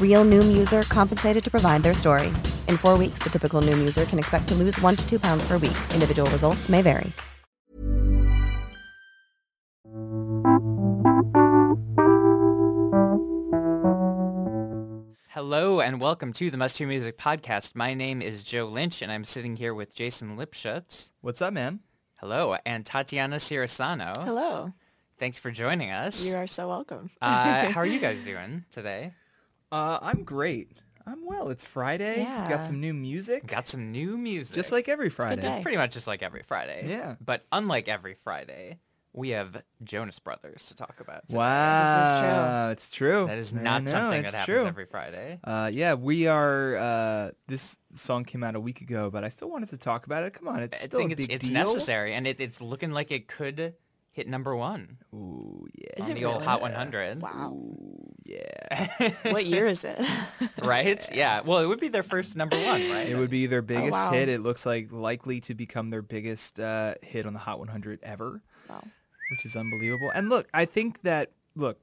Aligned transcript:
Real 0.00 0.24
Noom 0.24 0.56
user 0.56 0.82
compensated 0.84 1.44
to 1.44 1.50
provide 1.50 1.82
their 1.82 1.92
story. 1.92 2.28
In 2.68 2.78
four 2.78 2.96
weeks, 2.96 3.18
the 3.22 3.28
typical 3.28 3.60
Noom 3.60 3.78
user 3.78 4.06
can 4.06 4.18
expect 4.18 4.48
to 4.48 4.54
lose 4.54 4.80
one 4.80 4.96
to 4.96 5.06
two 5.06 5.20
pounds 5.20 5.46
per 5.46 5.58
week. 5.58 5.76
Individual 5.92 6.30
results 6.30 6.70
may 6.70 6.80
vary. 6.80 7.12
Hello 15.30 15.80
and 15.80 16.00
welcome 16.00 16.32
to 16.34 16.50
the 16.50 16.56
Must 16.56 16.78
Hear 16.78 16.86
Music 16.88 17.18
Podcast. 17.18 17.74
My 17.74 17.94
name 17.94 18.22
is 18.22 18.44
Joe 18.44 18.66
Lynch 18.66 19.02
and 19.02 19.10
I'm 19.10 19.24
sitting 19.24 19.56
here 19.56 19.74
with 19.74 19.94
Jason 19.94 20.36
Lipshutz. 20.36 21.10
What's 21.20 21.42
up, 21.42 21.52
man? 21.52 21.80
Hello, 22.20 22.56
and 22.64 22.86
Tatiana 22.86 23.36
Cirasano. 23.36 24.24
Hello. 24.24 24.72
Thanks 25.18 25.38
for 25.38 25.50
joining 25.50 25.90
us. 25.90 26.24
You 26.24 26.36
are 26.36 26.46
so 26.46 26.68
welcome. 26.68 27.10
uh, 27.20 27.66
how 27.70 27.80
are 27.80 27.86
you 27.86 27.98
guys 27.98 28.24
doing 28.24 28.64
today? 28.70 29.12
Uh, 29.72 29.98
I'm 30.00 30.22
great. 30.24 30.72
I'm 31.06 31.24
well. 31.24 31.50
It's 31.50 31.64
Friday. 31.64 32.18
Yeah. 32.18 32.48
Got 32.48 32.64
some 32.64 32.80
new 32.80 32.92
music. 32.94 33.46
Got 33.46 33.68
some 33.68 33.92
new 33.92 34.16
music. 34.16 34.54
Just 34.54 34.72
like 34.72 34.88
every 34.88 35.08
Friday. 35.08 35.42
day. 35.42 35.60
Pretty 35.62 35.76
much 35.76 35.92
just 35.92 36.06
like 36.06 36.22
every 36.22 36.42
Friday. 36.42 36.84
Yeah. 36.88 37.14
But 37.24 37.46
unlike 37.52 37.88
every 37.88 38.14
Friday, 38.14 38.78
we 39.12 39.30
have 39.30 39.62
Jonas 39.82 40.18
Brothers 40.18 40.66
to 40.66 40.74
talk 40.74 40.98
about 41.00 41.26
today. 41.28 41.38
Wow. 41.38 42.70
It's 42.70 42.90
true. 42.90 43.26
That 43.26 43.38
is 43.38 43.54
not 43.54 43.84
know, 43.84 43.90
something 43.90 44.22
that 44.22 44.34
happens 44.34 44.58
true. 44.58 44.66
every 44.66 44.84
Friday. 44.84 45.38
Uh, 45.44 45.70
yeah, 45.72 45.94
we 45.94 46.26
are. 46.26 46.76
Uh, 46.76 47.30
this 47.46 47.78
song 47.94 48.24
came 48.24 48.42
out 48.42 48.56
a 48.56 48.60
week 48.60 48.80
ago, 48.80 49.08
but 49.10 49.24
I 49.24 49.28
still 49.28 49.48
wanted 49.48 49.70
to 49.70 49.78
talk 49.78 50.06
about 50.06 50.24
it. 50.24 50.34
Come 50.34 50.48
on, 50.48 50.62
it's 50.62 50.82
I 50.82 50.86
still 50.86 51.00
think 51.00 51.12
a 51.12 51.14
it's 51.14 51.26
big 51.28 51.36
it's 51.36 51.48
deal. 51.48 51.54
necessary, 51.54 52.14
and 52.14 52.26
it, 52.26 52.40
it's 52.40 52.60
looking 52.60 52.90
like 52.92 53.10
it 53.10 53.26
could 53.28 53.74
hit 54.16 54.26
number 54.26 54.56
one 54.56 54.96
Ooh, 55.14 55.66
yeah. 55.74 55.88
Is 55.98 56.06
on 56.06 56.12
it 56.12 56.14
the 56.20 56.24
old? 56.24 56.42
Hot 56.42 56.60
100. 56.60 57.20
Wow. 57.22 57.58
Yeah. 58.24 59.10
what 59.30 59.44
year 59.46 59.66
is 59.66 59.84
it? 59.84 59.98
right? 60.62 61.08
Yeah. 61.14 61.40
Well, 61.40 61.58
it 61.58 61.66
would 61.66 61.80
be 61.80 61.88
their 61.88 62.02
first 62.02 62.36
number 62.36 62.56
one, 62.56 62.90
right? 62.90 63.08
it 63.08 63.16
would 63.16 63.30
be 63.30 63.46
their 63.46 63.62
biggest 63.62 63.92
wow. 63.92 64.10
hit. 64.10 64.28
It 64.28 64.40
looks 64.40 64.66
like 64.66 64.90
likely 64.90 65.40
to 65.42 65.54
become 65.54 65.90
their 65.90 66.02
biggest 66.02 66.60
uh, 66.60 66.94
hit 67.02 67.24
on 67.24 67.32
the 67.32 67.38
Hot 67.38 67.58
100 67.58 68.00
ever. 68.02 68.42
Wow. 68.68 68.82
which 69.30 69.46
is 69.46 69.56
unbelievable. 69.56 70.10
And 70.14 70.28
look, 70.28 70.48
I 70.52 70.64
think 70.64 71.02
that 71.02 71.30
look, 71.54 71.78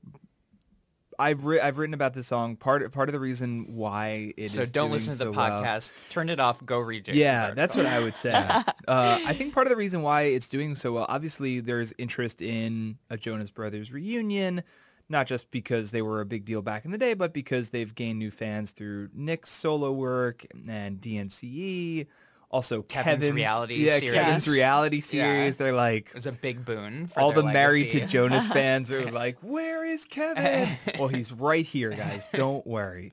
I've 1.19 1.43
ri- 1.45 1.59
I've 1.59 1.77
written 1.77 1.93
about 1.93 2.13
this 2.13 2.27
song. 2.27 2.55
Part 2.55 2.91
part 2.91 3.09
of 3.09 3.13
the 3.13 3.19
reason 3.19 3.75
why 3.75 4.33
it 4.37 4.45
is 4.45 4.51
So 4.53 4.65
don't 4.65 4.91
listen 4.91 5.13
to 5.13 5.17
the 5.19 5.23
so 5.25 5.31
well- 5.31 5.61
podcast. 5.63 5.91
Turn 6.09 6.29
it 6.29 6.39
off. 6.39 6.65
Go 6.65 6.79
read 6.79 7.05
Jason's 7.05 7.19
yeah, 7.21 7.51
that's 7.51 7.75
what 7.75 7.85
I 7.85 7.99
would 7.99 8.15
say. 8.15 8.31
uh, 8.33 8.63
I 8.87 9.33
think 9.33 9.53
part 9.53 9.67
of 9.67 9.71
the 9.71 9.77
reason 9.77 10.01
why 10.01 10.23
it's 10.23 10.47
doing 10.47 10.75
so 10.75 10.93
well, 10.93 11.05
obviously, 11.09 11.59
there's 11.59 11.93
interest 11.97 12.41
in 12.41 12.97
a 13.09 13.17
Jonas 13.17 13.49
Brothers 13.51 13.91
reunion, 13.91 14.63
not 15.09 15.27
just 15.27 15.51
because 15.51 15.91
they 15.91 16.01
were 16.01 16.21
a 16.21 16.25
big 16.25 16.45
deal 16.45 16.61
back 16.61 16.85
in 16.85 16.91
the 16.91 16.97
day, 16.97 17.13
but 17.13 17.33
because 17.33 17.69
they've 17.69 17.93
gained 17.93 18.19
new 18.19 18.31
fans 18.31 18.71
through 18.71 19.09
Nick's 19.13 19.49
solo 19.51 19.91
work 19.91 20.45
and 20.67 20.99
DNCE. 21.01 22.07
Also, 22.53 22.83
Kevin's 22.83 23.31
reality 23.31 23.77
yeah, 23.77 23.97
series. 23.97 24.19
Kevin's 24.19 24.47
reality 24.47 24.97
Yeah. 24.97 25.01
series. 25.01 25.57
They're 25.57 25.73
like, 25.73 26.09
It 26.09 26.13
was 26.13 26.27
a 26.27 26.31
big 26.31 26.63
boon. 26.63 27.07
For 27.07 27.19
all 27.19 27.31
the 27.31 27.41
married 27.41 27.89
to. 27.89 28.05
Jonas 28.05 28.47
fans 28.53 28.91
are 28.91 29.09
like, 29.09 29.37
"Where 29.41 29.83
is 29.83 30.05
Kevin?" 30.05 30.69
well, 30.99 31.07
he's 31.07 31.31
right 31.31 31.65
here, 31.65 31.89
guys. 31.89 32.29
Don't 32.31 32.65
worry. 32.67 33.11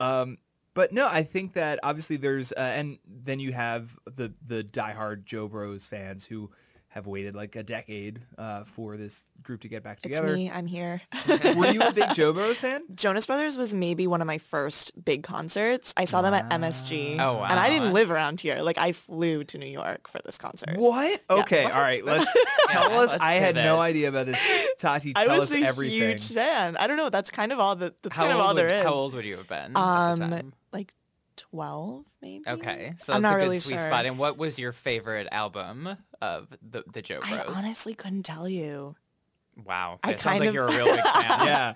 Um, 0.00 0.38
but 0.74 0.92
no, 0.92 1.06
I 1.06 1.22
think 1.22 1.52
that 1.52 1.78
obviously 1.84 2.16
there's, 2.16 2.50
uh, 2.50 2.58
and 2.58 2.98
then 3.06 3.38
you 3.38 3.52
have 3.52 3.96
the 4.04 4.32
the 4.44 4.64
diehard 4.64 5.26
Jo 5.26 5.46
Bros 5.46 5.86
fans 5.86 6.26
who 6.26 6.50
have 6.92 7.06
waited 7.06 7.34
like 7.34 7.56
a 7.56 7.62
decade 7.62 8.20
uh, 8.36 8.64
for 8.64 8.98
this 8.98 9.24
group 9.42 9.62
to 9.62 9.68
get 9.68 9.82
back 9.82 10.00
together. 10.00 10.26
It's 10.26 10.36
me. 10.36 10.50
I'm 10.50 10.66
here. 10.66 11.00
Were 11.56 11.68
you 11.68 11.80
a 11.80 11.90
big 11.90 12.14
Jo 12.14 12.34
Bros 12.34 12.60
fan? 12.60 12.82
Jonas 12.94 13.24
Brothers 13.24 13.56
was 13.56 13.72
maybe 13.72 14.06
one 14.06 14.20
of 14.20 14.26
my 14.26 14.36
first 14.36 14.92
big 15.02 15.22
concerts. 15.22 15.94
I 15.96 16.04
saw 16.04 16.20
them 16.20 16.34
at 16.34 16.50
MSG. 16.50 17.18
Oh, 17.18 17.38
wow. 17.38 17.44
And 17.44 17.58
I 17.58 17.70
didn't 17.70 17.94
live 17.94 18.10
around 18.10 18.42
here. 18.42 18.60
Like 18.60 18.76
I 18.76 18.92
flew 18.92 19.42
to 19.44 19.56
New 19.56 19.66
York 19.66 20.06
for 20.06 20.20
this 20.22 20.36
concert. 20.36 20.76
What? 20.76 21.18
Okay, 21.30 21.64
all 21.64 21.80
right. 21.80 22.04
Let's 22.04 22.30
tell 22.68 22.92
us. 22.92 23.10
let's 23.12 23.22
I 23.22 23.34
had 23.34 23.54
no 23.54 23.80
idea 23.80 24.10
about 24.10 24.26
this. 24.26 24.68
Tati, 24.78 25.14
I 25.16 25.28
was 25.28 25.50
us 25.50 25.56
a 25.56 25.64
everything. 25.64 25.98
huge 25.98 26.30
fan. 26.30 26.76
I 26.76 26.86
don't 26.86 26.98
know. 26.98 27.08
That's 27.08 27.30
kind 27.30 27.52
of 27.52 27.58
all 27.58 27.74
that. 27.76 28.02
That's 28.02 28.14
How 28.14 28.24
kind 28.24 28.34
of 28.34 28.38
old 28.38 28.46
all 28.46 28.54
would, 28.54 28.60
there 28.60 28.80
is. 28.80 28.84
How 28.84 28.92
old 28.92 29.14
would 29.14 29.24
you 29.24 29.38
have 29.38 29.48
been? 29.48 29.72
Um, 29.76 30.52
like 30.74 30.92
twelve, 31.36 32.04
maybe. 32.20 32.44
Okay, 32.46 32.92
so 32.98 33.14
I'm 33.14 33.18
it's 33.18 33.22
not 33.22 33.36
a 33.36 33.38
good 33.38 33.44
really 33.44 33.58
sweet 33.58 33.76
sure. 33.76 33.82
spot. 33.82 34.04
And 34.04 34.18
what 34.18 34.36
was 34.36 34.58
your 34.58 34.72
favorite 34.72 35.28
album 35.32 35.96
of 36.22 36.48
the 36.62 36.84
the 36.90 37.02
Joe 37.02 37.20
I 37.22 37.42
honestly 37.44 37.94
couldn't 37.94 38.22
tell 38.22 38.48
you. 38.48 38.94
wow, 39.66 39.98
I 40.02 40.12
it 40.12 40.20
sounds 40.20 40.22
kind 40.22 40.40
like 40.40 40.48
of- 40.48 40.54
you're 40.54 40.66
a 40.68 40.72
real 40.72 40.86
big 40.86 41.04
fan. 41.04 41.46
Yeah. 41.46 41.74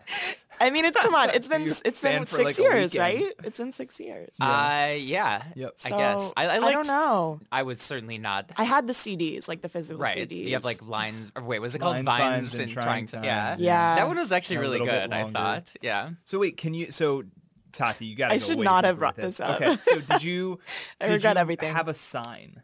I 0.58 0.70
mean, 0.70 0.86
it's 0.86 0.98
come 0.98 1.14
on. 1.14 1.28
It's 1.30 1.48
been 1.48 1.64
You 1.66 1.74
it's 1.84 2.00
fan 2.00 2.20
been 2.20 2.26
six 2.26 2.44
like, 2.44 2.58
years, 2.58 2.96
right? 2.96 3.26
It's 3.44 3.58
been 3.58 3.72
six 3.72 4.00
years. 4.00 4.30
Uh, 4.40 4.94
yeah. 4.98 5.42
Yep. 5.54 5.72
I 5.84 5.88
So, 5.90 5.98
guess 5.98 6.32
I, 6.34 6.46
I, 6.46 6.56
I 6.68 6.72
don't 6.72 6.86
know. 6.86 7.40
I 7.52 7.62
would 7.62 7.78
certainly 7.78 8.16
not. 8.16 8.50
I 8.56 8.64
had 8.64 8.86
the 8.86 8.94
CDs, 8.94 9.48
like 9.48 9.60
the 9.60 9.68
physical 9.68 10.00
right. 10.02 10.16
CDs. 10.16 10.28
Do 10.28 10.36
you 10.36 10.54
have 10.54 10.64
like 10.64 10.80
lines? 10.88 11.30
Or 11.36 11.42
wait, 11.42 11.58
was 11.58 11.74
it 11.74 11.80
called 11.80 11.96
Lines, 11.96 12.06
Vines, 12.06 12.20
Vines, 12.22 12.54
and 12.54 12.62
and 12.62 12.72
Trying 12.72 12.84
trying 12.86 13.06
to? 13.08 13.16
Time. 13.16 13.24
Yeah. 13.24 13.56
Yeah. 13.58 13.94
That 13.96 14.06
one 14.08 14.16
was 14.16 14.32
actually 14.32 14.58
really 14.58 14.78
good. 14.78 15.12
I 15.12 15.30
thought. 15.30 15.70
Yeah. 15.82 16.10
So 16.24 16.38
wait, 16.38 16.56
can 16.56 16.72
you? 16.72 16.90
So 16.90 17.24
Tati, 17.72 18.06
you 18.06 18.16
gotta. 18.16 18.32
I 18.32 18.38
go 18.38 18.44
should 18.46 18.58
not 18.58 18.84
have 18.84 18.94
deeper 18.94 19.00
brought 19.00 19.16
this 19.16 19.38
up. 19.38 19.60
Okay, 19.60 19.76
so 19.82 20.00
did 20.00 20.22
you? 20.22 20.58
I 21.02 21.08
did 21.08 21.12
regret 21.16 21.36
you 21.36 21.40
everything. 21.40 21.74
Have 21.74 21.88
a 21.88 21.94
sign. 21.94 22.62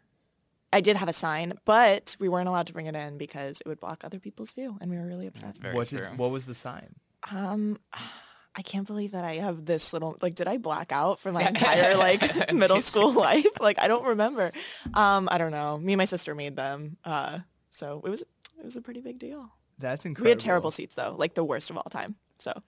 I 0.73 0.81
did 0.81 0.97
have 0.97 1.07
a 1.09 1.13
sign, 1.13 1.53
but 1.65 2.15
we 2.19 2.27
weren't 2.29 2.47
allowed 2.47 2.67
to 2.67 2.73
bring 2.73 2.87
it 2.87 2.95
in 2.95 3.17
because 3.17 3.61
it 3.61 3.67
would 3.67 3.79
block 3.79 4.03
other 4.03 4.19
people's 4.19 4.51
view, 4.51 4.77
and 4.81 4.89
we 4.91 4.97
were 4.97 5.05
really 5.05 5.27
upset. 5.27 5.57
Very 5.57 5.75
what 5.75 5.89
true. 5.89 5.99
did? 5.99 6.17
What 6.17 6.31
was 6.31 6.45
the 6.45 6.55
sign? 6.55 6.95
Um, 7.31 7.77
I 8.55 8.61
can't 8.61 8.85
believe 8.85 9.13
that 9.13 9.25
I 9.25 9.35
have 9.35 9.65
this 9.65 9.93
little 9.93 10.17
like. 10.21 10.35
Did 10.35 10.47
I 10.47 10.57
black 10.57 10.91
out 10.91 11.19
for 11.19 11.31
my 11.31 11.41
entire 11.47 11.95
like 11.97 12.53
middle 12.53 12.81
school 12.81 13.11
life? 13.13 13.47
Like 13.59 13.79
I 13.79 13.87
don't 13.87 14.05
remember. 14.05 14.51
Um, 14.93 15.27
I 15.31 15.37
don't 15.37 15.51
know. 15.51 15.77
Me 15.79 15.93
and 15.93 15.97
my 15.97 16.05
sister 16.05 16.35
made 16.35 16.55
them. 16.55 16.97
Uh, 17.03 17.39
so 17.71 18.01
it 18.05 18.09
was 18.09 18.21
it 18.21 18.63
was 18.63 18.75
a 18.75 18.81
pretty 18.81 19.01
big 19.01 19.17
deal. 19.17 19.49
That's 19.79 20.05
incredible. 20.05 20.25
We 20.25 20.29
had 20.29 20.39
terrible 20.39 20.71
seats 20.71 20.95
though, 20.95 21.15
like 21.17 21.33
the 21.33 21.43
worst 21.43 21.71
of 21.71 21.77
all 21.77 21.83
time. 21.89 22.15
So 22.37 22.61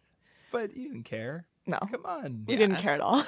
but 0.52 0.76
you 0.76 0.88
didn't 0.88 1.04
care. 1.04 1.46
no, 1.68 1.78
Come 1.92 2.06
on. 2.06 2.46
we 2.48 2.56
didn't 2.56 2.78
care 2.78 2.94
at 2.94 3.02
all. 3.02 3.24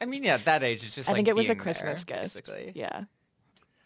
I 0.00 0.04
mean, 0.04 0.24
yeah, 0.24 0.34
at 0.34 0.44
that 0.44 0.62
age, 0.62 0.82
it's 0.82 0.94
just. 0.94 1.08
I 1.08 1.12
like 1.12 1.18
think 1.18 1.28
it 1.28 1.36
was 1.36 1.48
a 1.48 1.54
Christmas 1.54 2.04
there, 2.04 2.20
gift. 2.20 2.34
Basically. 2.34 2.72
Yeah. 2.74 3.04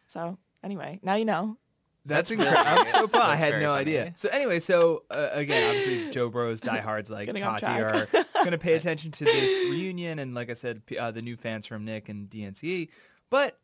So 0.06 0.38
anyway, 0.62 1.00
now 1.02 1.14
you 1.14 1.24
know. 1.24 1.58
That's, 2.06 2.28
That's 2.28 2.32
incredible. 2.32 2.62
I'm 2.66 2.86
so 2.86 3.08
pumped. 3.08 3.16
I 3.16 3.36
had 3.36 3.62
no 3.62 3.72
funny. 3.72 3.80
idea. 3.80 4.12
So 4.16 4.28
anyway, 4.28 4.58
so 4.60 5.04
uh, 5.10 5.30
again, 5.32 5.70
obviously, 5.70 6.10
Jo 6.10 6.28
Bros 6.28 6.60
diehards 6.60 7.08
like 7.08 7.26
Getting 7.26 7.42
Tati 7.42 7.64
are 7.64 8.06
going 8.12 8.50
to 8.50 8.58
pay 8.58 8.74
attention 8.76 9.10
to 9.12 9.24
this 9.24 9.70
reunion, 9.70 10.18
and 10.18 10.34
like 10.34 10.50
I 10.50 10.52
said, 10.52 10.82
uh, 10.98 11.10
the 11.12 11.22
new 11.22 11.36
fans 11.38 11.66
from 11.66 11.86
Nick 11.86 12.10
and 12.10 12.28
DNCE. 12.28 12.90
But 13.30 13.58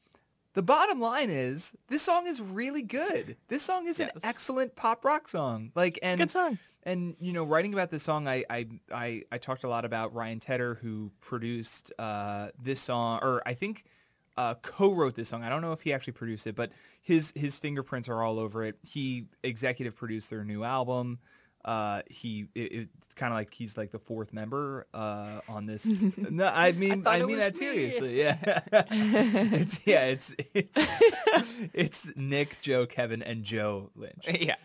the 0.55 0.63
bottom 0.63 1.01
line 1.01 1.29
is, 1.29 1.77
this 1.89 2.01
song 2.03 2.27
is 2.27 2.41
really 2.41 2.83
good. 2.83 3.37
This 3.49 3.63
song 3.63 3.87
is 3.87 4.01
an 4.01 4.09
excellent 4.23 4.75
pop 4.75 5.05
rock 5.05 5.29
song. 5.29 5.71
Like, 5.75 5.99
and 6.03 6.19
good 6.19 6.31
song. 6.31 6.59
And 6.83 7.17
you 7.21 7.35
know, 7.35 7.45
writing 7.45 7.75
about 7.75 7.91
this 7.91 8.03
song, 8.03 8.27
I 8.27 8.45
I 8.49 8.67
I, 8.91 9.23
I 9.31 9.39
talked 9.39 9.65
a 9.65 9.69
lot 9.69 9.85
about 9.85 10.15
Ryan 10.15 10.41
Tedder, 10.41 10.77
who 10.77 11.13
produced 11.21 11.93
uh, 11.99 12.49
this 12.61 12.81
song, 12.81 13.19
or 13.23 13.43
I 13.45 13.53
think 13.53 13.85
uh, 14.41 14.55
co-wrote 14.63 15.15
this 15.17 15.29
song. 15.29 15.45
I 15.45 15.51
don't 15.51 15.61
know 15.61 15.73
if 15.73 15.83
he 15.83 15.93
actually 15.93 16.15
produced 16.15 16.47
it, 16.47 16.55
but 16.57 16.71
his 17.03 17.33
his 17.37 17.59
fingerprints 17.59 18.09
are 18.09 18.23
all 18.23 18.39
over 18.39 18.65
it. 18.65 18.77
He 18.89 19.27
executive 19.43 19.95
produced 19.97 20.31
their 20.31 20.45
new 20.45 20.65
album. 20.65 21.19
uh, 21.65 22.01
he 22.09 22.47
it, 22.55 22.73
it's 22.73 23.15
kind 23.15 23.33
of 23.33 23.37
like 23.37 23.53
he's 23.53 23.77
like 23.77 23.91
the 23.91 23.99
fourth 23.99 24.33
member 24.33 24.87
uh, 24.95 25.41
on 25.49 25.67
this. 25.67 25.85
no, 26.17 26.47
I 26.47 26.73
mean 26.73 27.03
thought 27.03 27.21
I, 27.21 27.23
mean 27.23 27.39
that 27.39 27.53
me. 27.53 27.59
seriously. 27.59 28.19
Yeah, 28.19 28.39
it's 28.73 29.81
yeah, 29.87 30.07
it's 30.07 30.35
it's 30.55 30.79
it's 31.75 32.13
Nick, 32.17 32.61
Joe, 32.63 32.87
Kevin, 32.87 33.23
and 33.23 33.45
Joe 33.45 33.91
Lynch. 33.95 34.25
Yeah. 34.41 34.57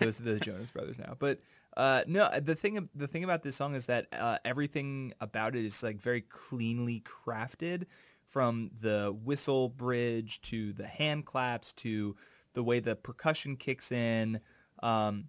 Those 0.00 0.20
are 0.20 0.24
the 0.24 0.40
Jonas 0.40 0.70
Brothers 0.70 0.98
now. 0.98 1.14
But 1.18 1.40
uh, 1.76 2.04
no, 2.06 2.28
the 2.40 2.54
thing 2.54 2.88
the 2.94 3.06
thing 3.06 3.22
about 3.22 3.42
this 3.42 3.56
song 3.56 3.74
is 3.74 3.86
that 3.86 4.06
uh, 4.12 4.38
everything 4.44 5.12
about 5.20 5.54
it 5.54 5.64
is 5.64 5.82
like 5.82 6.00
very 6.00 6.22
cleanly 6.22 7.02
crafted, 7.04 7.84
from 8.30 8.70
the 8.80 9.14
whistle 9.24 9.68
bridge 9.68 10.40
to 10.42 10.72
the 10.72 10.86
hand 10.86 11.26
claps 11.26 11.72
to 11.72 12.16
the 12.54 12.62
way 12.62 12.80
the 12.80 12.96
percussion 12.96 13.56
kicks 13.56 13.90
in. 13.92 14.40
Um, 14.82 15.28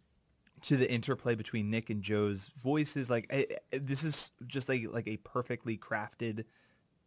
to 0.62 0.78
the 0.78 0.90
interplay 0.92 1.34
between 1.34 1.72
Nick 1.72 1.90
and 1.90 2.04
Joe's 2.04 2.50
voices. 2.56 3.10
Like 3.10 3.26
I, 3.34 3.48
I- 3.74 3.80
this 3.80 4.04
is 4.04 4.30
just 4.46 4.70
like 4.70 4.84
like 4.92 5.08
a 5.08 5.18
perfectly 5.18 5.76
crafted 5.76 6.46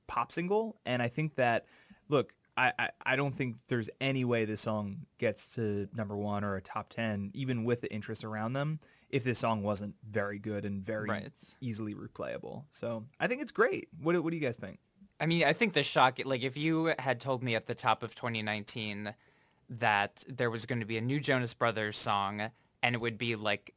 pop 0.08 0.32
single, 0.32 0.76
and 0.85 1.00
I 1.00 1.06
think 1.08 1.37
that 1.37 1.67
look. 2.08 2.35
I, 2.56 2.73
I, 2.79 2.91
I 3.05 3.17
don't 3.17 3.35
think 3.35 3.56
there's 3.67 3.91
any 4.00 4.25
way 4.25 4.44
this 4.44 4.61
song 4.61 5.06
gets 5.19 5.55
to 5.56 5.88
number 5.93 6.17
one 6.17 6.44
or 6.44 6.55
a 6.55 6.61
top 6.62 6.88
10, 6.88 7.32
even 7.35 7.64
with 7.64 7.81
the 7.81 7.93
interest 7.93 8.23
around 8.23 8.52
them, 8.52 8.79
if 9.11 9.25
this 9.25 9.41
song 9.41 9.64
wasn't 9.64 9.96
very 10.08 10.38
good 10.38 10.64
and 10.64 10.81
very 10.87 11.08
Right. 11.08 11.32
easily 11.61 11.96
replayable. 11.96 12.62
So 12.70 13.06
I 13.19 13.26
think 13.26 13.43
it's 13.43 13.50
great. 13.50 13.88
What, 14.00 14.14
what 14.23 14.31
do 14.31 14.37
you 14.37 14.43
guys 14.43 14.55
think? 14.56 14.79
I 15.20 15.26
mean, 15.26 15.44
I 15.44 15.52
think 15.52 15.72
the 15.72 15.82
shock, 15.82 16.19
like 16.25 16.43
if 16.43 16.56
you 16.56 16.93
had 16.99 17.20
told 17.20 17.43
me 17.43 17.55
at 17.55 17.66
the 17.66 17.75
top 17.75 18.02
of 18.02 18.14
2019 18.14 19.14
that 19.70 20.25
there 20.28 20.50
was 20.50 20.66
going 20.66 20.81
to 20.81 20.87
be 20.87 20.96
a 20.99 21.00
new 21.00 21.20
Jonas 21.20 21.55
Brothers 21.55 21.96
song 21.96 22.50
and 22.82 22.94
it 22.94 23.00
would 23.00 23.16
be 23.16 23.37
like 23.37 23.75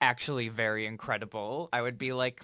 actually 0.00 0.48
very 0.48 0.86
incredible, 0.86 1.68
I 1.72 1.82
would 1.82 1.98
be 1.98 2.12
like, 2.12 2.42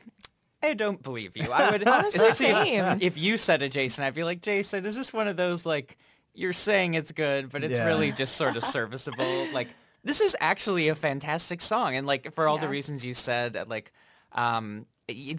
I 0.63 0.75
don't 0.75 1.03
believe 1.03 1.37
you. 1.37 1.53
I 1.53 1.71
would 1.71 1.87
Honestly, 1.89 2.49
if- 2.51 3.03
if 3.03 3.19
you 3.19 3.39
said 3.39 3.63
it, 3.63 3.73
Jason, 3.73 4.05
I'd 4.05 4.15
be 4.15 4.25
like, 4.25 4.43
Jason, 4.43 4.85
is 4.85 4.97
this 4.97 5.13
one 5.13 5.29
of 5.29 5.37
those 5.37 5.65
like 5.65 5.97
you're 6.35 6.53
saying 6.53 6.95
it's 6.95 7.13
good, 7.13 7.51
but 7.51 7.63
it's 7.63 7.79
Yeah. 7.79 7.87
really 7.87 8.11
just 8.13 8.37
sort 8.37 8.57
of 8.57 8.65
serviceable? 8.65 9.47
like 9.53 9.69
this 10.03 10.21
is 10.21 10.37
actually 10.41 10.89
a 10.89 10.95
fantastic 10.95 11.61
song, 11.63 11.95
and 11.97 12.07
like 12.07 12.33
for 12.35 12.47
all 12.47 12.59
the 12.59 12.69
reasons 12.69 13.05
you 13.07 13.15
said, 13.15 13.57
like 13.69 13.91
um, 14.33 14.85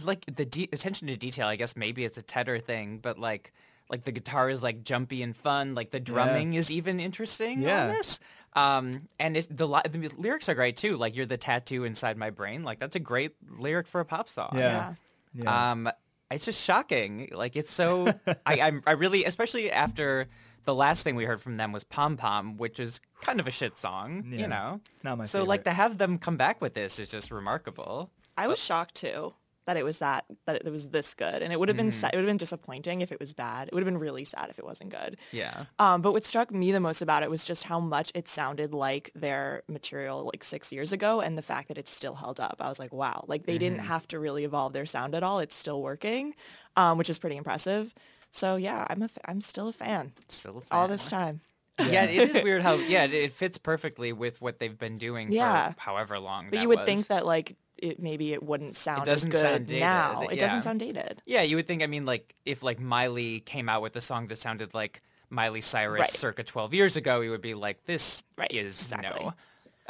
like 0.04 0.26
the 0.28 0.46
de- 0.46 0.70
attention 0.72 1.08
to 1.08 1.18
detail. 1.18 1.48
I 1.48 1.56
guess 1.56 1.76
maybe 1.76 2.06
it's 2.06 2.18
a 2.18 2.22
Tedder 2.22 2.60
thing, 2.60 3.00
but 3.00 3.18
like 3.20 3.54
like 3.90 4.04
the 4.04 4.12
guitar 4.12 4.50
is 4.50 4.64
like 4.64 4.84
jumpy 4.84 5.22
and 5.22 5.36
fun. 5.36 5.76
Like 5.76 5.92
the 5.92 6.00
drumming 6.00 6.54
is 6.56 6.72
even 6.72 7.00
interesting 7.00 7.62
Yeah. 7.62 7.84
on 7.84 7.88
this. 7.94 8.20
Um, 8.54 9.08
and 9.20 9.36
it, 9.38 9.56
the, 9.56 9.68
li- 9.68 9.82
the 9.90 10.10
lyrics 10.18 10.48
are 10.50 10.56
great 10.56 10.78
too. 10.78 10.98
Like 10.98 11.16
you're 11.16 11.26
the 11.26 11.38
tattoo 11.38 11.84
inside 11.84 12.18
my 12.18 12.30
brain. 12.30 12.64
Like 12.64 12.80
that's 12.80 12.96
a 12.96 13.00
great 13.00 13.34
lyric 13.60 13.88
for 13.88 14.00
a 14.02 14.06
pop 14.06 14.28
song. 14.30 14.54
Yeah. 14.56 14.96
Yeah. 15.34 15.72
Um, 15.72 15.90
it's 16.32 16.46
just 16.46 16.64
shocking. 16.64 17.30
Like 17.34 17.56
it's 17.56 17.72
so. 17.72 18.08
I 18.46 18.60
I'm, 18.62 18.82
I 18.88 18.94
really, 18.94 19.26
especially 19.26 19.70
after 19.72 20.28
the 20.64 20.74
last 20.74 21.04
thing 21.04 21.16
we 21.16 21.26
heard 21.26 21.42
from 21.42 21.58
them 21.58 21.72
was 21.72 21.84
Pom 21.84 22.18
Pom, 22.18 22.58
which 22.58 22.80
is 22.80 23.00
kind 23.22 23.40
of 23.40 23.46
a 23.48 23.52
shit 23.52 23.78
song. 23.78 24.26
Yeah. 24.30 24.40
You 24.40 24.48
know. 24.48 24.82
Not 25.04 25.18
my 25.20 25.26
so 25.26 25.44
like 25.44 25.66
to 25.66 25.72
have 25.72 25.98
them 26.00 26.18
come 26.18 26.38
back 26.38 26.60
with 26.62 26.74
this 26.74 26.98
is 26.98 27.12
just 27.12 27.30
remarkable. 27.30 28.10
I 28.38 28.48
was 28.48 28.64
shocked 28.64 28.96
too 28.96 29.34
that 29.66 29.78
it 29.78 29.84
was 29.84 29.98
that 30.00 30.26
that 30.46 30.58
it 30.66 30.72
was 30.72 30.90
this 30.90 31.14
good, 31.14 31.42
and 31.42 31.52
it 31.52 31.60
would 31.60 31.70
have 31.70 31.78
been 31.78 31.92
sa- 31.92 32.08
it 32.08 32.16
would 32.16 32.22
have 32.24 32.30
been 32.30 32.38
disappointing 32.38 33.02
if 33.02 33.12
it 33.12 33.20
was 33.20 33.34
bad. 33.34 33.68
It 33.68 33.74
would 33.74 33.82
have 33.82 33.92
been 33.92 33.98
really 34.00 34.24
sad 34.24 34.50
if 34.50 34.60
it 34.60 34.66
wasn't 34.66 34.92
good. 34.92 35.18
Yeah. 35.32 35.66
Um, 35.80 36.02
but 36.02 36.12
what 36.14 36.24
struck 36.26 36.52
me 36.52 36.72
the 36.72 36.80
most 36.80 37.02
about 37.02 37.24
it 37.24 37.30
was 37.30 37.46
just 37.46 37.64
how 37.64 37.80
much 37.80 38.12
it 38.16 38.28
sounded 38.28 38.74
like 38.74 39.12
their 39.16 39.64
material 39.68 40.26
like 40.32 40.44
six 40.44 40.72
years 40.72 40.92
ago, 40.92 41.22
and 41.22 41.38
the 41.38 41.42
fact 41.42 41.68
that 41.70 41.78
it's 41.78 41.92
still 41.92 42.16
held 42.16 42.40
up. 42.40 42.58
I 42.60 42.70
was 42.70 42.80
like, 42.80 42.94
wow, 42.94 43.26
like 43.28 43.46
they 43.46 43.58
didn't 43.58 43.80
have 43.80 44.08
to 44.10 44.20
really 44.20 44.44
evolve 44.44 44.74
their 44.74 44.86
sound 44.86 45.16
at 45.16 45.24
all. 45.24 45.40
It's 45.40 45.56
still 45.56 45.82
working, 45.82 46.34
um, 46.76 46.98
which 46.98 47.10
is 47.10 47.18
pretty 47.18 47.38
impressive. 47.38 47.94
So 48.32 48.58
yeah, 48.58 48.86
I'm 48.90 49.02
a 49.02 49.06
f- 49.06 49.18
I'm 49.26 49.42
still 49.42 49.70
a 49.70 49.74
fan 49.74 50.12
Still 50.28 50.58
a 50.58 50.62
fan. 50.62 50.78
all 50.80 50.88
this 50.88 51.10
time. 51.10 51.42
Yeah, 51.80 52.04
it 52.06 52.36
is 52.36 52.44
weird 52.44 52.62
how 52.62 52.76
yeah 52.76 53.04
it, 53.06 53.14
it 53.14 53.32
fits 53.32 53.58
perfectly 53.58 54.14
with 54.14 54.42
what 54.42 54.60
they've 54.60 54.78
been 54.78 54.98
doing 54.98 55.32
Yeah. 55.32 55.72
for 55.74 55.80
however 55.80 56.20
long. 56.20 56.50
But 56.50 56.62
you 56.62 56.68
would 56.70 56.80
was. 56.80 56.86
think 56.86 57.08
that 57.08 57.26
like 57.26 57.56
it 57.78 58.00
maybe 58.00 58.34
it 58.34 58.42
wouldn't 58.44 58.76
sound 58.76 59.02
as 59.02 59.08
doesn't 59.08 59.30
good 59.32 59.42
sound 59.42 59.68
dated, 59.68 59.80
now. 59.82 60.22
It 60.24 60.36
yeah. 60.36 60.40
doesn't 60.40 60.62
sound 60.64 60.80
dated. 60.80 61.22
Yeah, 61.26 61.42
you 61.42 61.56
would 61.58 61.68
think. 61.68 61.84
I 61.84 61.88
mean, 61.88 62.06
like 62.06 62.34
if 62.46 62.64
like 62.64 62.80
Miley 62.80 63.40
came 63.42 63.70
out 63.70 63.82
with 63.82 63.96
a 63.96 64.02
song 64.02 64.28
that 64.28 64.38
sounded 64.38 64.74
like 64.74 65.02
Miley 65.30 65.62
Cyrus 65.62 66.00
Right. 66.00 66.10
circa 66.10 66.44
12 66.44 66.74
years 66.74 66.96
ago, 66.96 67.22
you 67.22 67.32
would 67.32 67.42
be 67.42 67.54
like, 67.54 67.84
this 67.86 68.24
Right, 68.38 68.52
is 68.52 68.80
exactly. 68.82 69.26
no. 69.26 69.34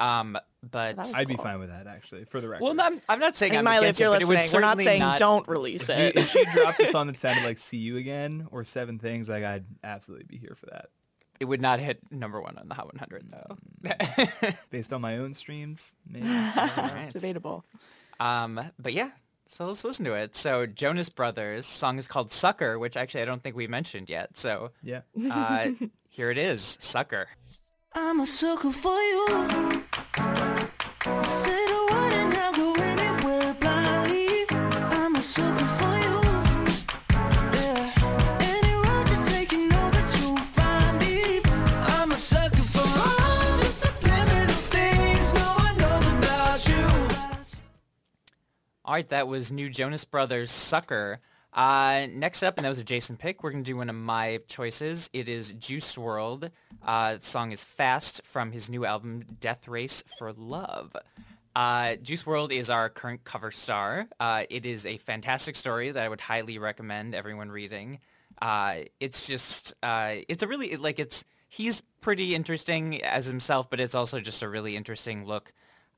Um, 0.03 0.37
but 0.61 0.95
that 0.95 1.05
was 1.05 1.13
I'd 1.13 1.27
be 1.27 1.37
fine 1.37 1.59
with 1.59 1.69
that 1.69 1.87
actually, 1.87 2.25
for 2.25 2.41
the 2.41 2.47
record. 2.49 2.63
well, 2.63 2.73
no, 2.73 2.83
I'm, 2.85 3.01
I'm 3.07 3.19
not 3.19 3.35
saying 3.35 3.53
Hey, 3.53 3.59
I'm 3.59 3.63
Miley, 3.65 3.87
if 3.87 3.99
you're 3.99 4.09
it, 4.09 4.11
but 4.19 4.21
it 4.23 4.27
listening, 4.27 4.53
we're 4.61 4.67
not 4.67 4.77
saying 4.79 4.99
not- 4.99 5.19
don't 5.19 5.47
release 5.47 5.87
if 5.89 5.97
you, 5.97 6.03
it. 6.05 6.15
if 6.17 6.29
she 6.31 6.43
dropped 6.53 6.79
a 6.81 6.87
song 6.87 7.07
that 7.07 7.15
sounded 7.17 7.45
like 7.45 7.57
"See 7.57 7.77
You 7.77 7.95
Again" 7.97 8.47
or 8.51 8.63
Seven 8.65 8.99
Things, 8.99 9.29
like 9.29 9.43
I'd 9.43 9.63
absolutely 9.83 10.25
be 10.25 10.37
here 10.37 10.55
for 10.59 10.65
that. 10.67 10.87
It 11.39 11.45
would 11.45 11.61
not 11.61 11.79
hit 11.79 11.99
number 12.11 12.41
one 12.41 12.57
on 12.57 12.67
the 12.69 12.75
Hot 12.75 12.87
100 12.87 13.31
though. 13.31 13.57
Based 14.69 14.93
on 14.93 15.01
my 15.01 15.17
own 15.17 15.33
streams, 15.33 15.93
maybe. 16.09 16.27
Right. 16.27 17.09
Debatable. 17.11 17.65
Um, 18.19 18.71
but 18.79 18.93
yeah, 18.93 19.11
so 19.45 19.67
let's 19.67 19.83
listen 19.83 20.05
to 20.05 20.13
it. 20.13 20.35
So 20.35 20.65
Jonas 20.65 21.09
Brothers 21.09 21.65
song 21.65 21.97
is 21.97 22.07
called 22.07 22.31
Sucker, 22.31 22.79
which 22.79 22.95
actually 22.97 23.21
I 23.21 23.25
don't 23.25 23.43
think 23.43 23.55
we 23.55 23.67
mentioned 23.67 24.09
yet. 24.09 24.37
So 24.37 24.71
yeah. 24.81 25.01
uh, 25.29 25.71
here 26.09 26.31
it 26.31 26.37
is, 26.37 26.77
Sucker. 26.79 27.27
I'm 27.93 28.19
a 28.19 28.25
sucker 28.25 28.71
for 28.71 28.97
you. 28.97 29.83
All 48.87 48.93
right, 48.93 49.09
that 49.09 49.27
was 49.27 49.51
new 49.51 49.67
Jonas 49.67 50.05
Brothers 50.05 50.51
Sucker. 50.51 51.19
Uh, 51.51 52.05
next 52.13 52.43
up, 52.43 52.55
and 52.57 52.65
that 52.65 52.69
was 52.69 52.77
a 52.77 52.83
Jason 52.83 53.17
pick, 53.17 53.41
we're 53.41 53.49
going 53.49 53.63
to 53.63 53.67
do 53.67 53.77
one 53.77 53.89
of 53.89 53.95
my 53.95 54.41
choices. 54.47 55.09
It 55.11 55.27
is 55.27 55.53
Juice 55.53 55.95
WRLD. 55.95 56.51
Uh, 56.85 57.15
the 57.15 57.25
song 57.25 57.51
is 57.51 57.63
Fast 57.63 58.21
from 58.23 58.51
his 58.51 58.69
new 58.69 58.85
album, 58.85 59.23
Death 59.39 59.67
Race 59.67 60.03
for 60.19 60.33
Love. 60.33 60.95
Uh, 61.55 61.95
Juice 61.95 62.21
WRLD 62.25 62.51
is 62.51 62.69
our 62.69 62.89
current 62.89 63.23
cover 63.23 63.49
star. 63.49 64.07
Uh, 64.19 64.43
it 64.51 64.67
is 64.67 64.85
a 64.85 64.97
fantastic 64.97 65.55
story 65.55 65.89
that 65.89 66.03
I 66.03 66.07
would 66.07 66.21
highly 66.21 66.59
recommend 66.59 67.15
everyone 67.15 67.49
reading. 67.49 68.01
Uh, 68.39 68.81
it's 68.99 69.25
just, 69.25 69.73
uh, 69.81 70.17
it's 70.29 70.43
a 70.43 70.47
really, 70.47 70.77
like, 70.77 70.99
it's, 70.99 71.25
he's 71.49 71.81
pretty 72.01 72.35
interesting 72.35 73.01
as 73.01 73.25
himself, 73.25 73.67
but 73.67 73.79
it's 73.79 73.95
also 73.95 74.19
just 74.19 74.43
a 74.43 74.47
really 74.47 74.75
interesting 74.75 75.25
look 75.25 75.53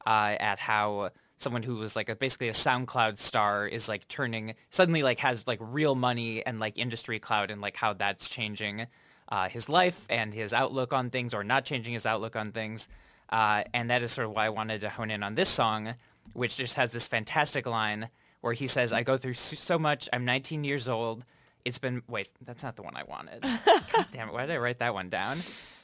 at 0.05 0.57
how 0.57 1.09
someone 1.37 1.63
who 1.63 1.75
was 1.75 1.95
like 1.95 2.09
a, 2.09 2.15
basically 2.15 2.49
a 2.49 2.53
SoundCloud 2.53 3.17
star 3.17 3.67
is 3.67 3.87
like 3.87 4.07
turning 4.07 4.55
suddenly 4.69 5.03
like 5.03 5.19
has 5.19 5.45
like 5.47 5.59
real 5.61 5.95
money 5.95 6.45
and 6.45 6.59
like 6.59 6.77
industry 6.77 7.19
cloud 7.19 7.51
and 7.51 7.61
like 7.61 7.77
how 7.77 7.93
that's 7.93 8.27
changing 8.27 8.87
uh, 9.29 9.49
his 9.49 9.69
life 9.69 10.05
and 10.09 10.33
his 10.33 10.53
outlook 10.53 10.93
on 10.93 11.09
things 11.09 11.33
or 11.33 11.43
not 11.43 11.65
changing 11.65 11.93
his 11.93 12.05
outlook 12.05 12.35
on 12.35 12.51
things. 12.51 12.87
Uh, 13.29 13.63
and 13.73 13.89
that 13.89 14.01
is 14.01 14.11
sort 14.11 14.25
of 14.27 14.33
why 14.33 14.45
I 14.45 14.49
wanted 14.49 14.81
to 14.81 14.89
hone 14.89 15.11
in 15.11 15.21
on 15.21 15.35
this 15.35 15.49
song, 15.49 15.95
which 16.33 16.57
just 16.57 16.75
has 16.75 16.91
this 16.91 17.07
fantastic 17.07 17.65
line 17.65 18.09
where 18.41 18.53
he 18.53 18.67
says, 18.67 18.93
I 18.93 19.03
go 19.03 19.17
through 19.17 19.33
so 19.33 19.77
much. 19.77 20.07
I'm 20.13 20.23
19 20.23 20.63
years 20.63 20.87
old. 20.87 21.25
It's 21.65 21.79
been, 21.79 22.01
wait, 22.07 22.29
that's 22.45 22.63
not 22.63 22.77
the 22.77 22.83
one 22.83 22.95
I 22.95 23.03
wanted. 23.03 23.41
God 23.41 24.05
damn 24.11 24.29
it. 24.29 24.33
Why 24.33 24.45
did 24.45 24.55
I 24.55 24.57
write 24.57 24.79
that 24.79 24.93
one 24.93 25.09
down? 25.09 25.39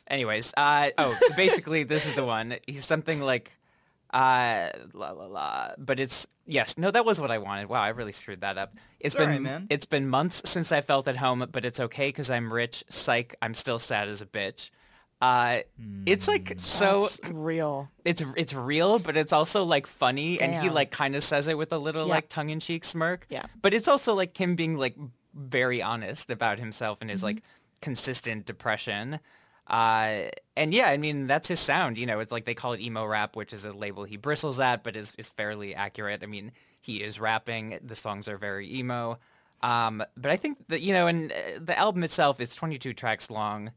Anyways, 0.07 0.53
uh, 0.55 0.91
oh, 0.97 1.17
basically 1.35 1.83
this 1.83 2.05
is 2.05 2.15
the 2.15 2.23
one. 2.23 2.55
He's 2.65 2.85
something 2.85 3.21
like, 3.21 3.51
uh, 4.13 4.69
la 4.93 5.11
la 5.11 5.25
la. 5.25 5.71
But 5.77 5.99
it's 5.99 6.27
yes, 6.45 6.77
no, 6.77 6.91
that 6.91 7.03
was 7.05 7.19
what 7.19 7.31
I 7.31 7.37
wanted. 7.39 7.67
Wow, 7.69 7.81
I 7.81 7.89
really 7.89 8.11
screwed 8.11 8.41
that 8.41 8.57
up. 8.57 8.73
It's 8.99 9.13
It's 9.13 9.15
all 9.15 9.21
been 9.25 9.29
right, 9.31 9.41
man. 9.41 9.67
it's 9.69 9.85
been 9.85 10.07
months 10.07 10.41
since 10.49 10.71
I 10.71 10.81
felt 10.81 11.07
at 11.07 11.17
home, 11.17 11.45
but 11.51 11.65
it's 11.65 11.79
okay 11.79 12.09
because 12.09 12.29
I'm 12.29 12.53
rich. 12.53 12.83
Psych, 12.89 13.35
I'm 13.41 13.53
still 13.53 13.79
sad 13.79 14.07
as 14.07 14.21
a 14.21 14.25
bitch. 14.25 14.69
Uh, 15.21 15.59
it's 16.05 16.27
like 16.27 16.53
so. 16.57 17.01
That's 17.01 17.19
real. 17.31 17.89
It's 18.03 18.21
it's 18.35 18.53
real, 18.53 18.99
but 18.99 19.15
it's 19.15 19.31
also 19.31 19.63
like 19.63 19.87
funny, 19.87 20.39
and 20.41 20.53
he 20.53 20.69
like 20.69 20.91
kind 20.91 21.15
of 21.15 21.23
says 21.23 21.47
it 21.47 21.57
with 21.57 21.71
a 21.71 21.77
little 21.77 22.07
Yeah. 22.07 22.13
like 22.15 22.29
tongue 22.29 22.49
in 22.49 22.59
cheek 22.59 22.83
smirk. 22.83 23.25
Yeah. 23.29 23.45
But 23.61 23.73
it's 23.73 23.87
also 23.87 24.13
like 24.15 24.35
him 24.37 24.55
being 24.55 24.77
like 24.77 24.95
very 25.33 25.81
honest 25.81 26.29
about 26.29 26.59
himself 26.59 26.99
and 27.01 27.09
his 27.09 27.19
Mm-hmm. 27.19 27.25
like 27.27 27.43
consistent 27.81 28.45
depression. 28.45 29.19
Uh, 29.67 30.23
and 30.57 30.73
yeah, 30.73 30.87
I 30.87 30.97
mean 30.97 31.27
that's 31.27 31.47
his 31.47 31.59
sound. 31.59 31.97
You 31.97 32.05
know, 32.05 32.19
it's 32.19 32.31
like 32.31 32.45
they 32.45 32.53
call 32.53 32.73
it 32.73 32.81
emo 32.81 33.05
rap, 33.05 33.35
which 33.35 33.53
is 33.53 33.65
a 33.65 33.71
label 33.71 34.03
he 34.03 34.17
bristles 34.17 34.59
at, 34.59 34.83
but 34.83 34.95
is 34.95 35.13
is 35.17 35.29
fairly 35.29 35.73
accurate. 35.73 36.21
I 36.23 36.27
mean, 36.27 36.51
he 36.81 37.01
is 37.01 37.19
rapping. 37.19 37.79
The 37.83 37.95
songs 37.95 38.27
are 38.27 38.37
very 38.37 38.71
emo. 38.73 39.19
Um, 39.61 40.03
but 40.17 40.29
I 40.29 40.35
think 40.35 40.67
that 40.67 40.81
you 40.81 40.93
know, 40.93 41.07
and 41.07 41.31
uh, 41.31 41.35
the 41.61 41.77
album 41.77 42.03
itself 42.03 42.39
is 42.41 42.53
22 42.53 42.93
tracks 42.93 43.29
long 43.31 43.71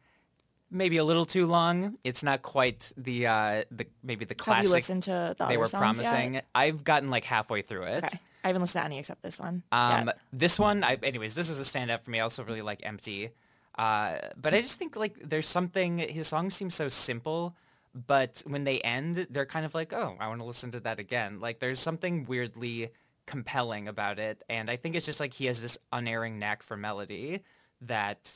maybe 0.70 0.96
a 0.96 1.04
little 1.04 1.24
too 1.24 1.46
long. 1.46 1.96
It's 2.04 2.22
not 2.22 2.42
quite 2.42 2.92
the 2.96 3.26
uh, 3.26 3.62
the 3.70 3.86
maybe 4.02 4.24
the 4.24 4.34
classic 4.34 4.56
Have 4.56 4.64
you 4.66 4.72
listened 4.72 5.02
to 5.04 5.34
the 5.36 5.46
they 5.46 5.56
were 5.56 5.68
songs 5.68 5.98
yet? 5.98 6.06
promising. 6.06 6.40
I've 6.54 6.84
gotten 6.84 7.10
like 7.10 7.24
halfway 7.24 7.62
through 7.62 7.84
it. 7.84 8.04
Okay. 8.04 8.20
I 8.44 8.48
haven't 8.48 8.62
listened 8.62 8.82
to 8.82 8.86
any 8.86 8.98
except 8.98 9.22
this 9.22 9.40
one. 9.40 9.64
Um, 9.72 10.06
yet. 10.06 10.18
this 10.32 10.56
one, 10.56 10.84
I, 10.84 10.98
anyways, 11.02 11.34
this 11.34 11.50
is 11.50 11.58
a 11.58 11.64
standout 11.64 12.02
for 12.02 12.12
me. 12.12 12.20
I 12.20 12.22
also 12.22 12.44
really 12.44 12.62
like 12.62 12.80
Empty. 12.84 13.30
Uh, 13.76 14.16
but 14.40 14.54
I 14.54 14.62
just 14.62 14.78
think 14.78 14.96
like 14.96 15.18
there's 15.22 15.48
something, 15.48 15.98
his 15.98 16.26
songs 16.28 16.54
seem 16.54 16.70
so 16.70 16.88
simple, 16.88 17.54
but 17.94 18.42
when 18.46 18.64
they 18.64 18.80
end, 18.80 19.26
they're 19.30 19.46
kind 19.46 19.66
of 19.66 19.74
like, 19.74 19.92
oh, 19.92 20.16
I 20.18 20.28
want 20.28 20.40
to 20.40 20.46
listen 20.46 20.70
to 20.72 20.80
that 20.80 20.98
again. 20.98 21.40
Like 21.40 21.60
there's 21.60 21.80
something 21.80 22.24
weirdly 22.26 22.90
compelling 23.26 23.88
about 23.88 24.18
it. 24.18 24.42
And 24.48 24.70
I 24.70 24.76
think 24.76 24.94
it's 24.94 25.06
just 25.06 25.20
like 25.20 25.34
he 25.34 25.46
has 25.46 25.60
this 25.60 25.78
unerring 25.92 26.38
knack 26.38 26.62
for 26.62 26.76
melody 26.76 27.40
that 27.82 28.32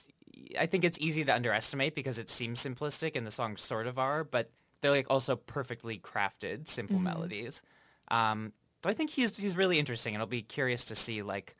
I 0.58 0.66
think 0.66 0.84
it's 0.84 0.98
easy 1.00 1.24
to 1.24 1.34
underestimate 1.34 1.94
because 1.94 2.18
it 2.18 2.30
seems 2.30 2.62
simplistic 2.62 3.16
and 3.16 3.26
the 3.26 3.30
songs 3.30 3.60
sort 3.60 3.86
of 3.86 3.98
are, 3.98 4.24
but 4.24 4.50
they're 4.80 4.90
like 4.90 5.06
also 5.10 5.36
perfectly 5.36 5.98
crafted, 5.98 6.68
simple 6.68 6.98
melodies. 6.98 7.62
Um, 8.08 8.52
so 8.82 8.90
I 8.90 8.94
think 8.94 9.10
he's 9.10 9.36
he's 9.36 9.56
really 9.56 9.78
interesting, 9.78 10.14
and 10.14 10.22
I'll 10.22 10.26
be 10.26 10.42
curious 10.42 10.84
to 10.86 10.94
see 10.94 11.22
like 11.22 11.54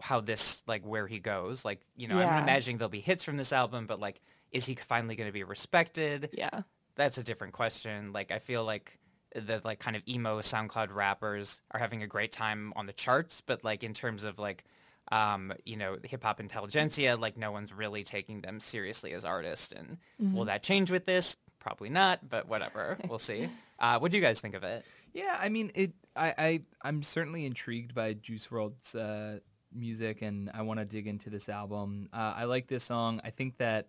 how 0.00 0.20
this 0.20 0.62
like 0.66 0.86
where 0.86 1.06
he 1.06 1.18
goes. 1.18 1.64
Like 1.64 1.80
you 1.96 2.08
know, 2.08 2.18
I'm 2.18 2.42
imagining 2.42 2.78
there'll 2.78 2.88
be 2.88 3.00
hits 3.00 3.24
from 3.24 3.36
this 3.36 3.52
album, 3.52 3.86
but 3.86 4.00
like, 4.00 4.20
is 4.52 4.66
he 4.66 4.74
finally 4.74 5.16
going 5.16 5.28
to 5.28 5.32
be 5.32 5.44
respected? 5.44 6.30
yeah. 6.32 6.62
That's 6.96 7.16
a 7.16 7.22
different 7.22 7.52
question. 7.52 8.12
Like 8.12 8.32
I 8.32 8.40
feel 8.40 8.64
like 8.64 8.98
the 9.34 9.60
like 9.62 9.78
kind 9.78 9.94
of 9.94 10.02
emo 10.08 10.40
SoundCloud 10.40 10.92
rappers 10.92 11.60
are 11.70 11.78
having 11.78 12.02
a 12.02 12.08
great 12.08 12.32
time 12.32 12.72
on 12.74 12.86
the 12.86 12.92
charts, 12.92 13.40
but 13.40 13.62
like 13.62 13.84
in 13.84 13.94
terms 13.94 14.24
of 14.24 14.38
like 14.38 14.64
um, 15.10 15.52
you 15.64 15.76
know, 15.76 15.96
hip 16.02 16.22
hop 16.22 16.40
intelligentsia, 16.40 17.16
like 17.16 17.36
no 17.36 17.52
one's 17.52 17.72
really 17.72 18.04
taking 18.04 18.40
them 18.40 18.60
seriously 18.60 19.12
as 19.12 19.24
artists. 19.24 19.72
And 19.72 19.98
will 20.18 20.46
that 20.46 20.62
change 20.62 20.90
with 20.90 21.06
this? 21.06 21.36
Probably 21.60 21.88
not, 21.88 22.28
but 22.28 22.48
whatever. 22.48 22.98
we'll 23.08 23.18
see. 23.18 23.48
Uh, 23.80 23.96
what 24.00 24.10
do 24.10 24.16
you 24.16 24.20
guys 24.20 24.40
think 24.40 24.56
of 24.56 24.64
it? 24.64 24.84
Yeah, 25.14 25.38
I 25.40 25.50
mean, 25.50 25.70
it. 25.76 25.92
I, 26.16 26.34
I 26.36 26.60
I'm 26.82 27.04
certainly 27.04 27.46
intrigued 27.46 27.94
by 27.94 28.14
Juice 28.14 28.48
WRLD's 28.48 28.96
uh, 28.96 29.38
music, 29.74 30.22
and 30.22 30.50
I 30.54 30.62
want 30.62 30.80
to 30.80 30.86
dig 30.86 31.06
into 31.06 31.30
this 31.30 31.48
album. 31.48 32.08
Uh, 32.12 32.34
I 32.36 32.44
like 32.44 32.66
this 32.66 32.84
song. 32.84 33.20
I 33.24 33.30
think 33.30 33.58
that, 33.58 33.88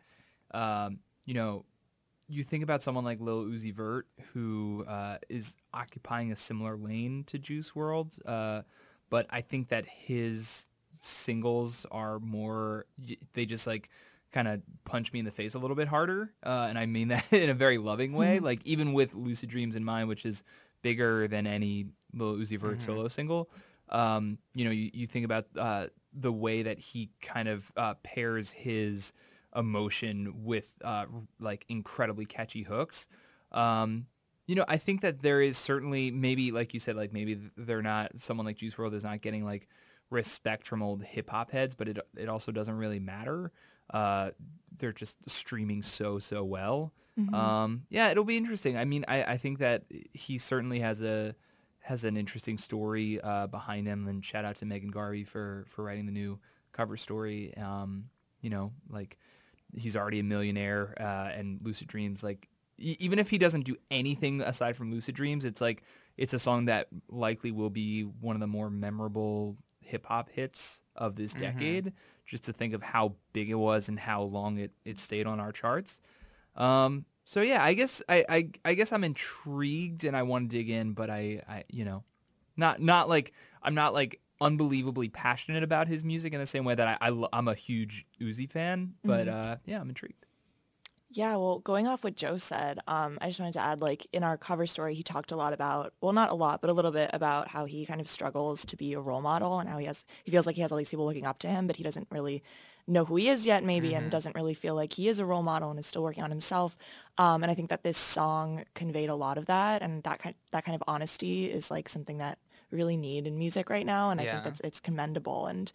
um, 0.52 1.00
you 1.26 1.34
know, 1.34 1.66
you 2.28 2.44
think 2.44 2.64
about 2.64 2.84
someone 2.84 3.04
like 3.04 3.20
Lil 3.20 3.46
Uzi 3.46 3.74
Vert, 3.74 4.08
who 4.34 4.86
uh, 4.88 5.18
is 5.30 5.58
occupying 5.74 6.32
a 6.32 6.36
similar 6.36 6.78
lane 6.78 7.24
to 7.26 7.40
Juice 7.40 7.72
WRLD, 7.72 8.20
uh, 8.26 8.62
but 9.10 9.26
I 9.30 9.42
think 9.42 9.70
that 9.70 9.86
his 9.88 10.68
singles 11.00 11.86
are 11.92 12.20
more. 12.20 12.86
They 13.34 13.46
just 13.46 13.66
like 13.66 13.90
kind 14.32 14.48
of 14.48 14.62
punch 14.86 15.12
me 15.12 15.20
in 15.20 15.26
the 15.26 15.32
face 15.32 15.56
a 15.56 15.60
little 15.60 15.76
bit 15.76 15.88
harder, 15.88 16.32
uh, 16.46 16.68
and 16.70 16.78
I 16.78 16.86
mean 16.86 17.08
that 17.08 17.34
in 17.34 17.50
a 17.50 17.56
very 17.56 17.80
loving 17.80 18.14
way. 18.14 18.40
Like 18.40 18.62
even 18.64 18.94
with 18.94 19.16
Lucid 19.16 19.50
Dreams 19.50 19.76
in 19.76 19.84
mind, 19.84 20.08
which 20.08 20.26
is 20.26 20.44
bigger 20.82 21.28
than 21.28 21.48
any 21.48 21.88
Lil 22.14 22.36
Uzi 22.36 22.60
Vert 22.60 22.80
solo 22.82 23.08
single. 23.08 23.50
Um, 23.90 24.38
you 24.54 24.66
know, 24.66 24.72
you, 24.72 24.90
you 24.94 25.08
think 25.08 25.26
about 25.26 25.48
uh, 25.58 25.88
the 26.14 26.32
way 26.32 26.64
that 26.64 26.80
he 26.80 27.12
kind 27.22 27.48
of 27.48 27.72
uh, 27.76 27.96
pairs 28.04 28.52
his 28.52 29.14
emotion 29.56 30.44
with 30.44 30.76
uh, 30.84 31.06
like 31.40 31.66
incredibly 31.70 32.26
catchy 32.26 32.64
hooks. 32.64 33.08
Um, 33.52 34.06
you 34.48 34.56
know, 34.56 34.66
I 34.68 34.78
think 34.78 35.02
that 35.02 35.22
there 35.22 35.42
is 35.42 35.58
certainly 35.58 36.12
maybe, 36.12 36.52
like 36.52 36.74
you 36.74 36.80
said, 36.80 36.96
like 36.96 37.14
maybe 37.14 37.40
they're 37.56 37.82
not 37.82 38.12
someone 38.18 38.46
like 38.46 38.58
Juice 38.58 38.76
WRLD 38.76 38.94
is 38.96 39.04
not 39.04 39.22
getting 39.22 39.46
like 39.46 39.68
respect 40.10 40.66
from 40.66 40.82
old 40.82 41.04
hip 41.04 41.30
hop 41.30 41.52
heads, 41.52 41.76
but 41.76 41.88
it 41.88 42.00
it 42.18 42.30
also 42.30 42.52
doesn't 42.52 42.76
really 42.76 43.00
matter. 43.00 43.52
Uh, 43.92 44.32
they're 44.78 44.92
just 44.94 45.30
streaming 45.30 45.82
so 45.84 46.18
so 46.20 46.44
well. 46.44 46.94
Um, 47.36 47.84
yeah, 47.90 48.10
it'll 48.12 48.24
be 48.24 48.38
interesting. 48.38 48.78
I 48.78 48.86
mean, 48.86 49.04
I, 49.08 49.24
I 49.24 49.38
think 49.38 49.60
that 49.60 49.84
he 50.14 50.38
certainly 50.38 50.80
has 50.80 51.02
a 51.02 51.36
has 51.90 52.04
an 52.04 52.16
interesting 52.16 52.60
story 52.60 53.20
uh, 53.20 53.48
behind 53.48 53.88
him. 53.88 54.08
And 54.08 54.24
shout 54.24 54.46
out 54.46 54.58
to 54.58 54.66
Meaghan 54.66 54.92
Garvey 54.92 55.24
for 55.24 55.66
for 55.68 55.84
writing 55.84 56.06
the 56.06 56.12
new 56.12 56.40
cover 56.72 56.96
story. 56.96 57.52
Um, 57.58 58.06
you 58.42 58.52
know, 58.52 58.74
like 58.90 59.18
he's 59.76 59.96
already 59.96 60.20
a 60.20 60.24
millionaire, 60.24 60.94
uh, 61.00 61.32
and 61.36 61.60
Lucid 61.64 61.88
Dreams, 61.88 62.22
like 62.24 62.48
e- 62.78 62.96
even 63.00 63.18
if 63.18 63.32
he 63.32 63.40
doesn't 63.40 63.66
do 63.66 63.76
anything 63.90 64.40
aside 64.42 64.76
from 64.76 64.92
Lucid 64.92 65.16
Dreams, 65.16 65.46
it's 65.46 65.62
like 65.62 65.82
it's 66.16 66.34
a 66.34 66.40
song 66.40 66.66
that 66.66 66.90
likely 67.10 67.52
will 67.52 67.72
be 67.72 68.04
one 68.04 68.36
of 68.36 68.40
the 68.40 68.48
more 68.48 68.70
memorable 68.70 69.58
hip 69.82 70.06
hop 70.06 70.30
hits 70.30 70.82
of 70.96 71.16
this 71.16 71.34
decade. 71.34 71.94
Just 72.28 72.44
to 72.44 72.54
think 72.54 72.76
of 72.76 72.84
how 72.84 73.16
big 73.34 73.50
it 73.50 73.56
was 73.56 73.90
and 73.90 74.00
how 74.00 74.22
long 74.22 74.60
it, 74.60 74.72
it 74.86 75.00
stayed 75.00 75.26
on 75.26 75.40
our 75.40 75.52
charts. 75.52 76.00
Um, 76.56 77.06
so 77.30 77.42
yeah, 77.42 77.64
I 77.64 77.76
guess 77.76 78.02
I, 78.10 78.26
I 78.28 78.50
I 78.66 78.74
guess 78.74 78.92
I'm 78.92 79.04
intrigued 79.04 80.04
and 80.04 80.18
I 80.18 80.24
want 80.24 80.50
to 80.50 80.58
dig 80.58 80.68
in, 80.68 80.94
but 80.94 81.12
I, 81.12 81.44
I 81.48 81.64
you 81.70 81.86
know, 81.86 82.04
not 82.58 82.82
not 82.82 83.08
like 83.08 83.34
I'm 83.62 83.76
not 83.76 83.94
like 83.94 84.20
unbelievably 84.42 85.10
passionate 85.10 85.62
about 85.62 85.88
his 85.88 86.04
music 86.04 86.34
in 86.34 86.40
the 86.40 86.48
same 86.48 86.66
way 86.66 86.74
that 86.74 86.98
I, 87.00 87.08
I 87.08 87.28
I'm 87.32 87.48
a 87.48 87.54
huge 87.54 88.08
Uzi 88.20 88.50
fan, 88.50 88.96
but 89.04 89.28
uh, 89.28 89.58
yeah, 89.68 89.80
I'm 89.80 89.90
intrigued. 89.90 90.26
Yeah, 91.12 91.36
well, 91.36 91.60
going 91.60 91.88
off 91.88 92.04
what 92.04 92.16
Joe 92.16 92.38
said, 92.38 92.80
um, 92.88 93.20
I 93.22 93.28
just 93.28 93.40
wanted 93.40 93.54
to 93.54 93.62
add, 93.62 93.82
like, 93.82 94.06
in 94.14 94.24
our 94.24 94.38
cover 94.38 94.68
story, 94.68 94.94
he 94.94 95.02
talked 95.02 95.32
a 95.32 95.36
lot 95.36 95.54
about, 95.54 95.92
well, 96.02 96.14
not 96.14 96.30
a 96.30 96.36
lot, 96.36 96.62
but 96.62 96.70
a 96.70 96.74
little 96.74 96.92
bit 96.92 97.10
about 97.14 97.48
how 97.48 97.66
he 97.66 97.84
kind 97.84 98.00
of 98.00 98.08
struggles 98.08 98.64
to 98.66 98.78
be 98.78 98.94
a 98.94 99.00
role 99.00 99.20
model 99.20 99.58
and 99.58 99.68
how 99.68 99.80
he 99.80 99.88
has, 99.88 100.06
he 100.24 100.30
feels 100.30 100.46
like 100.46 100.56
he 100.56 100.62
has 100.62 100.72
all 100.72 100.78
these 100.78 100.92
people 100.92 101.06
looking 101.06 101.26
up 101.26 101.40
to 101.40 101.48
him, 101.48 101.66
but 101.66 101.78
he 101.78 101.84
doesn't 101.84 102.08
really 102.12 102.44
know 102.90 103.06
who 103.06 103.16
he 103.16 103.30
is 103.30 103.46
yet, 103.46 103.64
maybe, 103.64 103.94
and 103.94 104.12
doesn't 104.12 104.36
really 104.36 104.54
feel 104.54 104.76
like 104.76 104.94
he 104.94 105.08
is 105.08 105.20
a 105.20 105.26
role 105.26 105.44
model 105.44 105.70
and 105.70 105.80
is 105.80 105.86
still 105.88 106.04
working 106.04 106.24
on 106.24 106.30
himself. 106.30 106.76
Um, 107.18 107.44
and 107.44 107.52
I 107.52 107.56
think 107.56 107.70
that 107.70 107.84
this 107.84 107.98
song 107.98 108.64
conveyed 108.74 109.10
a 109.10 109.16
lot 109.16 109.38
of 109.38 109.46
that, 109.46 109.82
and 109.82 110.04
that 110.04 110.20
kind, 110.20 110.36
that 110.52 110.66
kind 110.66 110.76
of 110.76 110.84
honesty 110.88 111.52
is 111.52 111.70
like 111.72 111.88
something 111.88 112.18
that 112.18 112.40
we 112.72 112.78
really 112.78 112.98
need 112.98 113.28
in 113.28 113.38
music 113.38 113.70
right 113.70 113.86
now, 113.86 114.10
and 114.10 114.20
I 114.20 114.26
think 114.34 114.44
that's 114.44 114.60
it's 114.62 114.80
commendable 114.80 115.48
and. 115.48 115.72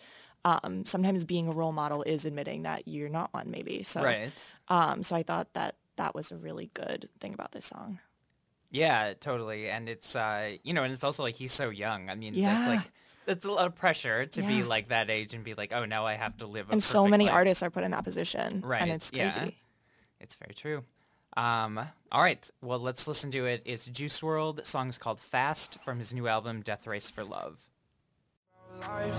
Um, 0.46 0.84
sometimes 0.84 1.24
being 1.24 1.48
a 1.48 1.52
role 1.52 1.72
model 1.72 2.02
is 2.02 2.26
admitting 2.26 2.64
that 2.64 2.86
you're 2.86 3.08
not 3.08 3.32
one, 3.32 3.50
maybe. 3.50 3.82
So, 3.82 4.02
Right. 4.02 4.30
um, 4.68 5.02
so 5.02 5.16
I 5.16 5.22
thought 5.22 5.48
that 5.54 5.76
that 5.96 6.14
was 6.14 6.30
a 6.30 6.36
really 6.36 6.70
good 6.74 7.08
thing 7.18 7.32
about 7.32 7.52
this 7.52 7.64
song. 7.64 7.98
Yeah, 8.70 9.14
totally. 9.18 9.70
And 9.70 9.88
it's 9.88 10.14
uh 10.14 10.56
you 10.62 10.74
know, 10.74 10.82
and 10.84 10.92
it's 10.92 11.02
also 11.02 11.22
like 11.22 11.36
he's 11.36 11.52
so 11.52 11.70
young. 11.70 12.10
I 12.10 12.14
mean, 12.14 12.34
Yeah. 12.34 12.56
that's 12.56 12.66
like 12.68 12.92
that's 13.26 13.44
a 13.44 13.50
lot 13.52 13.66
of 13.66 13.74
pressure 13.74 14.26
to 14.26 14.42
be 14.42 14.62
like 14.62 14.88
that 14.88 15.10
age 15.10 15.34
and 15.34 15.44
be 15.44 15.54
like, 15.54 15.72
oh, 15.72 15.84
now 15.84 16.06
I 16.06 16.14
have 16.14 16.36
to 16.38 16.46
live. 16.46 16.70
A 16.70 16.72
And 16.72 16.82
so 16.82 17.06
many 17.06 17.26
life. 17.26 17.34
artists 17.34 17.62
are 17.62 17.70
put 17.70 17.84
in 17.84 17.90
that 17.92 18.04
position. 18.04 18.62
Right, 18.64 18.82
And 18.82 18.90
it's 18.90 19.10
yeah. 19.12 19.30
crazy. 19.30 19.56
It's 20.20 20.36
very 20.36 20.54
true. 20.54 20.84
Um, 21.36 21.78
all 22.12 22.22
right. 22.22 22.48
Well, 22.62 22.78
let's 22.78 23.08
listen 23.08 23.30
to 23.32 23.44
it. 23.46 23.62
It's 23.64 23.86
Juice 23.86 24.20
WRLD. 24.20 24.56
The 24.56 24.64
song's 24.64 24.98
called 24.98 25.18
Fast 25.20 25.80
from 25.82 25.98
his 25.98 26.12
new 26.14 26.28
album, 26.28 26.60
Death 26.62 26.86
Race 26.86 27.10
for 27.10 27.24
Love. 27.24 27.66
I've 28.86 29.10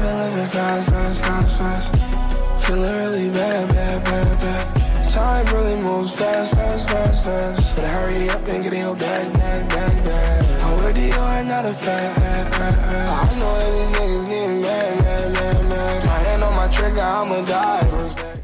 been 0.00 0.16
living 0.16 0.46
fast, 0.46 0.88
fast, 0.88 1.20
fast, 1.20 1.58
fast. 1.58 2.66
Feeling 2.66 2.96
really 2.96 3.28
bad, 3.30 3.68
bad, 3.68 4.04
bad, 4.04 4.40
bad. 4.40 5.10
Time 5.10 5.44
really 5.54 5.76
moves 5.76 6.12
fast, 6.12 6.52
fast, 6.52 6.88
fast, 6.88 7.24
fast. 7.24 7.76
Better 7.76 7.88
hurry 7.88 8.30
up 8.30 8.46
and 8.48 8.64
get 8.64 8.72
in 8.72 8.78
your 8.80 8.94
bag, 8.94 9.32
bag, 9.34 9.68
bag, 9.68 10.04
bag. 10.04 10.11
I'm 10.94 11.00
with 11.00 11.14
you 11.14 11.20
are 11.20 11.42
not 11.42 11.64
a 11.64 11.72
fact. 11.72 12.20
I 12.54 13.38
know 13.38 13.56
that 13.56 13.72
these 13.72 13.98
niggas 13.98 14.28
getting 14.28 14.60
mad, 14.60 14.98
mad, 15.02 15.32
mad, 15.32 15.68
mad. 15.68 16.04
My 16.04 16.18
hand 16.18 16.42
on 16.44 16.54
my 16.54 16.68
trigger, 16.68 17.00
I'ma 17.00 17.40
die. 17.46 18.42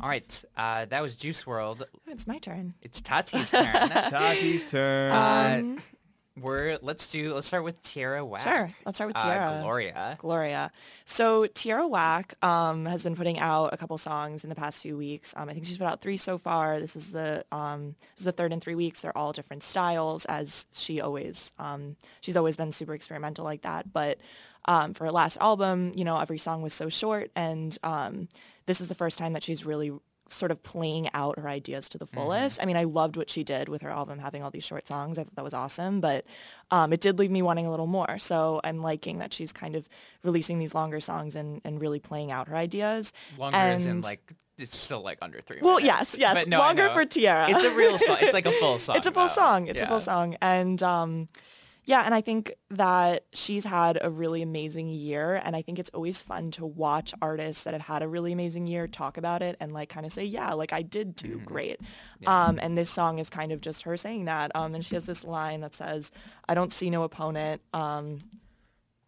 All 0.00 0.08
right. 0.08 0.44
Uh, 0.56 0.86
that 0.86 1.02
was 1.02 1.14
Juice 1.16 1.44
WRLD. 1.44 1.82
It's 2.06 2.26
my 2.26 2.38
turn. 2.38 2.72
It's 2.80 3.02
Tati's 3.02 3.50
turn. 3.50 3.64
Tati's 4.10 4.70
turn. 4.70 5.12
uh, 5.12 5.80
we're 6.40 6.78
let's 6.82 7.10
do 7.10 7.32
let's 7.34 7.46
start 7.46 7.62
with 7.64 7.80
Tierra 7.82 8.24
Whack. 8.24 8.42
Sure. 8.42 8.68
Let's 8.84 8.98
start 8.98 9.08
with 9.08 9.16
Uh, 9.16 9.22
Tierra. 9.22 9.60
Gloria. 9.62 10.16
Gloria. 10.20 10.72
So 11.04 11.46
Tierra 11.46 11.86
Whack 11.86 12.34
um, 12.42 12.86
has 12.86 13.04
been 13.04 13.14
putting 13.14 13.38
out 13.38 13.72
a 13.72 13.76
couple 13.76 13.96
songs 13.98 14.42
in 14.42 14.50
the 14.50 14.56
past 14.56 14.82
few 14.82 14.96
weeks. 14.96 15.32
Um, 15.36 15.48
I 15.48 15.52
think 15.52 15.64
she's 15.64 15.78
put 15.78 15.86
out 15.86 16.00
three 16.00 16.16
so 16.16 16.36
far. 16.36 16.80
This 16.80 16.96
is 16.96 17.12
the 17.12 17.44
um, 17.52 17.94
this 18.16 18.20
is 18.20 18.24
the 18.24 18.32
third 18.32 18.52
in 18.52 18.60
three 18.60 18.74
weeks. 18.74 19.00
They're 19.02 19.16
all 19.16 19.32
different 19.32 19.62
styles, 19.62 20.24
as 20.24 20.66
she 20.72 21.00
always 21.00 21.52
um, 21.58 21.96
she's 22.20 22.36
always 22.36 22.56
been 22.56 22.72
super 22.72 22.94
experimental 22.94 23.44
like 23.44 23.62
that. 23.62 23.92
But 23.92 24.18
um, 24.64 24.94
for 24.94 25.04
her 25.04 25.12
last 25.12 25.38
album, 25.40 25.92
you 25.94 26.04
know, 26.04 26.18
every 26.18 26.38
song 26.38 26.62
was 26.62 26.74
so 26.74 26.88
short, 26.88 27.30
and 27.36 27.76
um, 27.82 28.28
this 28.66 28.80
is 28.80 28.88
the 28.88 28.94
first 28.94 29.18
time 29.18 29.34
that 29.34 29.42
she's 29.42 29.64
really 29.66 29.92
sort 30.26 30.50
of 30.50 30.62
playing 30.62 31.08
out 31.12 31.38
her 31.38 31.48
ideas 31.48 31.88
to 31.90 31.98
the 31.98 32.06
fullest. 32.06 32.60
I 32.62 32.64
mean, 32.64 32.76
I 32.76 32.84
loved 32.84 33.16
what 33.16 33.28
she 33.28 33.44
did 33.44 33.68
with 33.68 33.82
her 33.82 33.90
album, 33.90 34.18
having 34.18 34.42
all 34.42 34.50
these 34.50 34.64
short 34.64 34.86
songs. 34.86 35.18
I 35.18 35.24
thought 35.24 35.34
that 35.36 35.44
was 35.44 35.54
awesome, 35.54 36.00
but 36.00 36.24
um, 36.70 36.92
it 36.92 37.00
did 37.00 37.18
leave 37.18 37.30
me 37.30 37.42
wanting 37.42 37.66
a 37.66 37.70
little 37.70 37.86
more. 37.86 38.18
So 38.18 38.60
I'm 38.64 38.78
liking 38.82 39.18
that 39.18 39.32
she's 39.34 39.52
kind 39.52 39.76
of 39.76 39.88
releasing 40.22 40.58
these 40.58 40.74
longer 40.74 41.00
songs 41.00 41.34
and, 41.36 41.60
and 41.64 41.80
really 41.80 42.00
playing 42.00 42.30
out 42.30 42.48
her 42.48 42.56
ideas. 42.56 43.12
Longer 43.38 43.56
as 43.56 43.84
in 43.84 43.92
And- 43.92 44.04
like 44.04 44.32
it's 44.56 44.76
still 44.78 45.00
like 45.02 45.18
under 45.20 45.40
three. 45.40 45.58
Well, 45.60 45.80
minutes. 45.80 46.14
yes, 46.14 46.16
yes. 46.18 46.34
But 46.34 46.48
no, 46.48 46.58
Longer 46.58 46.88
for 46.90 47.04
Tierra. 47.04 47.50
It's 47.50 47.64
a 47.64 47.74
real 47.74 47.98
song. 47.98 48.18
It's 48.20 48.32
like 48.32 48.46
a 48.46 48.52
full 48.52 48.78
song. 48.78 48.96
it's 48.98 49.06
a 49.06 49.10
full 49.10 49.24
though. 49.24 49.32
song. 49.32 49.66
It's 49.66 49.80
a 49.80 49.86
full 49.86 49.98
song. 50.00 50.36
And 50.40 50.80
um, 50.82 51.28
Yeah, 51.86 52.02
and 52.04 52.14
I 52.14 52.22
think 52.22 52.54
that 52.70 53.26
she's 53.34 53.64
had 53.64 53.98
a 54.00 54.08
really 54.08 54.40
amazing 54.40 54.88
year, 54.88 55.40
and 55.44 55.54
I 55.54 55.62
think 55.62 55.78
it's 55.78 55.90
always 55.92 56.22
fun 56.22 56.50
to 56.52 56.64
watch 56.64 57.12
artists 57.20 57.64
that 57.64 57.74
have 57.74 57.82
had 57.82 58.02
a 58.02 58.08
really 58.08 58.32
amazing 58.32 58.66
year 58.66 58.88
talk 58.88 59.16
about 59.18 59.42
it 59.42 59.56
and 59.60 59.72
like 59.72 59.90
kind 59.90 60.06
of 60.06 60.12
say, 60.12 60.24
yeah, 60.24 60.52
like 60.54 60.72
I 60.72 60.82
did 60.82 61.14
do 61.14 61.40
great. 61.44 61.80
Um, 62.26 62.58
and 62.62 62.76
this 62.78 62.88
song 62.88 63.18
is 63.18 63.28
kind 63.28 63.52
of 63.52 63.60
just 63.60 63.82
her 63.82 63.96
saying 63.98 64.24
that. 64.24 64.50
Um, 64.54 64.74
and 64.74 64.84
she 64.84 64.94
has 64.94 65.04
this 65.04 65.24
line 65.24 65.60
that 65.60 65.74
says, 65.74 66.10
"I 66.48 66.54
don't 66.54 66.72
see 66.72 66.88
no 66.88 67.02
opponent." 67.02 67.60
Um, 67.74 68.20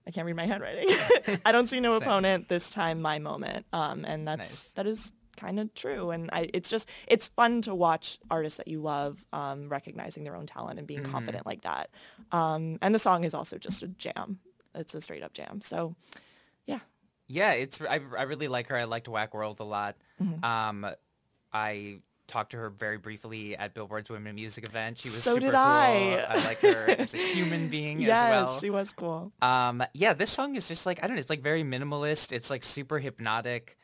I 0.07 0.11
can't 0.13 0.27
read 0.27 0.37
my 0.37 0.47
handwriting. 0.47 0.89
I 1.47 1.53
don't 1.53 1.69
see 1.69 1.81
no 1.81 1.95
opponent 1.95 2.49
this 2.49 2.71
time. 2.71 3.01
My 3.01 3.19
moment. 3.19 3.67
Um, 3.73 4.05
and 4.05 4.29
that's 4.29 4.39
Nice. 4.51 4.73
that 4.73 4.87
is 4.87 5.13
kind 5.37 5.61
of 5.61 5.73
true. 5.75 6.11
And 6.11 6.31
I, 6.33 6.49
it's 6.55 6.69
just 6.69 6.89
it's 7.07 7.29
fun 7.29 7.63
to 7.63 7.75
watch 7.75 8.19
artists 8.31 8.57
that 8.59 8.69
you 8.69 8.81
love 8.81 9.25
um, 9.33 9.69
recognizing 9.69 10.25
their 10.25 10.37
own 10.37 10.47
talent 10.47 10.79
and 10.79 10.87
being 10.87 11.03
confident 11.03 11.47
like 11.47 11.63
that. 11.63 11.91
Um, 12.33 12.79
and 12.83 12.95
the 12.95 12.99
song 12.99 13.25
is 13.25 13.35
also 13.35 13.59
just 13.59 13.83
a 13.83 13.89
jam. 13.89 14.39
It's 14.75 14.95
a 14.95 15.01
straight 15.01 15.23
up 15.23 15.33
jam. 15.33 15.61
So, 15.61 15.95
yeah. 16.67 16.81
Yeah, 17.29 17.53
it's 17.53 17.81
I, 17.81 18.01
I 18.19 18.23
really 18.25 18.49
like 18.49 18.69
her. 18.69 18.77
I 18.77 18.85
liked 18.85 19.09
Whack 19.09 19.35
World 19.35 19.61
a 19.61 19.65
lot. 19.65 19.97
Mm-hmm. 20.23 20.45
Um, 20.45 20.87
I 21.53 22.01
talked 22.29 22.51
to 22.51 22.57
her 22.57 22.71
very 22.71 22.99
briefly 22.99 23.57
at 23.57 23.73
Billboard's 23.73 24.11
Women 24.11 24.31
in 24.31 24.35
Music 24.35 24.69
event. 24.69 24.99
She 24.99 25.09
was 25.09 25.23
So 25.23 25.31
super 25.35 25.47
did 25.47 25.51
cool. 25.53 25.61
I. 25.61 26.25
I 26.29 26.45
like 26.45 26.61
her 26.61 26.91
as 26.99 27.15
a 27.15 27.19
human 27.19 27.69
being 27.69 28.01
yes, 28.01 28.11
as 28.25 28.31
well. 28.31 28.61
she 28.61 28.71
was 28.71 28.93
cool. 28.93 29.33
Um, 29.41 29.83
yeah, 29.95 30.13
this 30.13 30.31
song 30.31 30.57
is 30.57 30.69
just 30.69 30.87
like 30.87 31.03
I 31.03 31.07
don't 31.07 31.17
know. 31.17 31.21
It's 31.21 31.31
like 31.31 31.43
very 31.43 31.63
minimalist. 31.63 32.33
It's 32.33 32.51
like 32.51 32.63
super 32.63 32.99
hypnotic. 32.99 33.77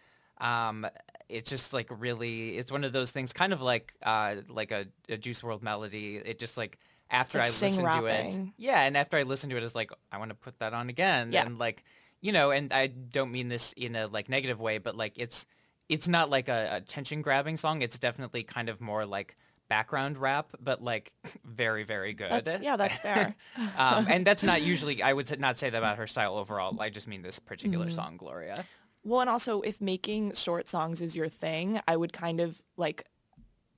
Um, 0.42 0.86
it's 1.28 1.48
just 1.48 1.72
like 1.72 1.88
really. 1.90 2.58
It's 2.58 2.70
one 2.70 2.84
of 2.84 2.92
those 2.92 3.10
things, 3.10 3.32
kind 3.32 3.52
of 3.52 3.62
like 3.62 3.94
uh, 4.02 4.36
like 4.48 4.70
a, 4.70 4.86
a 5.08 5.16
Juice 5.16 5.40
WRLD 5.40 5.62
melody. 5.62 6.16
It 6.16 6.38
just 6.38 6.58
like 6.58 6.78
after 7.10 7.38
like 7.38 7.48
I 7.48 7.50
sing 7.50 7.70
listened 7.82 7.90
to 7.92 8.06
it, 8.06 8.38
yeah, 8.58 8.82
and 8.82 8.96
after 8.96 9.16
I 9.16 9.22
listened 9.22 9.50
to 9.52 9.56
it, 9.56 9.62
it's 9.62 9.74
like 9.74 9.90
I 10.10 10.18
want 10.18 10.30
to 10.30 10.34
put 10.34 10.58
that 10.58 10.74
on 10.74 10.88
again. 10.90 11.32
Yeah. 11.32 11.46
And 11.46 11.58
like 11.58 11.84
you 12.20 12.32
know, 12.32 12.50
and 12.50 12.72
I 12.72 12.88
don't 12.88 13.32
mean 13.32 13.48
this 13.48 13.72
in 13.74 13.96
a 13.96 14.06
like 14.08 14.28
negative 14.28 14.60
way, 14.60 14.78
but 14.78 14.94
like 14.96 15.14
it's 15.16 15.46
it's 15.88 16.06
not 16.08 16.28
like 16.28 16.48
a, 16.48 16.68
a 16.76 16.80
tension 16.80 17.22
grabbing 17.22 17.56
song. 17.56 17.80
It's 17.82 17.98
definitely 17.98 18.42
kind 18.42 18.68
of 18.68 18.80
more 18.80 19.06
like 19.06 19.36
background 19.68 20.18
rap, 20.18 20.48
but 20.60 20.82
like 20.82 21.12
very 21.44 21.84
very 21.84 22.12
good. 22.12 22.44
That's, 22.44 22.60
yeah, 22.60 22.76
that's 22.76 22.98
fair. 22.98 23.34
um, 23.78 24.06
and 24.08 24.26
that's 24.26 24.42
not 24.42 24.60
usually 24.72 25.02
I 25.02 25.12
would 25.14 25.38
not 25.40 25.56
say 25.56 25.70
that 25.70 25.78
about 25.78 25.96
her 25.98 26.06
style 26.06 26.36
overall. 26.36 26.78
I 26.80 26.90
just 26.90 27.06
mean 27.08 27.22
this 27.22 27.38
particular 27.38 27.86
Mm-hmm. 27.86 27.94
song, 27.94 28.16
Gloria. 28.18 28.66
Well, 29.04 29.20
and 29.20 29.30
also 29.30 29.60
if 29.62 29.80
making 29.80 30.34
short 30.34 30.68
songs 30.68 31.00
is 31.02 31.16
your 31.16 31.28
thing, 31.28 31.80
I 31.88 31.96
would 31.96 32.12
kind 32.12 32.40
of 32.40 32.60
like, 32.76 33.04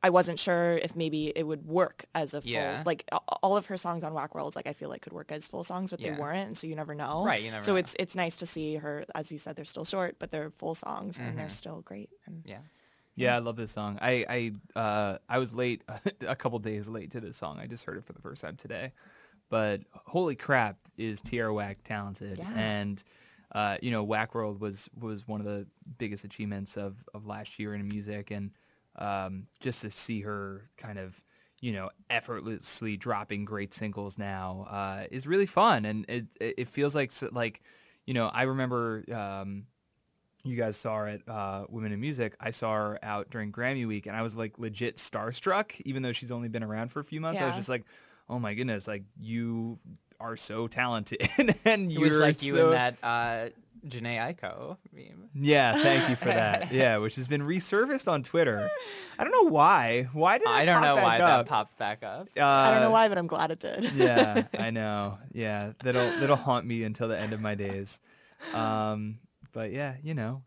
I 0.03 0.11
wasn't 0.11 0.39
sure 0.39 0.77
if 0.83 0.95
maybe 0.95 1.33
it 1.35 1.45
would 1.45 1.67
work 1.67 2.05
as 2.15 2.35
a 2.35 2.43
full, 2.43 2.51
Yeah. 2.51 2.83
like 2.85 3.09
all 3.43 3.57
of 3.57 3.67
her 3.67 3.79
songs 3.79 4.05
on 4.05 4.13
Whack 4.13 4.35
Worlds, 4.35 4.55
like 4.55 4.67
I 4.67 4.75
feel 4.75 4.91
like 4.91 5.01
could 5.01 5.15
work 5.15 5.33
as 5.33 5.47
full 5.49 5.65
songs, 5.65 5.91
but 5.91 6.01
Yeah. 6.01 6.13
they 6.15 6.21
weren't. 6.21 6.47
And 6.49 6.57
so 6.59 6.67
you 6.67 6.77
never 6.77 6.95
know. 6.95 7.25
Right, 7.25 7.43
you 7.43 7.51
never 7.51 7.65
so 7.65 7.73
know. 7.73 7.77
it's, 7.77 7.97
it's 7.99 8.15
nice 8.15 8.37
to 8.37 8.47
see 8.47 8.75
her, 8.77 9.07
as 9.15 9.33
you 9.33 9.39
said, 9.39 9.57
they're 9.57 9.65
still 9.65 9.87
short, 9.87 10.17
but 10.19 10.31
they're 10.31 10.51
full 10.51 10.75
songs 10.75 11.17
and 11.19 11.29
Mm-hmm. 11.29 11.37
they're 11.39 11.49
still 11.51 11.81
great. 11.81 12.11
And 12.27 12.43
Yeah. 12.45 12.59
Yeah, 13.17 13.37
I 13.37 13.39
love 13.39 13.55
this 13.57 13.71
song. 13.71 13.97
I 14.03 14.27
I 14.77 14.79
uh, 14.79 15.19
I 15.29 15.39
was 15.39 15.55
late, 15.55 15.85
a 16.27 16.35
couple 16.35 16.59
days 16.59 16.89
late 16.89 17.13
to 17.13 17.21
this 17.21 17.37
song. 17.37 17.61
I 17.61 17.67
just 17.69 17.85
heard 17.85 17.97
it 17.97 18.05
for 18.05 18.13
the 18.13 18.21
first 18.21 18.43
time 18.43 18.57
today, 18.57 18.93
but 19.49 19.83
holy 19.93 20.35
crap, 20.35 20.77
is 20.99 21.21
Tierra 21.21 21.55
Whack 21.55 21.79
talented? 21.85 22.39
Yeah. 22.39 22.51
And 22.57 23.01
uh, 23.55 23.77
you 23.81 23.91
know, 23.91 24.03
Whack 24.03 24.35
World 24.35 24.61
was 24.61 24.91
was 24.99 25.29
one 25.29 25.41
of 25.41 25.47
the 25.47 25.67
biggest 25.99 26.25
achievements 26.25 26.77
of 26.77 26.97
of 27.15 27.27
last 27.27 27.59
year 27.59 27.75
in 27.75 27.87
music, 27.87 28.31
and 28.31 28.51
um, 28.97 29.47
just 29.61 29.83
to 29.83 29.91
see 29.91 30.23
her 30.23 30.69
kind 30.77 30.99
of 30.99 31.25
you 31.61 31.73
know 31.73 31.91
effortlessly 32.11 32.97
dropping 32.97 33.45
great 33.45 33.73
singles 33.73 34.19
now 34.19 34.67
uh, 34.69 35.05
is 35.11 35.27
really 35.27 35.47
fun, 35.47 35.85
and 35.85 36.05
it 36.09 36.27
it 36.41 36.69
feels 36.69 36.95
like 36.95 37.13
like 37.33 37.63
you 38.07 38.15
know 38.15 38.29
I 38.33 38.43
remember. 38.43 39.05
Um, 39.13 39.67
you 40.47 40.57
guys 40.59 40.77
saw 40.77 40.99
her 40.99 41.09
at 41.09 41.27
uh, 41.27 41.65
Women 41.71 41.91
in 41.93 42.01
Music. 42.03 42.37
I 42.39 42.51
saw 42.51 42.75
her 42.75 42.99
out 43.03 43.31
during 43.31 43.51
Grammy 43.51 43.89
week, 43.89 44.05
and 44.05 44.15
I 44.15 44.21
was 44.21 44.37
like 44.37 44.59
legit 44.59 44.99
starstruck, 44.99 45.81
even 45.87 46.03
though 46.03 46.13
she's 46.13 46.31
only 46.31 46.49
been 46.49 46.63
around 46.63 46.89
for 46.89 47.01
a 47.01 47.05
few 47.05 47.19
months. 47.19 47.41
I 47.41 47.47
was 47.47 47.55
just 47.57 47.69
like, 47.71 47.87
oh 48.29 48.39
my 48.39 48.53
goodness, 48.53 48.87
like 48.87 49.05
you 49.19 49.79
are 50.25 50.37
so 50.37 50.67
talented, 50.67 51.21
and 51.65 51.91
It 51.91 51.95
you're 51.95 52.09
was 52.09 52.19
like 52.21 52.43
you 52.43 52.55
so... 52.57 52.65
and 52.67 52.75
that 52.75 52.97
uh, 53.03 53.49
Jhené 53.87 54.17
Aiko 54.19 54.79
meme. 54.95 55.29
Yeah, 55.35 55.75
thank 55.75 56.09
you 56.09 56.17
for 56.17 56.25
that. 56.41 56.73
yeah, 56.73 56.97
which 56.97 57.17
has 57.17 57.29
been 57.29 57.43
resurfaced 57.43 58.11
on 58.11 58.23
Twitter. 58.23 58.71
I 59.19 59.25
don't 59.25 59.33
know 59.33 59.51
why. 59.53 60.09
Why 60.13 60.39
did 60.39 60.47
it 60.47 60.51
I 60.51 60.65
don't 60.65 60.77
pop 60.77 60.83
know 60.85 60.95
back 60.97 61.05
why 61.05 61.21
up? 61.21 61.47
that 61.47 61.49
popped 61.51 61.79
back 61.79 62.03
up. 62.03 62.29
I 62.41 62.71
don't 62.71 62.81
know 62.81 62.89
Uh, 62.89 62.93
why, 62.93 63.09
but 63.09 63.19
I'm 63.19 63.27
glad 63.27 63.51
it 63.51 63.61
did. 63.61 63.93
yeah, 63.93 64.45
I 64.59 64.71
know. 64.71 65.19
Yeah, 65.33 65.73
that'll 65.83 66.09
that'll 66.21 66.37
haunt 66.37 66.65
me 66.67 66.83
until 66.85 67.09
the 67.09 67.19
end 67.21 67.33
of 67.35 67.41
my 67.43 67.55
days. 67.55 68.01
Um, 68.55 69.19
but 69.53 69.71
yeah, 69.73 69.95
you 70.03 70.15
know, 70.15 70.43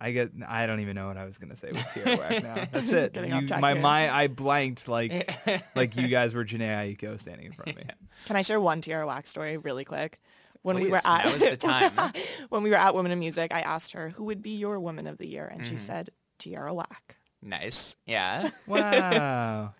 I 0.00 0.12
get. 0.12 0.30
I 0.46 0.66
don't 0.66 0.80
even 0.80 0.94
know 0.94 1.08
what 1.08 1.16
I 1.16 1.24
was 1.24 1.38
gonna 1.38 1.56
say 1.56 1.68
with 1.72 1.84
Tierra 1.94 2.16
Whack 2.16 2.42
now. 2.42 2.54
That's 2.70 2.92
it. 2.92 3.16
You, 3.16 3.48
my 3.60 3.72
here. 3.72 3.82
mind, 3.82 4.10
I 4.12 4.28
blanked 4.28 4.86
like 4.88 5.28
like 5.76 5.96
you 5.96 6.08
guys 6.08 6.34
were 6.34 6.44
Jhené 6.44 6.96
Aiko 6.96 7.18
standing 7.18 7.46
in 7.46 7.52
front 7.52 7.70
of 7.72 7.76
me. 7.76 7.84
Can 8.26 8.36
I 8.36 8.42
share 8.42 8.60
one 8.60 8.80
Tierra 8.80 9.06
Whack 9.06 9.26
story 9.26 9.56
really 9.56 9.84
quick? 9.84 10.20
When 10.62 10.76
we 10.80 10.90
were 10.90 11.00
at 11.04 11.26
is 11.26 11.40
the 11.40 11.56
time. 11.56 11.92
when 12.48 12.62
we 12.62 12.70
were 12.70 12.76
at 12.76 12.94
Women 12.94 13.12
in 13.12 13.18
Music, 13.20 13.52
I 13.54 13.60
asked 13.60 13.92
her 13.92 14.10
who 14.10 14.24
would 14.24 14.42
be 14.42 14.50
your 14.56 14.78
Woman 14.80 15.06
of 15.06 15.18
the 15.18 15.26
Year, 15.26 15.46
and 15.46 15.62
Mm-hmm. 15.62 15.70
she 15.70 15.76
said 15.76 16.10
Tierra 16.38 16.74
Whack. 16.74 17.16
Nice. 17.42 17.96
Yeah. 18.06 18.50
Wow. 18.66 19.72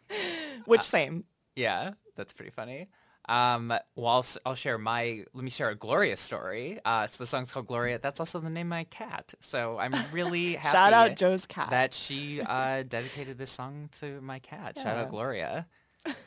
Which 0.64 0.82
same? 0.82 1.24
Yeah. 1.56 1.92
That's 2.16 2.32
pretty 2.32 2.50
funny. 2.50 2.88
Um, 3.28 3.68
well, 3.94 4.06
I'll, 4.12 4.18
s- 4.20 4.38
I'll 4.46 4.54
share 4.54 4.78
my, 4.78 5.24
let 5.34 5.44
me 5.44 5.50
share 5.50 5.68
a 5.68 5.74
Gloria 5.74 6.16
story. 6.16 6.80
Uh, 6.84 7.06
so 7.06 7.18
the 7.22 7.26
song's 7.26 7.52
called 7.52 7.66
Gloria. 7.66 7.98
That's 7.98 8.20
also 8.20 8.40
the 8.40 8.48
name 8.50 8.68
of 8.68 8.70
my 8.70 8.84
cat. 8.84 9.34
So 9.40 9.78
I'm 9.78 9.94
really 10.12 10.54
happy 10.54 10.68
Shout 10.68 10.92
out 10.92 11.16
Joe's 11.16 11.44
cat. 11.46 11.70
that 11.70 11.92
she 11.92 12.40
uh, 12.46 12.84
dedicated 12.88 13.36
this 13.38 13.50
song 13.50 13.90
to 14.00 14.20
my 14.22 14.38
cat. 14.38 14.76
Shout 14.76 14.96
out 14.96 15.10
Gloria. 15.10 15.66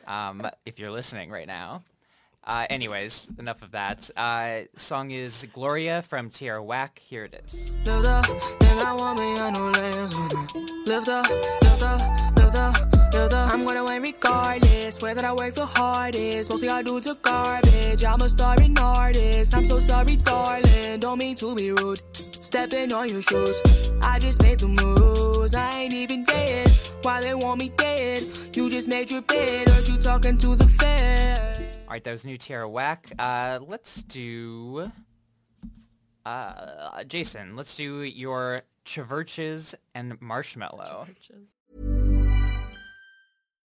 Um, 0.06 0.46
if 0.66 0.78
you're 0.78 0.92
listening 0.92 1.30
right 1.30 1.46
now. 1.46 1.82
Uh, 2.44 2.66
anyways, 2.70 3.30
enough 3.38 3.62
of 3.62 3.70
that. 3.70 4.10
Uh, 4.16 4.62
song 4.76 5.12
is 5.12 5.46
Gloria 5.52 6.02
from 6.02 6.28
Tierra 6.28 6.60
Whack. 6.62 6.98
Here 6.98 7.24
it 7.24 7.40
is. 7.46 7.72
Lift 7.86 8.04
up, 8.06 8.26
think 8.26 8.82
I 8.82 8.92
want 8.94 9.18
me, 9.20 9.34
I 9.38 9.50
know 9.50 9.70
layers 9.70 10.14
on 10.14 10.30
it. 10.32 10.88
Lift 10.88 11.08
up, 11.08 11.30
lift 11.30 11.82
up, 12.56 12.91
lift 13.32 13.46
up, 13.46 13.52
lift 13.52 13.54
up. 13.54 13.54
I'm 13.54 13.64
gonna 13.64 13.84
win 13.84 14.02
regardless. 14.02 15.00
Whether 15.02 15.26
I 15.26 15.32
work 15.32 15.54
the 15.54 15.66
hardest, 15.66 16.50
mostly 16.50 16.68
I 16.68 16.82
do 16.82 17.00
to 17.00 17.14
garbage. 17.14 18.04
I'm 18.04 18.20
a 18.20 18.28
starving 18.28 18.78
artist. 18.78 19.54
I'm 19.54 19.66
so 19.66 19.78
sorry, 19.78 20.16
darling. 20.16 21.00
Don't 21.00 21.18
mean 21.18 21.36
to 21.36 21.54
be 21.54 21.72
rude. 21.72 22.00
Stepping 22.44 22.92
on 22.92 23.08
your 23.08 23.22
shoes. 23.22 23.60
I 24.02 24.18
just 24.18 24.42
made 24.42 24.60
the 24.60 24.68
moves. 24.68 25.54
I 25.54 25.80
ain't 25.80 25.94
even 25.94 26.24
dead. 26.24 26.70
Why 27.02 27.20
they 27.20 27.34
want 27.34 27.60
me 27.60 27.70
dead? 27.70 28.24
You 28.54 28.70
just 28.70 28.88
made 28.88 29.10
your 29.10 29.22
bed. 29.22 29.68
Heard 29.68 29.88
you 29.88 29.98
talking 29.98 30.38
to 30.38 30.54
the 30.54 30.68
fed. 30.68 31.78
All 31.86 31.94
right, 31.94 32.04
that 32.04 32.10
was 32.10 32.24
new 32.24 32.36
Tierra 32.36 32.68
Whack. 32.68 33.10
Uh, 33.18 33.58
let's 33.66 34.02
do... 34.02 34.90
Uh, 36.24 37.02
Jason, 37.04 37.56
let's 37.56 37.76
do 37.76 38.02
your 38.02 38.62
CHVRCHES 38.84 39.74
and 39.94 40.20
Marshmello. 40.20 41.08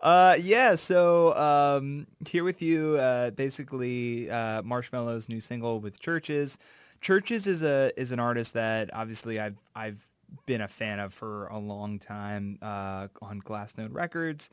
Uh, 0.00 0.36
yeah, 0.40 0.74
so 0.74 1.36
um, 1.36 2.06
here 2.28 2.42
with 2.42 2.62
you, 2.62 2.96
uh, 2.96 3.30
basically 3.30 4.30
uh, 4.30 4.62
Marshmello's 4.62 5.28
new 5.28 5.40
single 5.40 5.80
with 5.80 6.00
CHVRCHES. 6.00 6.56
CHVRCHES 7.02 7.46
is 7.46 7.62
a 7.62 7.92
is 7.96 8.12
an 8.12 8.18
artist 8.20 8.54
that 8.54 8.90
obviously 8.94 9.38
I've 9.38 9.58
I've 9.74 10.06
been 10.46 10.60
a 10.60 10.68
fan 10.68 11.00
of 11.00 11.12
for 11.12 11.46
a 11.48 11.58
long 11.58 11.98
time 11.98 12.58
uh, 12.62 13.08
on 13.20 13.40
Glassnote 13.42 13.92
Records. 13.92 14.50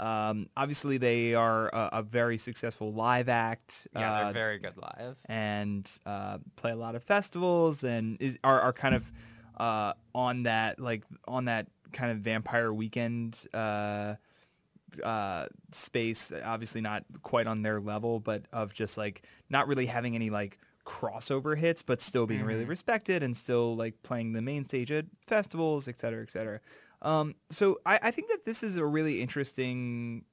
Um, 0.00 0.48
obviously, 0.56 0.98
they 0.98 1.34
are 1.34 1.68
a, 1.68 1.90
a 1.94 2.02
very 2.02 2.36
successful 2.36 2.92
live 2.92 3.28
act. 3.28 3.86
Yeah, 3.94 4.12
uh, 4.12 4.24
they're 4.24 4.32
very 4.32 4.58
good 4.58 4.76
live. 4.76 5.16
and 5.26 5.88
uh, 6.04 6.38
play 6.56 6.72
a 6.72 6.76
lot 6.76 6.94
of 6.94 7.02
festivals 7.04 7.84
and 7.84 8.16
is, 8.20 8.38
are, 8.42 8.60
are 8.60 8.72
kind 8.72 8.94
of 8.94 9.12
uh, 9.56 9.92
on 10.14 10.44
that 10.44 10.80
like 10.80 11.04
on 11.28 11.44
that 11.46 11.68
kind 11.92 12.10
of 12.10 12.18
vampire 12.18 12.72
weekend 12.72 13.46
uh, 15.02 15.46
space. 15.72 16.32
Obviously 16.44 16.80
not 16.80 17.04
quite 17.22 17.46
on 17.46 17.62
their 17.62 17.80
level, 17.80 18.20
but 18.20 18.42
of 18.52 18.74
just 18.74 18.96
like 18.96 19.22
not 19.48 19.68
really 19.68 19.86
having 19.86 20.14
any 20.14 20.30
like 20.30 20.58
crossover 20.84 21.56
hits, 21.56 21.82
but 21.82 22.02
still 22.02 22.26
being 22.26 22.42
really 22.42 22.64
respected 22.64 23.22
and 23.22 23.36
still 23.36 23.74
like 23.74 24.02
playing 24.02 24.34
the 24.34 24.42
main 24.42 24.64
stage 24.64 24.92
at 24.92 25.06
festivals, 25.26 25.88
et 25.88 25.98
cetera, 25.98 26.22
et 26.22 26.30
cetera. 26.30 26.60
Um, 27.02 27.34
so 27.50 27.78
I, 27.84 27.98
I 28.02 28.10
think 28.10 28.28
that 28.28 28.44
this 28.44 28.62
is 28.62 28.76
a 28.76 28.84
really 28.84 29.20
interesting 29.22 30.24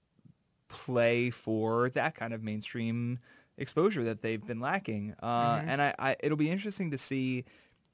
play 0.67 1.29
for 1.29 1.89
that 1.89 2.15
kind 2.15 2.33
of 2.33 2.43
mainstream 2.43 3.19
exposure 3.57 4.03
that 4.03 4.21
they've 4.21 4.45
been 4.45 4.59
lacking. 4.59 5.13
Uh, 5.21 5.61
And 5.67 5.81
I, 5.81 5.93
I, 5.99 6.15
it'll 6.21 6.37
be 6.37 6.49
interesting 6.49 6.91
to 6.91 6.97
see 6.97 7.45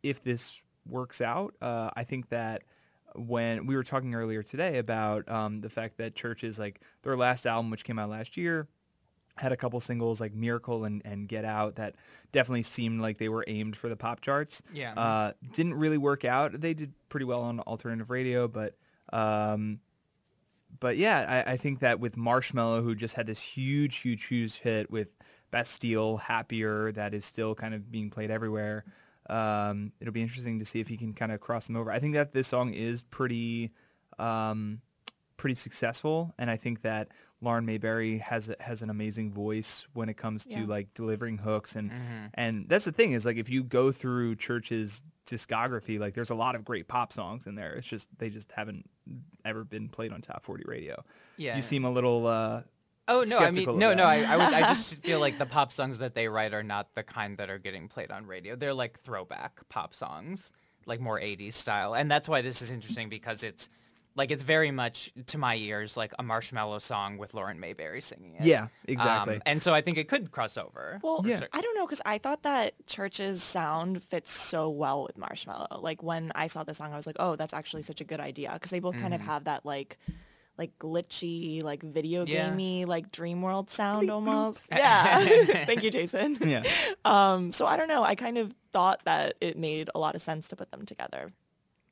if 0.04 0.24
this 0.24 0.62
works 0.88 1.22
out. 1.22 1.56
Uh, 1.62 1.90
I 1.96 2.04
think 2.04 2.30
that 2.30 2.64
when 3.18 3.66
we 3.66 3.76
were 3.76 3.84
talking 3.84 4.14
earlier 4.14 4.44
today 4.44 4.78
about 4.78 5.28
um, 5.30 5.62
the 5.62 5.70
fact 5.70 5.98
that 5.98 6.16
CHVRCHES 6.16 6.60
like 6.60 6.82
their 7.04 7.18
last 7.18 7.46
album, 7.46 7.72
which 7.72 7.84
came 7.84 8.00
out 8.00 8.10
last 8.10 8.38
year, 8.38 8.68
had 9.38 9.52
a 9.52 9.58
couple 9.58 9.80
singles 9.80 10.20
like 10.20 10.34
Miracle 10.34 10.86
and, 10.86 11.02
and 11.06 11.28
Get 11.28 11.46
Out 11.46 11.76
that 11.76 11.96
definitely 12.32 12.64
seemed 12.64 13.02
like 13.02 13.18
they 13.18 13.30
were 13.30 13.44
aimed 13.48 13.76
for 13.76 13.90
the 13.90 13.96
pop 13.96 14.22
charts. 14.22 14.62
Yeah. 14.74 14.94
Uh, 14.94 15.34
didn't 15.54 15.76
really 15.76 15.98
work 15.98 16.26
out. 16.26 16.60
They 16.60 16.74
did 16.74 16.94
pretty 17.10 17.26
well 17.26 17.42
on 17.42 17.60
alternative 17.62 18.10
radio, 18.10 18.48
but 18.48 18.76
um, 19.14 19.80
but 20.80 20.98
yeah, 20.98 21.44
I, 21.48 21.54
I 21.54 21.58
think 21.58 21.80
that 21.80 22.00
with 22.00 22.16
Marshmello, 22.16 22.84
who 22.84 22.96
just 22.96 23.16
had 23.16 23.28
this 23.28 23.42
huge, 23.42 23.98
huge, 23.98 24.26
huge 24.26 24.58
hit 24.58 24.92
with 24.92 25.14
Bastille, 25.52 26.18
Happier, 26.18 26.92
that 26.92 27.14
is 27.14 27.26
still 27.26 27.56
kind 27.56 27.74
of 27.74 27.92
being 27.92 28.10
played 28.10 28.32
everywhere. 28.32 28.84
Um, 29.30 29.92
it'll 30.00 30.14
be 30.14 30.22
interesting 30.22 30.60
to 30.60 30.66
see 30.66 30.80
if 30.80 30.88
he 30.88 30.98
can 30.98 31.14
kind 31.14 31.32
of 31.32 31.40
cross 31.40 31.68
them 31.68 31.76
over. 31.76 31.92
I 31.92 32.00
think 32.00 32.14
that 32.16 32.34
this 32.34 32.48
song 32.48 32.74
is 32.74 33.02
pretty, 33.04 33.72
um, 34.20 34.82
pretty 35.38 35.56
successful, 35.56 36.34
and 36.38 36.50
I 36.50 36.56
think 36.58 36.82
that 36.82 37.10
Lauren 37.42 37.66
Mayberry 37.66 38.18
has 38.18 38.50
has 38.60 38.82
an 38.82 38.90
amazing 38.90 39.32
voice 39.32 39.86
when 39.94 40.10
it 40.10 40.16
comes 40.18 40.46
to 40.48 40.60
Yeah. 40.60 40.66
like 40.66 40.94
delivering 40.96 41.38
hooks, 41.40 41.76
and 41.76 41.92
Mm-hmm. 41.92 42.26
and 42.34 42.68
that's 42.68 42.86
the 42.86 42.92
thing 42.92 43.12
is 43.12 43.26
like 43.26 43.38
if 43.38 43.50
you 43.50 43.64
go 43.64 43.92
through 43.92 44.38
Church's 44.38 45.04
discography, 45.28 46.00
like 46.00 46.14
there's 46.16 46.30
a 46.32 46.36
lot 46.36 46.56
of 46.56 46.66
great 46.66 46.88
pop 46.88 47.14
songs 47.14 47.46
in 47.46 47.54
there. 47.56 47.74
It's 47.74 47.86
just 47.86 48.10
they 48.18 48.30
just 48.30 48.52
haven't 48.54 48.90
ever 49.46 49.64
been 49.64 49.88
played 49.90 50.12
on 50.12 50.22
top 50.22 50.42
40 50.42 50.64
radio. 50.66 51.04
Yeah. 51.38 51.56
You 51.56 51.62
seem 51.62 51.86
a 51.86 51.92
little 51.92 52.26
uh 52.26 52.64
Oh 53.08 53.24
no, 53.28 53.38
I 53.38 53.52
mean 53.52 53.78
no, 53.80 53.94
no. 53.94 54.04
I 54.04 54.24
I, 54.24 54.38
would, 54.38 54.54
I 54.54 54.62
just 54.74 55.04
feel 55.04 55.20
like 55.20 55.38
the 55.38 55.46
pop 55.46 55.72
songs 55.72 56.00
that 56.00 56.14
they 56.16 56.28
write 56.28 56.54
are 56.54 56.64
not 56.64 56.94
the 56.96 57.04
kind 57.04 57.38
that 57.38 57.50
are 57.50 57.58
getting 57.60 57.88
played 57.88 58.12
on 58.12 58.26
radio. 58.26 58.56
They're 58.56 58.74
like 58.74 59.00
throwback 59.00 59.68
pop 59.70 59.94
songs, 59.94 60.52
like 60.86 61.00
more 61.00 61.20
'80s 61.20 61.54
style, 61.54 61.94
and 61.96 62.12
that's 62.12 62.28
why 62.28 62.42
this 62.42 62.62
is 62.62 62.72
interesting 62.72 63.10
because 63.10 63.44
it's 63.44 63.70
like 64.18 64.32
it's 64.32 64.42
very 64.42 64.72
much 64.72 65.12
to 65.28 65.38
my 65.38 65.56
ears 65.56 65.96
like 65.96 66.12
a 66.18 66.24
Marshmello 66.24 66.82
song 66.82 67.18
with 67.18 67.34
Lauren 67.36 67.60
Mayberry 67.60 68.02
singing 68.02 68.36
it. 68.36 68.46
Yeah, 68.46 68.68
exactly. 68.86 69.36
Um, 69.36 69.42
and 69.46 69.62
so 69.62 69.74
I 69.76 69.82
think 69.82 69.98
it 69.98 70.08
could 70.08 70.32
cross 70.32 70.58
over. 70.58 71.00
Well, 71.04 71.22
Yeah. 71.24 71.42
I 71.54 71.62
don't 71.62 71.76
know 71.76 71.86
because 71.86 72.02
I 72.04 72.18
thought 72.18 72.42
that 72.42 72.74
Church's 72.88 73.44
sound 73.44 74.02
fits 74.02 74.32
so 74.32 74.70
well 74.72 75.04
with 75.04 75.18
Marshmello. 75.18 75.82
Like 75.84 76.02
when 76.02 76.32
I 76.34 76.48
saw 76.48 76.64
the 76.64 76.74
song, 76.74 76.94
I 76.94 76.96
was 76.96 77.06
like, 77.06 77.18
oh, 77.20 77.36
that's 77.36 77.54
actually 77.54 77.84
such 77.84 78.02
a 78.02 78.04
good 78.04 78.20
idea 78.20 78.50
because 78.54 78.72
they 78.72 78.80
both 78.80 78.98
kind 78.98 79.14
of 79.14 79.22
have 79.22 79.44
that 79.44 79.66
like 79.68 80.00
like 80.58 80.78
glitchy, 80.80 81.64
like 81.64 81.84
video 81.84 82.26
Yeah. 82.26 82.50
gamey, 82.50 82.86
like 82.86 83.12
dream 83.12 83.42
world 83.42 83.70
sound 83.70 84.10
almost. 84.10 84.68
Yeah. 84.72 85.26
Thank 85.66 85.84
you, 85.84 85.92
Jason. 85.92 86.38
yeah. 86.42 86.64
Um, 87.06 87.52
so 87.52 87.66
I 87.66 87.78
don't 87.78 87.88
know. 87.88 88.04
I 88.04 88.16
kind 88.16 88.38
of 88.38 88.54
thought 88.74 89.02
that 89.06 89.36
it 89.42 89.58
made 89.58 89.90
a 89.94 90.00
lot 90.00 90.16
of 90.16 90.22
sense 90.22 90.48
to 90.50 90.56
put 90.56 90.72
them 90.72 90.86
together. 90.86 91.32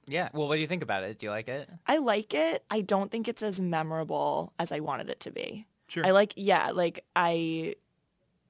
yeah. 0.08 0.30
Well, 0.34 0.48
what 0.48 0.56
do 0.56 0.62
you 0.62 0.68
think 0.68 0.84
about 0.84 1.04
it? 1.04 1.20
Do 1.20 1.26
you 1.28 1.32
like 1.32 1.48
it? 1.48 1.70
I 1.88 1.98
like 1.98 2.34
it. 2.34 2.64
I 2.72 2.82
don't 2.82 3.12
think 3.12 3.28
it's 3.28 3.42
as 3.44 3.60
memorable 3.60 4.54
as 4.60 4.72
I 4.72 4.80
wanted 4.80 5.10
it 5.10 5.20
to 5.22 5.32
be. 5.32 5.66
Sure. 5.88 6.06
I 6.06 6.12
like, 6.12 6.34
yeah, 6.36 6.72
like 6.72 7.04
I, 7.16 7.76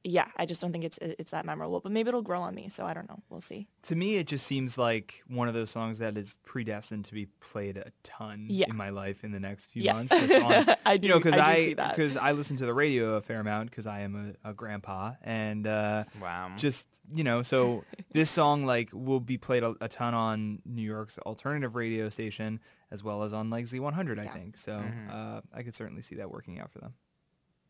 yeah, 0.05 0.27
I 0.37 0.45
just 0.45 0.61
don't 0.61 0.71
think 0.71 0.85
it's 0.85 0.97
it's 1.01 1.31
that 1.31 1.45
memorable. 1.45 1.79
But 1.81 1.91
maybe 1.91 2.09
it'll 2.09 2.21
grow 2.21 2.41
on 2.41 2.53
me. 2.55 2.69
So 2.69 2.85
I 2.85 2.93
don't 2.93 3.09
know. 3.09 3.19
We'll 3.29 3.41
see. 3.41 3.67
to 3.83 3.95
me 3.95 4.15
it 4.17 4.27
just 4.27 4.45
seems 4.45 4.77
like 4.77 5.23
one 5.27 5.47
of 5.47 5.53
those 5.53 5.71
songs 5.71 5.99
that 5.99 6.17
is 6.17 6.37
predestined 6.45 7.05
to 7.05 7.13
be 7.13 7.25
played 7.39 7.77
a 7.77 7.91
ton 8.03 8.45
Yeah. 8.49 8.67
in 8.69 8.75
my 8.75 8.89
life 8.89 9.23
in 9.23 9.31
the 9.31 9.39
next 9.39 9.67
few 9.71 9.81
Yeah. 9.83 9.93
months. 9.93 10.11
Just 10.11 10.45
on, 10.69 10.75
I 10.85 10.93
you 11.01 11.09
know, 11.09 11.19
because 11.19 11.33
I 11.39 11.73
do 11.73 11.75
I 11.81 11.89
because 11.89 12.15
I 12.17 12.31
listen 12.33 12.57
to 12.57 12.65
the 12.65 12.73
radio 12.73 13.15
a 13.15 13.21
fair 13.21 13.39
amount 13.39 13.69
because 13.71 13.87
I 13.87 14.01
am 14.01 14.35
a, 14.45 14.49
a 14.51 14.53
grandpa 14.53 15.13
and 15.23 15.65
uh, 15.67 16.03
Wow. 16.21 16.51
just 16.57 16.87
you 17.13 17.23
know 17.23 17.41
so 17.41 17.83
this 18.13 18.29
song 18.29 18.65
like 18.65 18.89
will 18.93 19.19
be 19.19 19.37
played 19.37 19.63
a, 19.63 19.75
a 19.81 19.87
ton 19.87 20.13
on 20.13 20.61
New 20.65 20.81
York's 20.83 21.17
alternative 21.19 21.75
radio 21.75 22.09
station 22.09 22.59
as 22.91 23.03
well 23.03 23.23
as 23.23 23.33
on 23.33 23.49
like 23.49 23.65
Z100 23.65 24.19
I 24.19 24.27
think 24.27 24.57
so 24.57 24.83
uh, 25.11 25.41
I 25.53 25.63
could 25.63 25.75
certainly 25.75 26.01
see 26.01 26.15
that 26.15 26.29
working 26.31 26.59
out 26.59 26.71
for 26.71 26.79
them 26.79 26.93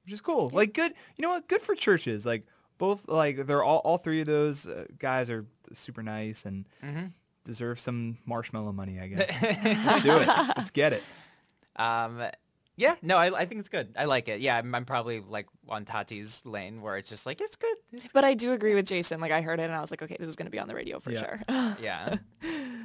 which 0.06 0.14
is 0.14 0.22
cool 0.22 0.50
like 0.54 0.74
good 0.74 0.94
you 1.18 1.22
know 1.24 1.30
what 1.30 1.48
good 1.48 1.62
for 1.62 1.76
CHVRCHES 1.76 2.26
like 2.26 2.46
both 2.78 3.08
like 3.10 3.46
they're 3.48 3.64
all 3.64 3.80
all 3.80 3.98
three 3.98 4.22
of 4.22 4.28
those 4.28 4.68
uh, 4.68 4.86
guys 5.00 5.30
are 5.30 5.46
super 5.74 6.02
nice 6.04 6.46
and 6.46 6.66
deserve 7.44 7.80
some 7.80 8.18
marshmallow 8.26 8.72
money 8.72 9.00
I 9.00 9.08
guess 9.08 9.42
let's 9.86 10.04
do 10.04 10.18
it 10.18 10.28
let's 10.58 10.72
get 10.72 10.94
it 10.94 11.04
Um, 11.76 12.24
yeah, 12.78 12.96
no, 13.02 13.16
I, 13.18 13.28
I 13.40 13.46
think 13.46 13.60
it's 13.60 13.70
good. 13.70 13.96
I 13.98 14.04
like 14.04 14.28
it. 14.28 14.42
Yeah, 14.42 14.58
I'm, 14.58 14.76
I'm 14.76 14.84
probably 14.84 15.22
like 15.22 15.48
on 15.70 15.86
Tati's 15.86 16.42
lane 16.46 16.82
where 16.82 16.98
it's 16.98 17.10
just 17.10 17.26
like 17.26 17.40
it's 17.40 17.56
good. 17.56 17.78
It's- 17.94 18.10
But 18.14 18.26
I 18.26 18.34
do 18.34 18.52
agree 18.52 18.76
with 18.76 18.86
Jason. 18.86 19.22
Like 19.22 19.32
I 19.32 19.40
heard 19.42 19.62
it 19.62 19.64
and 19.64 19.74
I 19.74 19.80
was 19.80 19.92
like, 19.92 20.02
okay, 20.02 20.18
this 20.20 20.28
is 20.28 20.36
going 20.36 20.48
to 20.48 20.52
be 20.52 20.60
on 20.60 20.68
the 20.68 20.76
radio 20.76 21.00
for 21.00 21.12
Yeah. 21.12 21.20
sure. 21.22 21.40
yeah, 21.82 22.18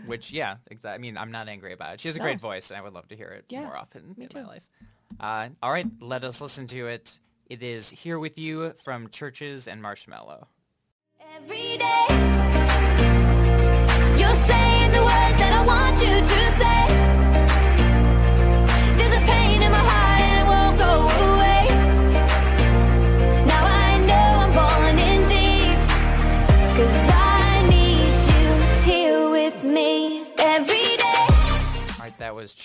which 0.06 0.30
yeah, 0.30 0.58
exactly. 0.70 0.94
I 0.94 0.98
mean, 0.98 1.18
I'm 1.18 1.32
not 1.32 1.48
angry 1.48 1.72
about 1.72 1.94
it. 1.94 2.00
She 2.00 2.06
has 2.06 2.16
a 2.16 2.20
great 2.20 2.38
voice, 2.38 2.70
and 2.70 2.78
I 2.78 2.82
would 2.82 2.92
love 2.92 3.08
to 3.08 3.16
hear 3.16 3.30
it 3.30 3.46
Yeah, 3.48 3.64
more 3.64 3.76
often 3.76 4.14
me 4.16 4.28
in 4.32 4.40
my 4.40 4.46
life. 4.46 4.62
Uh, 5.20 5.50
all 5.62 5.70
right, 5.70 5.86
let 6.00 6.24
us 6.24 6.40
listen 6.40 6.66
to 6.68 6.86
it. 6.86 7.18
It 7.46 7.62
is 7.62 7.90
"Here 7.90 8.18
with 8.18 8.38
You" 8.38 8.72
from 8.82 9.08
CHVRCHES 9.08 9.70
and 9.70 9.82
Marshmello. 9.82 10.46
Every 11.36 11.76
day, 11.76 12.06
you're 14.18 14.36
saying 14.36 14.92
the 14.92 15.02
words 15.02 15.38
that 15.38 15.52
I 15.52 15.64
want 15.66 16.00
you 16.00 16.20
to 16.20 16.52
say. 16.52 16.89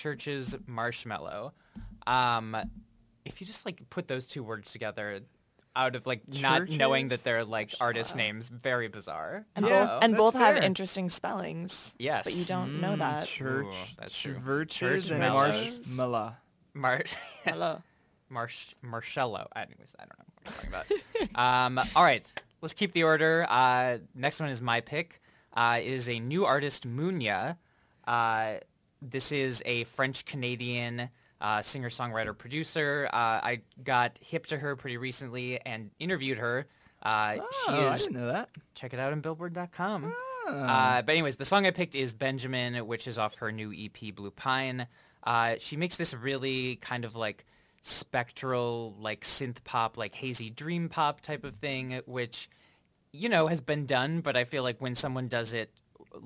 Right, 0.06 0.18
that 0.24 0.36
was 0.36 0.54
CHVRCHES 0.54 0.64
Marshmello. 0.66 1.52
Um, 2.06 2.56
if 3.24 3.40
you 3.40 3.46
just 3.46 3.66
like 3.66 3.88
put 3.90 4.08
those 4.08 4.26
two 4.26 4.42
words 4.42 4.72
together, 4.72 5.20
out 5.74 5.94
of 5.94 6.06
like 6.06 6.22
not 6.40 6.68
knowing 6.70 7.08
that 7.08 7.22
they're 7.22 7.44
like 7.44 7.72
artist 7.80 8.16
names, 8.16 8.48
very 8.48 8.88
bizarre. 8.88 9.44
And 9.54 9.66
Yeah, 9.66 9.84
both 9.86 10.04
and 10.04 10.12
that's 10.14 10.18
both 10.18 10.34
have 10.36 10.56
interesting 10.62 11.10
spellings. 11.10 11.94
Yes. 11.98 12.24
But 12.24 12.34
you 12.34 12.44
don't 12.46 12.80
know 12.80 12.96
that. 12.96 13.26
church 13.26 13.66
Ooh, 13.66 13.72
that's 13.98 14.18
true. 14.18 14.34
churches 14.64 15.10
and 15.10 15.22
Churchmellows. 15.22 15.88
marshmallow 15.88 16.36
Mar- 16.74 17.02
Hello. 17.44 17.82
Marsh 18.28 18.74
Marcello. 18.82 19.48
Anyways, 19.54 19.94
I 19.98 20.04
don't 20.04 20.18
know 20.18 20.24
what 20.42 20.72
I'm 20.72 20.80
talking 20.80 21.30
about. 21.34 21.76
um, 21.78 21.90
all 21.94 22.02
right, 22.02 22.26
let's 22.62 22.74
keep 22.74 22.92
the 22.92 23.04
order. 23.04 23.46
Uh, 23.48 23.98
next 24.14 24.40
one 24.40 24.48
is 24.48 24.60
my 24.62 24.80
pick. 24.80 25.20
Uh, 25.52 25.78
it 25.80 25.86
is 25.86 26.08
a 26.08 26.18
new 26.20 26.44
artist, 26.44 26.88
Munya. 26.88 27.56
Uh, 28.06 28.54
this 29.02 29.32
is 29.32 29.62
a 29.66 29.84
French 29.84 30.24
Canadian 30.24 31.10
uh, 31.40 31.62
singer 31.62 31.90
songwriter 31.90 32.36
producer. 32.36 33.08
Uh, 33.12 33.40
I 33.42 33.60
got 33.82 34.18
hip 34.20 34.46
to 34.46 34.58
her 34.58 34.76
pretty 34.76 34.96
recently 34.96 35.60
and 35.64 35.90
interviewed 35.98 36.38
her. 36.38 36.66
Uh, 37.02 37.34
she 37.34 37.40
oh, 37.68 37.88
I 37.88 37.98
didn't 37.98 38.16
know 38.16 38.26
that 38.26 38.48
check 38.74 38.92
it 38.92 38.98
out 38.98 39.12
on 39.12 39.20
Billboard.com. 39.20 40.12
Ah. 40.48 40.98
Uh, 40.98 41.02
but 41.02 41.12
anyways, 41.12 41.36
the 41.36 41.44
song 41.44 41.66
I 41.66 41.70
picked 41.70 41.94
is 41.94 42.12
Benjamin, 42.14 42.86
which 42.86 43.06
is 43.06 43.18
off 43.18 43.36
her 43.36 43.52
new 43.52 43.72
EP 43.72 44.14
Blue 44.14 44.30
Pine. 44.30 44.86
Uh, 45.24 45.56
she 45.58 45.76
makes 45.76 45.96
this 45.96 46.14
really 46.14 46.76
kind 46.76 47.04
of 47.04 47.16
like 47.16 47.44
spectral, 47.82 48.94
like 48.98 49.22
synth 49.22 49.62
pop, 49.64 49.96
like 49.96 50.14
hazy 50.14 50.50
dream 50.50 50.88
pop 50.88 51.20
type 51.20 51.44
of 51.44 51.56
thing, 51.56 52.00
which 52.06 52.48
you 53.12 53.28
know 53.28 53.48
has 53.48 53.60
been 53.60 53.86
done. 53.86 54.20
But 54.20 54.36
I 54.36 54.44
feel 54.44 54.62
like 54.62 54.80
when 54.80 54.94
someone 54.94 55.28
does 55.28 55.52
it 55.52 55.70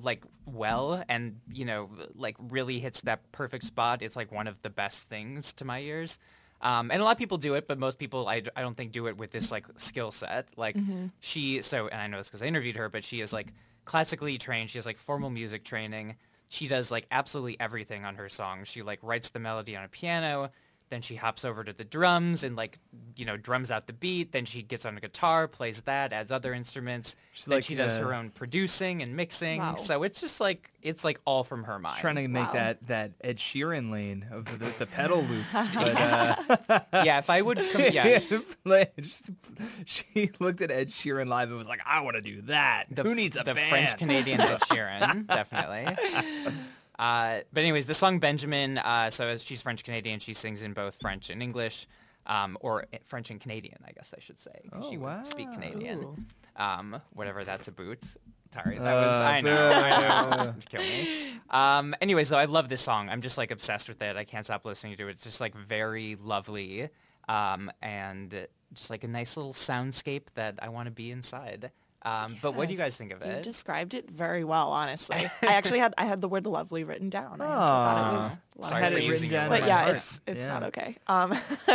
like 0.03 0.25
well 0.47 1.03
and 1.09 1.41
you 1.53 1.65
know 1.65 1.91
like 2.15 2.37
really 2.39 2.81
hits 2.81 3.01
that 3.03 3.31
perfect 3.33 3.65
spot, 3.65 4.03
it's 4.03 4.17
like 4.17 4.31
one 4.33 4.47
of 4.47 4.61
the 4.63 4.71
best 4.71 5.09
things 5.09 5.53
to 5.55 5.65
my 5.65 5.81
ears. 5.81 6.19
Um, 6.63 6.91
and 6.91 7.01
a 7.01 7.05
lot 7.05 7.13
of 7.13 7.19
people 7.19 7.39
do 7.39 7.55
it, 7.55 7.67
but 7.67 7.79
most 7.79 7.99
people 7.99 8.29
I, 8.29 8.43
I 8.55 8.61
don't 8.61 8.77
think 8.77 8.93
do 8.93 9.07
it 9.07 9.17
with 9.17 9.31
this 9.33 9.51
like 9.51 9.65
skill 9.79 10.11
set. 10.11 10.49
Like 10.57 10.77
she, 11.21 11.63
so, 11.63 11.89
and 11.89 12.01
I 12.01 12.07
know 12.07 12.19
this 12.19 12.29
because 12.29 12.43
I 12.43 12.47
interviewed 12.47 12.77
her, 12.77 12.91
but 12.91 13.03
she 13.03 13.23
is 13.23 13.33
like 13.33 13.55
classically 13.87 14.37
trained. 14.37 14.69
She 14.69 14.77
has 14.77 14.85
like 14.85 14.99
formal 14.99 15.31
music 15.31 15.65
training. 15.65 16.17
she 16.49 16.67
does 16.67 16.91
like 16.91 17.07
absolutely 17.11 17.59
everything 17.61 18.05
on 18.05 18.17
her 18.17 18.29
song. 18.29 18.65
She 18.65 18.83
like 18.83 18.99
writes 19.03 19.31
the 19.31 19.39
melody 19.39 19.75
on 19.77 19.85
a 19.85 19.89
piano, 19.89 20.51
then 20.91 21.01
she 21.03 21.15
hops 21.15 21.45
over 21.45 21.65
to 21.65 21.73
the 21.73 21.85
drums 21.85 22.45
and 22.45 22.57
like 22.57 22.79
you 23.17 23.25
know 23.25 23.37
drums 23.37 23.71
out 23.71 23.87
the 23.87 23.93
beat. 23.93 24.33
Then 24.33 24.45
she 24.45 24.63
gets 24.63 24.85
on 24.85 24.97
a 24.97 25.01
guitar, 25.01 25.49
plays 25.49 25.83
that, 25.83 26.13
adds 26.13 26.31
other 26.33 26.53
instruments. 26.53 27.17
She's 27.33 27.45
then 27.47 27.59
like, 27.59 27.65
she 27.65 27.75
does 27.77 27.97
uh, 27.97 28.01
her 28.03 28.15
own 28.15 28.31
producing 28.31 29.01
and 29.03 29.17
mixing. 29.17 29.61
Wow. 29.61 29.77
So 29.77 30.03
it's 30.03 30.21
just 30.21 30.41
like 30.41 30.71
it's 30.83 31.05
like 31.05 31.21
all 31.25 31.45
from 31.45 31.65
her 31.65 31.79
mind. 31.79 32.01
Trying 32.01 32.17
to 32.17 32.29
make 32.29 32.49
Wow. 32.49 32.53
that 32.55 32.87
that 32.89 33.13
Ed 33.21 33.37
Sheeran 33.39 33.91
lane 33.93 34.27
of 34.33 34.59
the, 34.59 34.67
the 34.79 34.87
pedal 34.87 35.23
loops, 35.23 35.53
but 35.75 35.97
uh, 36.01 36.81
yeah, 37.05 37.19
if 37.19 37.31
I 37.31 37.41
would, 37.43 37.59
come, 37.71 37.83
yeah, 37.93 38.19
she 39.87 40.31
looked 40.39 40.61
at 40.61 40.71
Ed 40.71 40.89
Sheeran 40.89 41.29
live 41.29 41.49
and 41.51 41.59
was 41.59 41.69
like, 41.69 41.81
"I 41.87 42.01
want 42.03 42.17
to 42.17 42.23
do 42.23 42.43
that. 42.43 42.87
the, 42.91 43.03
Who 43.03 43.15
needs 43.15 43.37
a 43.37 43.45
the 43.45 43.55
band?" 43.55 43.71
French 43.71 43.97
Canadian 43.99 44.41
Ed 44.41 44.61
Sheeran, 44.63 45.27
definitely. 45.27 45.97
Uh, 47.01 47.41
but 47.51 47.63
anyways, 47.63 47.87
the 47.87 47.95
song 47.95 48.19
Benjamin. 48.19 48.77
Uh, 48.77 49.09
so 49.09 49.27
as 49.27 49.43
she's 49.43 49.63
French 49.63 49.83
Canadian, 49.85 50.21
she 50.21 50.35
sings 50.35 50.63
in 50.63 50.75
both 50.75 50.95
French 51.01 51.31
and 51.31 51.43
English, 51.43 51.87
um, 52.27 52.59
or 52.61 52.85
French 53.05 53.31
and 53.31 53.41
Canadian, 53.41 53.79
I 53.89 53.93
guess 53.93 54.13
I 54.15 54.21
should 54.21 54.39
say. 54.39 54.69
Oh, 54.71 54.91
she 54.91 54.99
would 54.99 55.25
speak. 55.25 55.51
Canadian. 55.51 56.27
Um, 56.57 57.01
whatever 57.15 57.43
that's 57.43 57.69
a 57.69 57.73
boot. 57.73 58.05
Sorry, 58.53 58.79
that 58.79 58.95
was 58.95 59.15
Uh, 59.15 59.25
I 59.25 59.41
know, 59.41 59.71
I 59.73 60.45
know. 60.45 60.55
Kill 60.69 60.83
me. 60.83 61.41
Um, 61.49 61.95
anyways, 62.03 62.29
though, 62.29 62.37
I 62.37 62.45
love 62.45 62.69
this 62.69 62.83
song. 62.83 63.09
I'm 63.09 63.23
just 63.23 63.39
like 63.39 63.51
obsessed 63.51 63.89
with 63.89 64.03
it. 64.03 64.17
I 64.17 64.25
can't 64.25 64.45
stop 64.45 64.67
listening 64.67 64.97
to 64.97 65.09
it. 65.09 65.13
It's 65.13 65.25
just 65.25 65.41
like 65.41 65.55
very 65.55 66.17
lovely, 66.17 66.91
um, 67.29 67.71
and 67.81 68.47
just 68.75 68.91
like 68.91 69.05
a 69.05 69.09
nice 69.09 69.39
little 69.39 69.55
soundscape 69.55 70.27
that 70.35 70.59
I 70.61 70.69
want 70.69 70.87
to 70.87 70.91
be 70.91 71.11
inside. 71.11 71.71
Um, 72.03 72.37
but 72.41 72.55
what 72.55 72.69
do 72.69 72.73
you 72.75 72.79
guys 72.79 72.97
think 72.97 73.13
of 73.13 73.21
it? 73.23 73.37
You 73.37 73.43
described 73.43 73.93
it 73.95 74.11
very 74.11 74.43
well, 74.43 74.71
honestly. 74.73 75.17
I 75.43 75.53
actually 75.55 75.81
had 75.81 75.93
I 75.99 76.07
had 76.07 76.21
the 76.23 76.29
word 76.29 76.47
lovely 76.47 76.83
written 76.83 77.11
down. 77.11 77.41
I 77.41 77.47
also 77.47 77.73
thought 77.73 78.15
it 78.15 78.17
was 78.59 78.69
Sorry 78.69 78.83
had 78.83 78.93
for 78.93 78.99
it 78.99 79.09
written 79.09 79.29
down 79.31 79.49
but 79.49 79.67
yeah, 79.67 79.85
heart. 79.85 79.97
it's 79.97 80.21
it's 80.27 80.45
Yeah. 80.47 80.53
not 80.53 80.63
okay. 80.65 80.97
Um, 81.07 81.35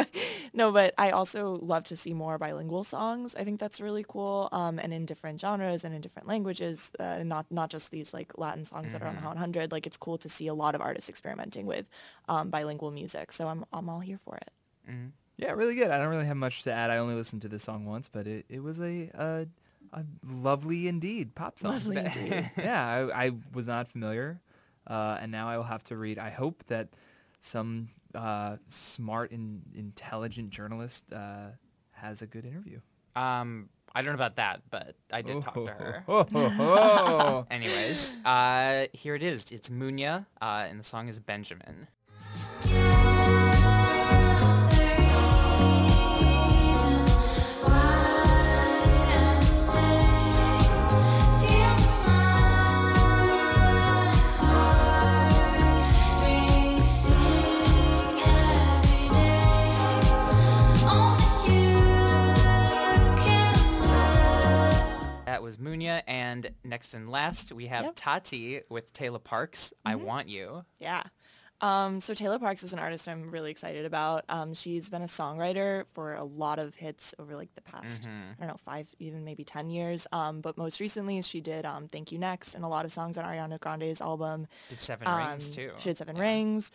no, 0.53 0.71
but 0.71 0.93
I 0.97 1.11
also 1.11 1.59
love 1.61 1.83
to 1.85 1.97
see 1.97 2.13
more 2.13 2.37
bilingual 2.37 2.83
songs. 2.83 3.35
I 3.35 3.43
think 3.43 3.59
that's 3.59 3.79
really 3.81 4.05
cool. 4.07 4.49
Um, 4.51 4.79
and 4.79 4.93
in 4.93 5.05
different 5.05 5.39
genres 5.39 5.83
and 5.83 5.93
in 5.95 6.01
different 6.01 6.27
languages, 6.27 6.91
uh, 6.99 7.03
and 7.03 7.29
not 7.29 7.45
not 7.51 7.69
just 7.69 7.91
these 7.91 8.13
like 8.13 8.37
Latin 8.37 8.65
songs 8.65 8.93
that 8.93 9.01
are 9.01 9.07
on 9.07 9.15
the 9.15 9.19
Mm-hmm. 9.19 9.27
Hot 9.27 9.35
100. 9.35 9.71
Like 9.71 9.85
it's 9.87 9.97
cool 9.97 10.17
to 10.19 10.29
see 10.29 10.47
a 10.47 10.53
lot 10.53 10.75
of 10.75 10.81
artists 10.81 11.09
experimenting 11.09 11.65
with 11.65 11.85
um, 12.29 12.49
bilingual 12.49 12.91
music. 12.91 13.31
So 13.31 13.47
I'm 13.47 13.63
I'm 13.73 13.89
all 13.89 13.99
here 14.01 14.17
for 14.17 14.37
it. 14.37 14.51
Yeah, 15.37 15.51
really 15.51 15.75
good. 15.75 15.91
I 15.91 15.97
don't 15.97 16.07
really 16.09 16.25
have 16.27 16.37
much 16.37 16.63
to 16.63 16.71
add. 16.71 16.89
I 16.91 16.97
only 16.97 17.15
listened 17.15 17.41
to 17.43 17.47
this 17.49 17.63
song 17.63 17.85
once, 17.85 18.07
but 18.07 18.25
it, 18.27 18.45
it 18.49 18.63
was 18.63 18.79
a, 18.79 19.09
a 19.13 19.47
a 19.95 20.05
lovely 20.23 20.87
indeed 20.87 21.33
pop 21.35 21.57
song. 21.57 21.71
Lovely 21.71 21.97
indeed. 22.05 22.51
yeah, 22.57 23.09
I, 23.13 23.27
I 23.27 23.31
was 23.53 23.67
not 23.67 23.87
familiar, 23.87 24.41
uh, 24.85 25.17
and 25.19 25.31
now 25.31 25.47
I 25.47 25.57
will 25.57 25.63
have 25.63 25.83
to 25.85 25.97
read. 25.97 26.19
I 26.19 26.29
hope 26.29 26.63
that 26.67 26.89
some 27.39 27.89
uh, 28.13 28.57
smart 28.67 29.31
and 29.31 29.61
intelligent 29.73 30.49
journalist 30.49 31.11
uh, 31.13 31.47
has 31.91 32.21
a 32.21 32.27
good 32.27 32.45
interview. 32.45 32.79
Um, 33.15 33.69
I 33.93 34.01
don't 34.01 34.11
know 34.11 34.15
about 34.15 34.35
that, 34.35 34.61
but 34.69 34.95
I 35.11 35.21
did 35.21 35.41
talk 35.41 35.53
to 35.53 35.67
her. 35.67 36.03
Oh, 36.07 36.27
oh, 36.35 36.55
oh. 36.59 37.47
Anyways, 37.51 38.17
uh, 38.25 38.87
here 38.91 39.15
it 39.15 39.23
is. 39.23 39.51
It's 39.51 39.69
Munya, 39.69 40.25
uh, 40.41 40.65
and 40.69 40.79
the 40.79 40.83
song 40.83 41.07
is 41.07 41.17
Benjamin. 41.19 41.87
Next 66.65 66.93
and 66.93 67.09
last 67.09 67.51
we 67.53 67.67
have 67.67 67.85
Yep. 67.85 67.93
Tati 67.95 68.61
with 68.69 68.91
Tayla 68.93 69.21
Parx. 69.21 69.71
I 69.85 69.95
want 69.95 70.27
you. 70.27 70.65
Yeah. 70.79 71.03
Um, 71.61 72.01
so 72.01 72.13
Tayla 72.13 72.37
Parx 72.39 72.63
is 72.63 72.73
an 72.73 72.79
artist 72.79 73.07
I'm 73.07 73.29
really 73.31 73.49
excited 73.49 73.85
about. 73.85 74.25
Um, 74.27 74.53
she's 74.53 74.89
been 74.89 75.01
a 75.01 75.05
songwriter 75.05 75.85
for 75.93 76.13
a 76.13 76.23
lot 76.23 76.59
of 76.59 76.75
hits 76.75 77.15
over 77.17 77.33
like 77.35 77.53
the 77.55 77.61
past, 77.61 78.05
I 78.05 78.39
don't 78.39 78.49
know, 78.49 78.57
five, 78.57 78.93
even 78.99 79.23
maybe 79.23 79.45
10 79.45 79.69
years. 79.69 80.05
Um, 80.11 80.41
but 80.41 80.57
most 80.57 80.81
recently 80.81 81.21
she 81.21 81.39
did 81.39 81.65
um, 81.65 81.87
Thank 81.87 82.11
You 82.11 82.19
Next 82.19 82.55
and 82.55 82.65
a 82.65 82.67
lot 82.67 82.83
of 82.83 82.91
songs 82.91 83.17
on 83.17 83.23
Ariana 83.23 83.57
Grande's 83.59 84.01
album. 84.01 84.47
Did 84.69 84.79
Seven 84.79 85.07
Um, 85.07 85.29
Rings 85.29 85.49
too. 85.49 85.71
She 85.77 85.89
did 85.89 85.97
Seven 85.97 86.17
Rings. 86.17 86.71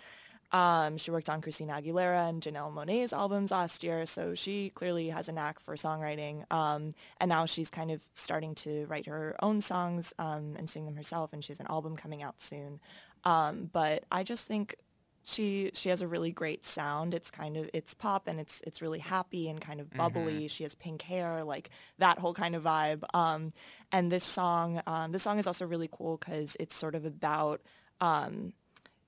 Um, 0.52 0.96
she 0.96 1.10
worked 1.10 1.30
on 1.30 1.40
Christina 1.40 1.74
Aguilera 1.74 2.28
and 2.28 2.42
Janelle 2.42 2.72
Monae's 2.72 3.12
albums 3.12 3.50
last 3.50 3.84
year, 3.84 4.04
so 4.06 4.34
she 4.34 4.70
clearly 4.70 5.08
has 5.10 5.28
a 5.28 5.32
knack 5.32 5.60
for 5.60 5.76
songwriting. 5.76 6.50
Um, 6.52 6.92
and 7.20 7.28
now 7.28 7.46
she's 7.46 7.70
kind 7.70 7.90
of 7.90 8.02
starting 8.14 8.54
to 8.56 8.86
write 8.86 9.06
her 9.06 9.36
own 9.40 9.60
songs 9.60 10.12
um, 10.18 10.54
and 10.56 10.68
sing 10.68 10.86
them 10.86 10.96
herself, 10.96 11.32
and 11.32 11.44
she 11.44 11.52
has 11.52 11.60
an 11.60 11.66
album 11.68 11.96
coming 11.96 12.22
out 12.22 12.40
soon. 12.40 12.80
Um, 13.24 13.70
but 13.72 14.04
I 14.10 14.22
just 14.22 14.46
think 14.46 14.76
she 15.22 15.70
she 15.74 15.90
has 15.90 16.02
a 16.02 16.08
really 16.08 16.32
great 16.32 16.64
sound. 16.64 17.14
It's 17.14 17.30
kind 17.30 17.56
of 17.56 17.68
it's 17.74 17.94
pop 17.94 18.26
and 18.26 18.40
it's 18.40 18.62
it's 18.66 18.80
really 18.80 18.98
happy 18.98 19.48
and 19.48 19.60
kind 19.60 19.80
of 19.80 19.90
bubbly. 19.90 20.48
She 20.48 20.62
has 20.64 20.74
pink 20.74 21.02
hair, 21.02 21.44
like 21.44 21.70
that 21.98 22.18
whole 22.18 22.34
kind 22.34 22.56
of 22.56 22.64
vibe. 22.64 23.04
Um, 23.14 23.52
and 23.92 24.10
this 24.10 24.24
song, 24.24 24.80
um, 24.86 25.12
this 25.12 25.22
song 25.22 25.38
is 25.38 25.46
also 25.46 25.66
really 25.66 25.88
cool 25.92 26.16
because 26.16 26.56
it's 26.58 26.74
sort 26.74 26.94
of 26.94 27.04
about 27.04 27.60
um, 28.00 28.54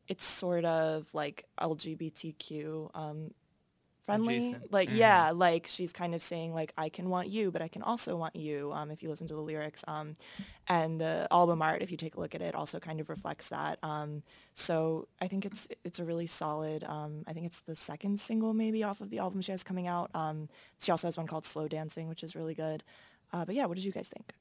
it's 0.08 0.24
sort 0.24 0.64
of 0.64 1.08
like 1.14 1.44
LGBTQ 1.60 2.90
um, 2.94 3.30
friendly. 4.02 4.36
Adjacent. 4.38 4.72
Like 4.72 4.88
yeah, 4.92 5.30
like 5.30 5.66
she's 5.66 5.92
kind 5.92 6.14
of 6.14 6.22
saying 6.22 6.54
like 6.54 6.72
I 6.76 6.88
can 6.88 7.08
want 7.08 7.28
you, 7.28 7.50
but 7.50 7.62
I 7.62 7.68
can 7.68 7.82
also 7.82 8.16
want 8.16 8.36
you. 8.36 8.72
Um, 8.72 8.90
if 8.90 9.02
you 9.02 9.08
listen 9.08 9.26
to 9.28 9.34
the 9.34 9.40
lyrics, 9.40 9.84
um, 9.88 10.14
and 10.68 11.00
the 11.00 11.26
album 11.30 11.62
art, 11.62 11.82
if 11.82 11.90
you 11.90 11.96
take 11.96 12.16
a 12.16 12.20
look 12.20 12.34
at 12.34 12.42
it, 12.42 12.54
also 12.54 12.78
kind 12.78 13.00
of 13.00 13.08
reflects 13.08 13.48
that. 13.50 13.78
Um, 13.82 14.22
so 14.54 15.08
I 15.20 15.28
think 15.28 15.46
it's 15.46 15.68
it's 15.84 15.98
a 15.98 16.04
really 16.04 16.26
solid. 16.26 16.84
Um, 16.84 17.24
I 17.26 17.32
think 17.32 17.46
it's 17.46 17.62
the 17.62 17.76
second 17.76 18.20
single 18.20 18.52
maybe 18.54 18.82
off 18.82 19.00
of 19.00 19.10
the 19.10 19.18
album 19.18 19.40
she 19.40 19.52
has 19.52 19.64
coming 19.64 19.86
out. 19.86 20.10
Um, 20.14 20.48
she 20.80 20.90
also 20.90 21.06
has 21.06 21.16
one 21.16 21.26
called 21.26 21.44
Slow 21.44 21.68
Dancing, 21.68 22.08
which 22.08 22.22
is 22.22 22.36
really 22.36 22.54
good. 22.54 22.82
Uh, 23.32 23.44
but 23.44 23.54
yeah, 23.54 23.64
what 23.66 23.76
did 23.76 23.84
you 23.84 23.92
guys 23.92 24.08
think? 24.08 24.34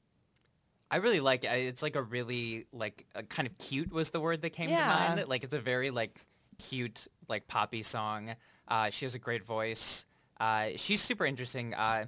I 0.92 0.96
really 0.98 1.20
like 1.20 1.42
it. 1.44 1.48
It's 1.48 1.82
like 1.82 1.96
a 1.96 2.02
really 2.02 2.66
like 2.72 3.06
a 3.14 3.22
kind 3.24 3.48
of 3.48 3.56
cute 3.58 3.90
was 3.92 4.10
the 4.10 4.20
word 4.20 4.42
that 4.42 4.50
came 4.50 4.68
Yeah. 4.68 4.84
to 5.08 5.16
mind. 5.16 5.28
Like 5.28 5.42
it's 5.42 5.54
a 5.54 5.58
very 5.58 5.90
like 5.90 6.20
cute 6.58 7.08
like 7.28 7.48
poppy 7.48 7.82
song. 7.82 8.34
Uh, 8.68 8.90
she 8.90 9.04
has 9.06 9.14
a 9.14 9.18
great 9.18 9.42
voice. 9.44 10.04
Uh, 10.38 10.68
she's 10.76 11.00
super 11.00 11.24
interesting. 11.24 11.72
Uh, 11.74 12.04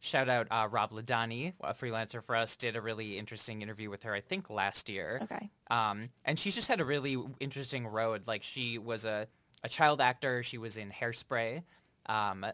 shout 0.00 0.28
out 0.28 0.46
uh, 0.52 0.68
Rob 0.70 0.92
LeDonne, 0.92 1.52
a 1.60 1.74
freelancer 1.74 2.22
for 2.22 2.36
us, 2.36 2.56
did 2.56 2.76
a 2.76 2.80
really 2.80 3.18
interesting 3.18 3.60
interview 3.60 3.90
with 3.90 4.04
her. 4.04 4.14
I 4.14 4.20
think 4.20 4.48
last 4.50 4.88
year. 4.88 5.18
Okay. 5.22 5.50
Um, 5.70 6.10
and 6.24 6.38
she's 6.38 6.54
just 6.54 6.68
had 6.68 6.80
a 6.80 6.84
really 6.84 7.18
interesting 7.40 7.86
road. 7.88 8.26
Like 8.28 8.44
she 8.44 8.78
was 8.78 9.04
a, 9.04 9.26
a 9.64 9.68
child 9.68 10.00
actor. 10.00 10.42
She 10.44 10.58
was 10.58 10.76
in 10.76 10.90
Hairspray. 10.90 11.62
Um, 12.06 12.46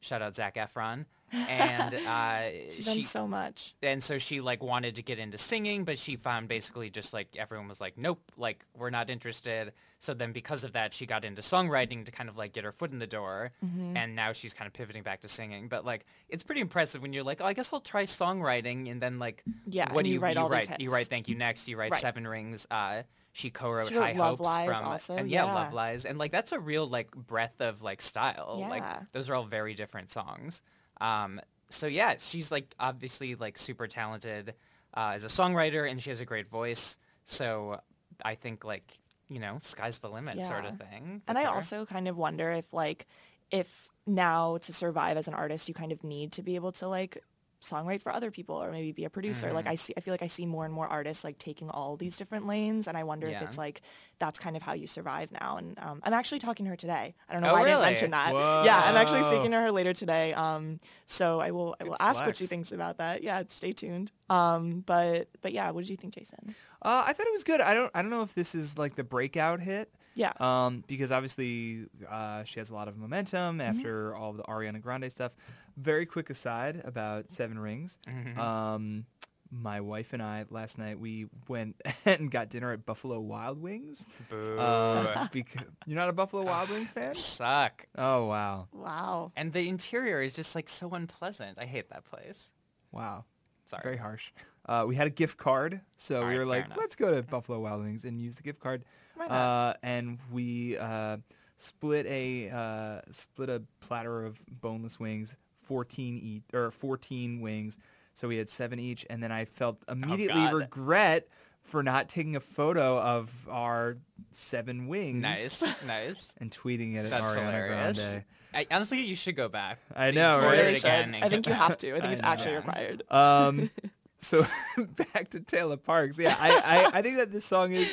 shout 0.00 0.22
out 0.22 0.34
Zac 0.36 0.54
Efron. 0.54 1.06
And 1.32 1.94
uh, 1.94 2.50
She's 2.70 2.84
done 2.84 2.96
she 2.96 3.02
so 3.02 3.26
much. 3.26 3.74
and 3.82 4.02
so 4.02 4.18
she 4.18 4.40
like 4.40 4.62
wanted 4.62 4.96
to 4.96 5.02
get 5.02 5.18
into 5.18 5.38
singing, 5.38 5.84
but 5.84 5.98
she 5.98 6.16
found 6.16 6.48
basically 6.48 6.90
just 6.90 7.12
like 7.12 7.28
everyone 7.36 7.68
was 7.68 7.80
like, 7.80 7.96
nope, 7.96 8.20
like 8.36 8.64
we're 8.76 8.90
not 8.90 9.10
interested. 9.10 9.72
So 9.98 10.14
then 10.14 10.32
because 10.32 10.64
of 10.64 10.72
that, 10.72 10.92
she 10.92 11.06
got 11.06 11.24
into 11.24 11.42
songwriting 11.42 12.04
to 12.06 12.12
kind 12.12 12.28
of 12.28 12.36
like 12.36 12.52
get 12.52 12.64
her 12.64 12.72
foot 12.72 12.90
in 12.90 12.98
the 12.98 13.06
door. 13.06 13.52
Mm-hmm. 13.64 13.96
And 13.96 14.16
now 14.16 14.32
she's 14.32 14.52
kind 14.52 14.66
of 14.66 14.72
pivoting 14.72 15.04
back 15.04 15.20
to 15.20 15.28
singing. 15.28 15.68
But 15.68 15.84
like, 15.84 16.04
it's 16.28 16.42
pretty 16.42 16.60
impressive 16.60 17.02
when 17.02 17.12
you're 17.12 17.22
like, 17.22 17.40
oh, 17.40 17.46
I 17.46 17.52
guess 17.52 17.72
I'll 17.72 17.80
try 17.80 18.02
songwriting. 18.02 18.90
And 18.90 19.00
then 19.00 19.20
like, 19.20 19.44
Yeah, 19.66 19.92
what 19.92 20.02
do 20.02 20.08
you 20.10 20.14
you, 20.14 20.20
write 20.20 20.36
all 20.36 20.48
these 20.48 20.68
write? 20.68 20.80
You 20.80 20.90
write 20.90 21.06
Thank 21.06 21.28
You 21.28 21.36
Next. 21.36 21.68
You 21.68 21.76
write 21.76 21.92
Right. 21.92 22.00
Seven 22.00 22.26
Rings. 22.26 22.66
Uh, 22.68 23.02
she 23.32 23.50
co-wrote 23.50 23.88
She 23.88 23.94
High 23.94 24.12
Love 24.12 24.38
Hopes 24.38 24.40
Lies 24.40 24.78
from, 24.78 24.86
also, 24.88 25.16
and 25.16 25.30
yeah, 25.30 25.44
yeah. 25.44 25.54
Love 25.54 25.72
Lies. 25.72 26.04
And 26.04 26.18
like, 26.18 26.32
that's 26.32 26.52
a 26.52 26.58
real 26.58 26.86
like 26.86 27.12
breadth 27.12 27.60
of 27.60 27.82
like 27.82 28.02
style. 28.02 28.56
Yeah. 28.58 28.68
Like 28.68 29.12
those 29.12 29.30
are 29.30 29.34
all 29.34 29.44
very 29.44 29.74
different 29.74 30.10
songs. 30.10 30.62
Um, 31.02 31.40
so 31.70 31.86
yeah, 31.86 32.14
she's 32.18 32.50
like 32.52 32.74
obviously 32.78 33.34
like 33.34 33.58
super 33.58 33.86
talented 33.86 34.54
uh, 34.96 35.12
as 35.14 35.24
a 35.24 35.28
songwriter, 35.28 35.90
and 35.90 36.00
she 36.00 36.10
has 36.10 36.20
a 36.20 36.24
great 36.24 36.46
voice. 36.46 36.98
So 37.24 37.80
I 38.24 38.34
think 38.36 38.64
like 38.64 38.84
you 39.28 39.40
know, 39.40 39.56
sky's 39.60 39.98
the 39.98 40.10
limit 40.10 40.40
sort 40.42 40.66
of 40.66 40.78
thing. 40.78 41.22
And 41.26 41.36
with 41.36 41.38
I 41.38 41.44
her. 41.44 41.56
also 41.56 41.86
kind 41.86 42.06
of 42.06 42.18
wonder 42.18 42.50
if 42.52 42.72
like 42.72 43.06
if 43.50 43.90
now 44.06 44.58
to 44.58 44.72
survive 44.72 45.16
as 45.16 45.28
an 45.28 45.34
artist 45.34 45.68
you 45.68 45.74
kind 45.74 45.92
of 45.92 46.02
need 46.04 46.32
to 46.32 46.42
be 46.42 46.54
able 46.56 46.72
to 46.72 46.88
like 46.88 47.22
songwrite 47.62 48.02
for 48.02 48.12
other 48.12 48.30
people 48.30 48.56
or 48.62 48.70
maybe 48.72 48.92
be 48.92 49.04
a 49.04 49.10
producer. 49.10 49.46
Mm-hmm. 49.46 49.54
Like 49.56 49.66
I 49.68 49.76
see, 49.76 49.94
I 49.96 50.00
feel 50.00 50.12
like 50.12 50.22
I 50.22 50.26
see 50.26 50.44
more 50.46 50.64
and 50.64 50.74
more 50.74 50.86
artists 50.88 51.22
like 51.24 51.38
taking 51.38 51.70
all 51.70 51.96
these 51.96 52.16
different 52.16 52.46
lanes, 52.46 52.88
and 52.88 52.96
I 52.98 53.04
wonder 53.04 53.28
if 53.28 53.40
it's 53.40 53.56
like 53.56 53.80
that's 54.18 54.38
kind 54.38 54.56
of 54.56 54.62
how 54.62 54.72
you 54.74 54.86
survive 54.86 55.32
now. 55.32 55.56
And 55.56 55.78
um, 55.80 56.00
I'm 56.04 56.12
actually 56.12 56.38
talking 56.40 56.64
to 56.66 56.70
her 56.70 56.76
today. 56.76 57.14
I 57.28 57.32
don't 57.32 57.42
know 57.42 57.50
Oh, 57.50 57.54
why 57.54 57.62
I 57.62 57.64
didn't 57.64 57.80
mention 57.82 58.10
that. 58.12 58.32
Yeah, 58.64 58.80
I'm 58.84 58.96
actually 58.96 59.22
speaking 59.24 59.50
to 59.52 59.60
her 59.60 59.72
later 59.72 59.92
today. 59.92 60.32
Um, 60.34 60.78
so 61.06 61.40
I 61.40 61.50
will 61.52 61.74
I 61.80 61.84
will 61.84 61.96
ask 62.00 62.24
what 62.26 62.36
she 62.36 62.46
thinks 62.46 62.72
about 62.72 62.98
that. 62.98 63.22
Yeah, 63.22 63.42
stay 63.48 63.72
tuned. 63.72 64.12
Um, 64.28 64.82
but 64.86 65.28
but 65.40 65.52
yeah, 65.52 65.70
what 65.70 65.80
did 65.82 65.90
you 65.90 65.96
think, 65.96 66.14
Jason? 66.14 66.54
Uh, 66.82 67.04
I 67.06 67.12
thought 67.12 67.26
it 67.26 67.32
was 67.32 67.44
good. 67.44 67.60
I 67.60 67.74
don't. 67.74 67.90
I 67.94 68.02
don't 68.02 68.10
know 68.10 68.22
if 68.22 68.34
this 68.34 68.54
is 68.54 68.76
like 68.76 68.96
the 68.96 69.04
breakout 69.04 69.60
hit. 69.60 69.88
Yeah. 70.14 70.32
Um, 70.40 70.84
because 70.86 71.10
obviously 71.10 71.86
uh, 72.06 72.44
she 72.44 72.60
has 72.60 72.68
a 72.68 72.74
lot 72.74 72.86
of 72.86 72.98
momentum 72.98 73.58
Mm-hmm. 73.58 73.60
after 73.78 74.14
all 74.14 74.30
of 74.32 74.36
the 74.36 74.42
Ariana 74.42 74.80
Grande 74.80 75.10
stuff. 75.10 75.34
Very 75.76 76.06
quick 76.06 76.30
aside 76.30 76.82
about 76.84 77.30
Seven 77.30 77.58
Rings. 77.58 77.98
Mm-hmm. 78.08 78.38
Um, 78.38 79.06
my 79.50 79.80
wife 79.82 80.14
and 80.14 80.22
I 80.22 80.44
last 80.48 80.78
night 80.78 80.98
we 80.98 81.26
went 81.48 81.76
and 82.06 82.30
got 82.30 82.48
dinner 82.48 82.72
at 82.72 82.86
Buffalo 82.86 83.20
Wild 83.20 83.60
Wings. 83.60 84.06
Boo. 84.30 84.58
Uh, 84.58 85.26
because 85.32 85.62
you're 85.86 85.96
not 85.98 86.08
a 86.08 86.12
Buffalo 86.12 86.42
Wild 86.44 86.70
Wings 86.70 86.90
fan? 86.94 87.14
Suck. 87.14 87.86
Oh 87.96 88.26
wow, 88.26 88.68
Wow. 88.72 89.32
And 89.36 89.52
the 89.52 89.68
interior 89.68 90.22
is 90.22 90.34
just 90.34 90.54
like 90.54 90.68
so 90.68 90.90
unpleasant. 90.90 91.58
I 91.60 91.66
hate 91.66 91.90
that 91.90 92.04
place. 92.04 92.52
wow. 92.92 93.24
Sorry. 93.64 93.82
Very 93.84 93.96
harsh. 93.96 94.32
Uh, 94.66 94.84
we 94.86 94.96
had 94.96 95.06
a 95.06 95.10
gift 95.10 95.38
card, 95.38 95.80
so 95.96 96.16
All 96.22 96.28
we 96.28 96.34
were 96.34 96.40
fair 96.40 96.46
like, 96.46 96.64
enough. 96.66 96.78
let's 96.78 96.96
go 96.96 97.14
to 97.14 97.22
Buffalo 97.22 97.60
Wild 97.60 97.82
Wings 97.82 98.04
and 98.04 98.20
use 98.20 98.34
the 98.34 98.42
gift 98.42 98.60
card. 98.60 98.84
Why 99.16 99.26
Uh, 99.26 99.74
and 99.82 100.18
we 100.32 100.76
uh, 100.76 101.18
split 101.58 102.04
a 102.06 102.50
uh, 102.50 103.00
split 103.12 103.48
a 103.48 103.62
platter 103.80 104.24
of 104.24 104.38
boneless 104.48 104.98
wings, 105.00 105.34
fourteen 105.72 106.18
each 106.18 106.42
or 106.52 106.70
fourteen 106.70 107.40
wings. 107.40 107.78
So 108.14 108.28
we 108.28 108.36
had 108.36 108.48
seven 108.50 108.78
each, 108.78 109.06
and 109.08 109.22
then 109.22 109.32
I 109.32 109.46
felt 109.46 109.82
immediately 109.88 110.42
Oh, 110.42 110.50
God. 110.50 110.54
regret 110.54 111.28
for 111.62 111.82
not 111.82 112.08
taking 112.10 112.36
a 112.36 112.40
photo 112.40 112.98
of 113.00 113.48
our 113.48 113.96
seven 114.32 114.86
wings. 114.86 115.22
Nice, 115.22 115.62
nice. 115.86 116.32
And 116.38 116.50
tweeting 116.50 116.94
it 116.96 117.06
at 117.06 117.10
That's 117.10 117.32
Ariana 117.32 117.46
hilarious. 117.46 117.98
Grande. 118.04 118.24
I, 118.54 118.66
honestly, 118.70 119.00
you 119.00 119.16
should 119.16 119.34
go 119.36 119.48
back. 119.48 119.78
I 119.96 120.10
know, 120.10 120.34
order 120.36 120.48
right? 120.48 120.58
it 120.66 120.78
again 120.78 121.16
I 121.22 121.30
think 121.30 121.46
you 121.46 121.54
have 121.54 121.78
to. 121.78 121.92
I 121.92 121.94
think 121.94 122.04
I 122.04 122.12
it's 122.12 122.22
know. 122.22 122.28
actually 122.28 122.54
required. 122.56 123.02
Um, 123.10 123.70
so 124.18 124.42
back 125.14 125.30
to 125.30 125.40
Tayla 125.40 125.78
Parx. 125.80 126.18
Yeah, 126.18 126.36
I, 126.38 126.50
I, 126.92 126.98
I 126.98 127.02
think 127.02 127.16
that 127.16 127.32
this 127.32 127.46
song 127.46 127.72
is 127.72 127.88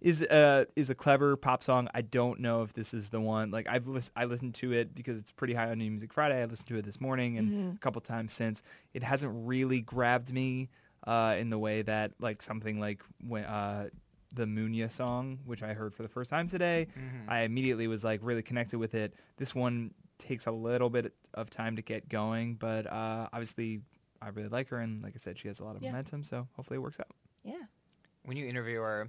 is 0.00 0.22
uh 0.22 0.64
is 0.76 0.90
a 0.90 0.94
clever 0.94 1.36
pop 1.36 1.62
song. 1.62 1.88
I 1.94 2.02
don't 2.02 2.40
know 2.40 2.62
if 2.62 2.72
this 2.72 2.94
is 2.94 3.10
the 3.10 3.20
one. 3.20 3.50
Like 3.50 3.68
I've 3.68 3.86
lis- 3.86 4.10
I 4.16 4.24
listened 4.24 4.54
to 4.56 4.72
it 4.72 4.94
because 4.94 5.18
it's 5.20 5.32
pretty 5.32 5.54
high 5.54 5.70
on 5.70 5.78
New 5.78 5.90
Music 5.90 6.12
Friday. 6.12 6.40
I 6.40 6.44
listened 6.46 6.68
to 6.68 6.76
it 6.76 6.84
this 6.84 7.00
morning 7.00 7.36
and 7.38 7.74
a 7.76 7.78
couple 7.78 8.00
times 8.00 8.32
since. 8.32 8.62
It 8.94 9.02
hasn't 9.02 9.32
really 9.46 9.80
grabbed 9.80 10.32
me 10.32 10.68
uh 11.06 11.36
in 11.38 11.50
the 11.50 11.58
way 11.58 11.82
that 11.82 12.12
like 12.20 12.42
something 12.42 12.78
like 12.80 13.02
when 13.26 13.44
uh 13.44 13.88
the 14.32 14.44
Munya 14.44 14.90
song, 14.90 15.40
which 15.44 15.62
I 15.62 15.72
heard 15.74 15.92
for 15.92 16.02
the 16.04 16.08
first 16.08 16.30
time 16.30 16.48
today, 16.48 16.86
I 17.26 17.40
immediately 17.40 17.88
was 17.88 18.04
like 18.04 18.20
really 18.22 18.42
connected 18.42 18.78
with 18.78 18.94
it. 18.94 19.12
This 19.38 19.54
one 19.56 19.92
takes 20.18 20.46
a 20.46 20.52
little 20.52 20.88
bit 20.88 21.12
of 21.34 21.50
time 21.50 21.74
to 21.76 21.82
get 21.82 22.08
going, 22.08 22.54
but 22.54 22.86
uh, 22.86 23.26
obviously 23.32 23.80
I 24.22 24.28
really 24.28 24.48
like 24.48 24.68
her, 24.68 24.78
and 24.78 25.02
like 25.02 25.14
I 25.16 25.18
said, 25.18 25.36
she 25.36 25.48
has 25.48 25.58
a 25.58 25.64
lot 25.64 25.74
of 25.74 25.82
Yeah. 25.82 25.90
momentum, 25.90 26.22
so 26.22 26.46
hopefully 26.54 26.76
it 26.76 26.80
works 26.80 27.00
out. 27.00 27.08
Yeah. 27.42 27.54
When 28.22 28.36
you 28.36 28.46
interview 28.46 28.78
her, 28.82 29.08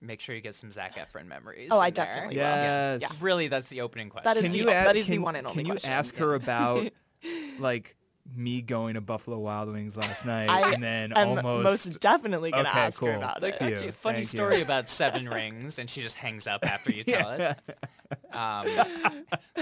make 0.00 0.20
sure 0.20 0.34
you 0.34 0.40
get 0.40 0.54
some 0.54 0.70
Zac 0.70 0.96
Efron 0.96 1.26
memories. 1.26 1.68
Oh, 1.70 1.78
I 1.78 1.88
in 1.88 1.94
there. 1.94 2.04
definitely 2.06 2.36
will. 2.36 2.42
Yeah. 2.42 2.98
Yes. 3.00 3.22
Really, 3.22 3.48
that's 3.48 3.68
the 3.68 3.80
opening 3.82 4.08
question. 4.10 4.24
That 4.24 4.36
is 4.38 4.44
Can 4.44 4.52
the- 4.52 4.58
you 4.58 4.70
ask, 4.70 4.86
that 4.86 4.96
is 4.96 5.06
the 5.06 5.18
one 5.18 5.36
and 5.36 5.46
only 5.46 5.56
Can 5.58 5.66
you 5.66 5.72
question, 5.74 5.90
ask 5.90 6.16
her 6.16 6.34
about 6.34 6.88
like 7.58 7.96
me 8.36 8.62
going 8.62 8.94
to 8.94 9.00
Buffalo 9.00 9.38
Wild 9.38 9.68
Wings 9.72 9.96
last 9.96 10.24
night, 10.24 10.48
I 10.48 10.72
and 10.74 10.82
then 10.82 11.12
am 11.12 11.38
almost 11.38 11.86
most 11.86 12.00
definitely 12.00 12.50
gonna 12.52 12.68
Okay, 12.68 12.78
ask 12.78 13.00
her 13.02 13.14
about 13.16 13.42
Like, 13.42 13.54
it. 13.54 13.58
Thank 13.58 13.72
actually, 13.72 13.86
you, 13.86 13.92
funny 13.92 14.16
thank 14.18 14.28
story 14.28 14.56
you. 14.58 14.62
about 14.62 14.88
Seven 14.88 15.28
Rings, 15.28 15.78
and 15.80 15.90
she 15.90 16.00
just 16.00 16.16
hangs 16.16 16.46
up 16.46 16.64
after 16.64 16.92
you 16.92 17.02
tell 17.04 17.30
it. 17.30 17.58
Um, 18.32 18.66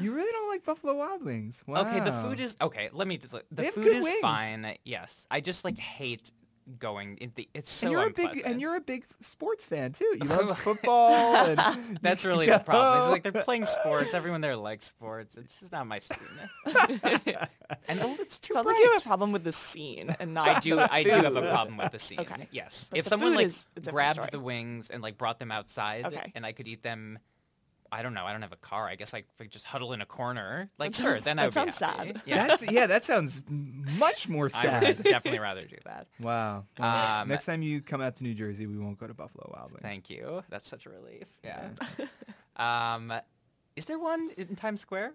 you 0.00 0.12
really 0.12 0.32
don't 0.32 0.48
like 0.50 0.64
Buffalo 0.64 0.94
Wild 0.94 1.24
Wings. 1.24 1.62
Wow. 1.66 1.82
Okay, 1.82 2.00
the 2.00 2.12
food 2.12 2.40
is 2.40 2.56
okay. 2.60 2.90
Let 2.92 3.08
me. 3.08 3.16
The 3.16 3.42
They 3.50 3.64
have 3.66 3.74
food 3.74 3.84
good 3.84 3.96
is 3.96 4.04
wings. 4.04 4.20
fine. 4.20 4.74
Yes, 4.84 5.26
I 5.30 5.40
just 5.40 5.64
like 5.64 5.78
hate 5.78 6.30
going. 6.78 7.16
In 7.18 7.32
the, 7.34 7.48
it's 7.54 7.70
so 7.70 7.86
and 7.86 7.92
you're 7.92 8.06
a 8.06 8.10
big 8.10 8.42
and 8.44 8.60
you're 8.60 8.76
a 8.76 8.80
big 8.80 9.04
sports 9.20 9.66
fan 9.66 9.92
too. 9.92 10.04
You 10.20 10.28
love 10.28 10.58
football. 10.58 11.34
And 11.46 11.98
That's 12.02 12.24
really 12.24 12.46
the 12.50 12.58
problem. 12.58 12.98
It's 12.98 13.08
like 13.08 13.22
they're 13.22 13.42
playing 13.42 13.64
sports. 13.66 14.14
Everyone 14.14 14.40
there 14.40 14.56
likes 14.56 14.84
sports. 14.86 15.36
It's 15.36 15.60
just 15.60 15.72
not 15.72 15.86
my 15.86 15.98
scene. 15.98 16.18
and 17.88 18.00
oh, 18.00 18.16
it's 18.18 18.38
too 18.38 18.54
Sounds 18.54 18.64
bright. 18.64 18.74
like 18.74 18.84
you 18.84 18.92
have 18.92 19.02
a 19.02 19.04
problem 19.06 19.32
with 19.32 19.44
the 19.44 19.52
scene 19.52 20.14
and 20.18 20.34
not. 20.34 20.48
I 20.48 20.60
do. 20.60 20.78
I 20.78 21.02
do 21.02 21.10
have 21.10 21.36
a 21.36 21.42
problem 21.42 21.76
with 21.76 21.92
the 21.92 21.98
scene. 21.98 22.20
Okay. 22.20 22.48
Yes. 22.50 22.88
But 22.90 22.98
if 23.00 23.06
someone 23.06 23.34
like 23.34 23.46
is 23.46 23.66
grabbed 23.88 24.14
story. 24.14 24.28
the 24.32 24.40
wings 24.40 24.90
and 24.90 25.02
like 25.02 25.18
brought 25.18 25.38
them 25.38 25.52
outside, 25.52 26.06
Okay. 26.06 26.32
and 26.34 26.44
I 26.44 26.52
could 26.52 26.68
eat 26.68 26.82
them. 26.82 27.18
I 27.92 28.02
don't 28.02 28.14
know. 28.14 28.24
I 28.24 28.32
don't 28.32 28.42
have 28.42 28.52
a 28.52 28.56
car. 28.56 28.86
I 28.88 28.94
guess 28.96 29.14
I 29.14 29.24
could 29.38 29.50
just 29.50 29.64
huddle 29.64 29.92
in 29.92 30.00
a 30.00 30.06
corner. 30.06 30.70
Like 30.78 30.92
That 30.92 31.00
sure, 31.02 31.12
sounds- 31.12 31.24
then 31.24 31.38
I 31.38 31.42
that 31.42 31.46
would 31.48 31.54
sounds 31.74 31.78
be 31.78 31.84
happy. 31.84 32.12
sad. 32.14 32.22
Yeah. 32.26 32.46
That's 32.46 32.70
yeah. 32.72 32.86
That 32.86 33.04
sounds 33.04 33.42
much 33.48 34.28
more 34.28 34.48
sad. 34.50 34.82
I 34.82 34.86
sad. 34.86 34.96
would 34.98 35.04
definitely 35.04 35.40
rather 35.40 35.62
do 35.62 35.76
that. 35.84 36.06
Wow. 36.20 36.64
Well, 36.78 37.20
Um, 37.22 37.28
next 37.28 37.46
time 37.46 37.62
you 37.62 37.80
come 37.80 38.00
out 38.00 38.16
to 38.16 38.24
New 38.24 38.34
Jersey, 38.34 38.66
we 38.66 38.78
won't 38.78 38.98
go 38.98 39.06
to 39.06 39.14
Buffalo 39.14 39.50
Wild 39.54 39.70
Wings. 39.72 39.82
Thank 39.82 40.10
you. 40.10 40.42
That's 40.50 40.68
such 40.68 40.86
a 40.86 40.90
relief. 40.90 41.28
Yeah. 41.44 41.68
um, 42.56 43.12
is 43.76 43.84
there 43.84 43.98
one 43.98 44.30
in 44.36 44.56
Times 44.56 44.80
Square? 44.80 45.12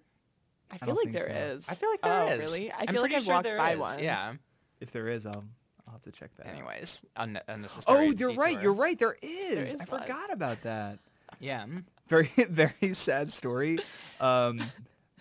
I 0.72 0.78
don't 0.78 0.88
feel 0.88 0.96
like 0.96 1.04
think 1.06 1.16
there 1.16 1.28
so. 1.50 1.56
is. 1.58 1.70
I 1.70 1.74
feel 1.76 1.90
like 1.92 2.02
there 2.02 2.22
oh, 2.22 2.28
is. 2.28 2.40
really? 2.40 2.72
I 2.72 2.76
I'm 2.82 2.88
feel 2.88 3.02
like 3.02 3.12
pretty 3.12 3.16
I've 3.18 3.24
sure 3.24 3.34
walked 3.36 3.48
there 3.50 3.58
by 3.58 3.72
is. 3.74 3.80
one. 3.80 4.00
Yeah. 4.00 4.34
If 4.80 4.92
there 4.92 5.08
is, 5.08 5.26
I'll 5.26 5.44
I'll 5.88 5.94
have 5.94 6.02
to 6.04 6.12
check 6.12 6.30
that. 6.38 6.48
out. 6.48 6.54
Anyways, 6.54 7.04
un- 7.18 7.40
unnecessary. 7.48 7.98
Oh, 8.08 8.14
you're 8.18 8.34
right. 8.36 8.62
You're 8.62 8.72
right. 8.74 8.98
There 8.98 9.18
is. 9.22 9.74
is 9.74 9.82
I 9.82 9.86
one. 9.92 10.02
forgot 10.02 10.32
about 10.32 10.62
that. 10.62 11.00
Yeah. 11.40 11.66
Very, 12.12 12.28
very 12.50 12.94
sad 12.94 13.32
story. 13.32 13.80
Um, 14.20 14.62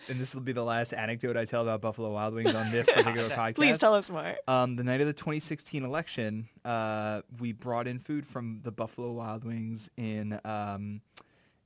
and 0.09 0.19
this 0.19 0.35
will 0.35 0.41
be 0.41 0.51
the 0.51 0.63
last 0.63 0.93
anecdote 0.93 1.37
I 1.37 1.45
tell 1.45 1.61
about 1.61 1.79
Buffalo 1.79 2.11
Wild 2.11 2.33
Wings 2.33 2.53
on 2.53 2.69
this 2.69 2.85
particular 2.85 3.29
podcast. 3.29 3.55
Please 3.55 3.77
tell 3.77 3.93
us 3.93 4.11
more. 4.11 4.35
Um, 4.45 4.75
the 4.75 4.83
night 4.83 4.99
of 4.99 5.07
the 5.07 5.13
2016 5.13 5.85
election, 5.85 6.49
uh, 6.65 7.21
we 7.39 7.53
brought 7.53 7.87
in 7.87 7.97
food 7.97 8.27
from 8.27 8.59
the 8.63 8.73
Buffalo 8.73 9.13
Wild 9.13 9.45
Wings 9.45 9.89
in 9.95 10.37
um, 10.43 10.99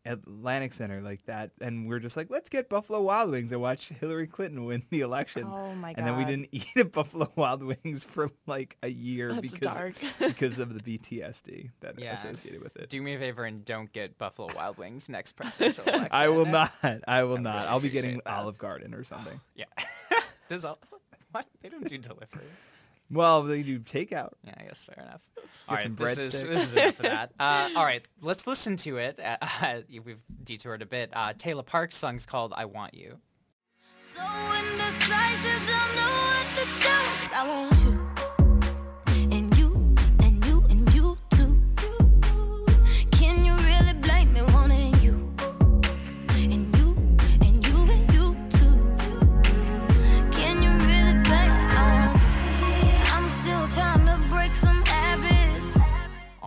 Atlantic 0.05 0.73
Center, 0.73 1.01
like 1.01 1.25
that, 1.25 1.51
and 1.59 1.87
we 1.87 1.95
are 1.95 1.99
just 1.99 2.15
like, 2.15 2.29
let's 2.29 2.49
get 2.49 2.69
Buffalo 2.69 3.01
Wild 3.01 3.31
Wings 3.31 3.51
and 3.51 3.59
watch 3.61 3.89
Hillary 3.89 4.27
Clinton 4.27 4.65
win 4.65 4.83
the 4.89 5.01
election. 5.01 5.45
Oh 5.49 5.73
my 5.75 5.93
god! 5.93 5.97
And 5.99 6.07
then 6.07 6.17
we 6.17 6.25
didn't 6.25 6.49
eat 6.53 6.67
at 6.77 6.91
Buffalo 6.91 7.31
Wild 7.35 7.63
Wings 7.63 8.03
for 8.03 8.29
like 8.47 8.77
a 8.83 8.87
year 8.89 9.29
That's 9.33 9.41
because 9.53 9.59
dark. 9.75 9.93
because 10.19 10.59
of 10.59 10.73
the 10.73 10.97
BTSD 10.97 11.71
that 11.81 11.99
Yeah. 11.99 12.13
associated 12.13 12.61
with 12.63 12.75
it. 12.77 12.89
Do 12.89 13.01
me 13.01 13.15
a 13.15 13.19
favor 13.19 13.45
and 13.45 13.65
don't 13.65 13.91
get 13.91 14.17
Buffalo 14.17 14.49
Wild 14.55 14.77
Wings 14.77 15.09
next 15.09 15.31
presidential 15.37 15.83
election. 15.85 16.07
I 16.11 16.29
will 16.29 16.45
not. 16.45 16.71
I 17.07 17.23
will 17.23 17.37
I 17.37 17.41
not. 17.41 17.55
really 17.55 17.67
I'll 17.67 17.79
be 17.79 17.89
getting 17.89 18.21
that. 18.25 18.27
Olive 18.27 18.57
Garden 18.57 18.93
or 18.93 19.03
something. 19.03 19.39
Yeah. 19.55 19.65
Does 20.47 20.63
all, 20.65 20.77
what? 21.31 21.47
They 21.61 21.69
don't 21.69 21.87
do 21.87 21.97
delivery. 21.97 22.43
Well, 23.11 23.43
they 23.43 23.63
do 23.63 23.79
takeout. 23.79 24.31
Yeah, 24.43 24.53
I 24.57 24.63
guess 24.63 24.83
fair 24.83 25.03
enough. 25.03 25.21
All 25.67 25.75
right, 25.75 25.83
some 25.83 25.95
this 25.95 26.17
is, 26.17 26.43
this 26.43 26.63
is 26.63 26.73
enough 26.73 26.99
of 26.99 27.05
that. 27.05 27.31
Uh, 27.39 27.69
all 27.75 27.83
right, 27.83 28.03
let's 28.21 28.47
listen 28.47 28.77
to 28.77 28.97
it. 28.97 29.19
Uh, 29.19 29.81
we've 30.03 30.21
detoured 30.43 30.81
a 30.81 30.85
bit. 30.85 31.11
Uh, 31.13 31.33
Tayla 31.33 31.65
Parx's 31.65 31.99
song's 31.99 32.25
called 32.25 32.53
"I 32.55 32.65
Want 32.65 32.93
You." 32.93 33.19
So 34.15 34.21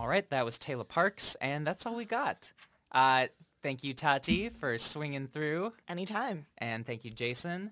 right, 0.09 0.29
that 0.29 0.45
was 0.45 0.57
Tayla 0.57 0.85
Parx, 0.85 1.35
and 1.41 1.65
that's 1.65 1.85
all 1.85 1.95
we 1.95 2.05
got. 2.05 2.51
Uh, 2.91 3.27
thank 3.61 3.83
you, 3.83 3.93
Tati, 3.93 4.49
for 4.49 4.77
swinging 4.77 5.27
through, 5.27 5.73
Anytime. 5.87 6.45
and 6.57 6.85
thank 6.85 7.05
you, 7.05 7.11
Jason. 7.11 7.71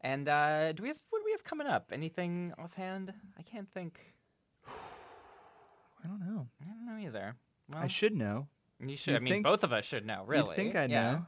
And 0.00 0.28
uh, 0.28 0.72
do 0.72 0.82
we 0.82 0.88
have 0.88 1.00
what 1.10 1.18
do 1.20 1.24
we 1.26 1.32
have 1.32 1.44
coming 1.44 1.66
up? 1.66 1.90
Anything 1.92 2.54
offhand? 2.58 3.12
I 3.38 3.42
can't 3.42 3.70
think. 3.70 4.00
I 4.66 6.06
don't 6.08 6.20
know. 6.20 6.46
I 6.62 6.64
don't 6.66 6.86
know 6.86 7.06
either. 7.06 7.36
Well, 7.72 7.82
I 7.82 7.86
should 7.86 8.14
know. 8.16 8.48
You 8.82 8.96
should. 8.96 9.10
you 9.10 9.16
I 9.16 9.20
mean, 9.20 9.32
think- 9.34 9.44
both 9.44 9.62
of 9.62 9.72
us 9.72 9.84
should 9.84 10.06
know. 10.06 10.24
Really? 10.26 10.48
You'd 10.48 10.56
think 10.56 10.76
I 10.76 10.86
Yeah. 10.86 11.12
know. 11.12 11.26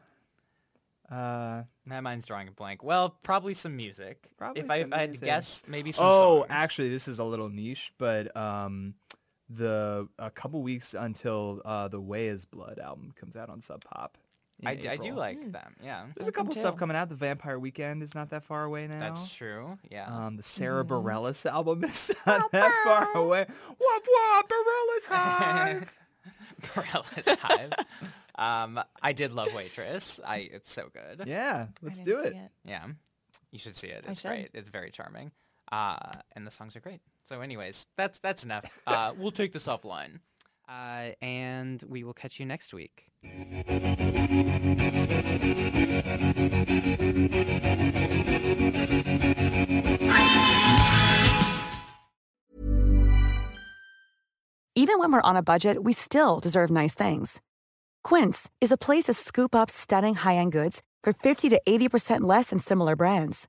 Uh, 1.15 1.65
My 1.85 2.01
mind's 2.01 2.25
drawing 2.25 2.49
a 2.49 2.53
blank. 2.53 2.83
Well, 2.83 3.11
probably 3.23 3.53
some 3.53 3.77
music. 3.77 4.31
Probably 4.39 4.63
if 4.63 4.71
I, 4.71 4.81
some 4.81 4.93
if 4.93 4.99
I 4.99 5.01
had 5.03 5.13
to 5.13 5.19
guess, 5.19 5.65
maybe 5.69 5.93
some 5.93 6.07
oh, 6.09 6.39
songs. 6.39 6.47
actually, 6.49 6.89
this 6.89 7.07
is 7.07 7.19
a 7.19 7.25
little 7.25 7.51
niche, 7.51 7.93
but 7.99 8.35
um, 8.35 8.95
the 9.57 10.09
a 10.19 10.31
couple 10.31 10.63
weeks 10.63 10.95
until 10.95 11.61
uh, 11.65 11.89
the 11.89 12.01
Weyes 12.01 12.45
Blood 12.45 12.79
album 12.79 13.13
comes 13.17 13.37
out 13.37 13.49
on 13.51 13.61
Sub 13.61 13.83
Pop 13.85 14.19
in 14.61 14.69
I, 14.69 14.75
d- 14.77 14.89
I 14.89 14.97
do 14.97 15.09
April. 15.09 15.19
like 15.19 15.53
them. 15.53 15.75
Yeah, 15.83 16.07
There's 16.15 16.29
a 16.29 16.33
couple 16.33 16.53
stuff 16.53 16.77
coming 16.77 16.97
out. 16.97 17.09
The 17.09 17.15
Vampire 17.15 17.59
Weekend 17.59 18.03
is 18.03 18.15
not 18.15 18.31
that 18.31 18.45
far 18.45 18.65
away 18.65 18.87
now. 18.87 18.99
that's 18.99 19.35
true. 19.35 19.79
Yeah. 19.91 20.07
Um, 20.07 20.37
the 20.37 20.43
Sara 20.43 20.85
Bareilles 20.85 21.45
album 21.47 21.83
is 21.85 22.13
not 22.27 22.51
that 22.53 22.73
far 22.85 23.17
away. 23.23 23.47
Wop 23.49 24.03
wop, 24.09 24.49
Bareilles 24.49 25.07
Hive. 25.09 25.95
Bareilles 26.63 27.39
Hive. 27.41 27.73
um, 28.37 28.81
I 29.03 29.13
did 29.13 29.33
love 29.33 29.53
Waitress. 29.55 30.21
I 30.25 30.49
it's 30.53 30.73
so 30.73 30.89
good. 30.93 31.27
yeah, 31.27 31.67
let's 31.83 31.99
didn't 32.01 32.19
do 32.19 32.31
see 32.31 32.37
it. 32.37 32.51
Yeah, 32.65 32.87
you 33.51 33.59
should 33.59 33.75
see 33.77 33.89
it. 33.89 34.05
It's 34.09 34.21
should. 34.21 34.29
great. 34.29 34.51
It's 34.55 34.69
very 34.69 34.91
charming. 34.91 35.33
Uh, 35.73 35.97
and 36.37 36.47
the 36.47 36.51
songs 36.51 36.77
are 36.77 36.81
great. 36.81 37.01
So, 37.25 37.41
anyways, 37.41 37.87
that's 37.97 38.19
that's 38.19 38.45
enough. 38.45 38.83
Uh, 38.87 39.15
we'll 39.19 39.31
take 39.31 39.53
this 39.53 39.67
offline. 39.67 40.21
Uh, 40.69 41.11
and 41.21 41.83
we 41.89 42.05
will 42.05 42.13
catch 42.13 42.39
you 42.39 42.47
next 42.47 42.73
week. 42.73 43.07
Even 54.75 54.99
when 54.99 55.13
we're 55.13 55.21
on 55.23 55.37
a 55.37 55.43
budget, 55.43 55.83
we 55.85 55.93
still 55.93 56.41
deserve 56.41 56.71
nice 56.71 56.95
things. 56.95 57.41
Quince 58.03 58.51
is 58.61 58.73
a 58.73 58.77
place 58.77 59.05
to 59.05 59.15
scoop 59.15 59.55
up 59.55 59.71
stunning 59.71 60.17
high-end 60.17 60.53
goods 60.53 60.83
for 61.03 61.13
50 61.13 61.49
to 61.51 61.61
80% 61.69 62.23
less 62.23 62.51
than 62.51 62.59
similar 62.59 62.97
brands. 62.97 63.49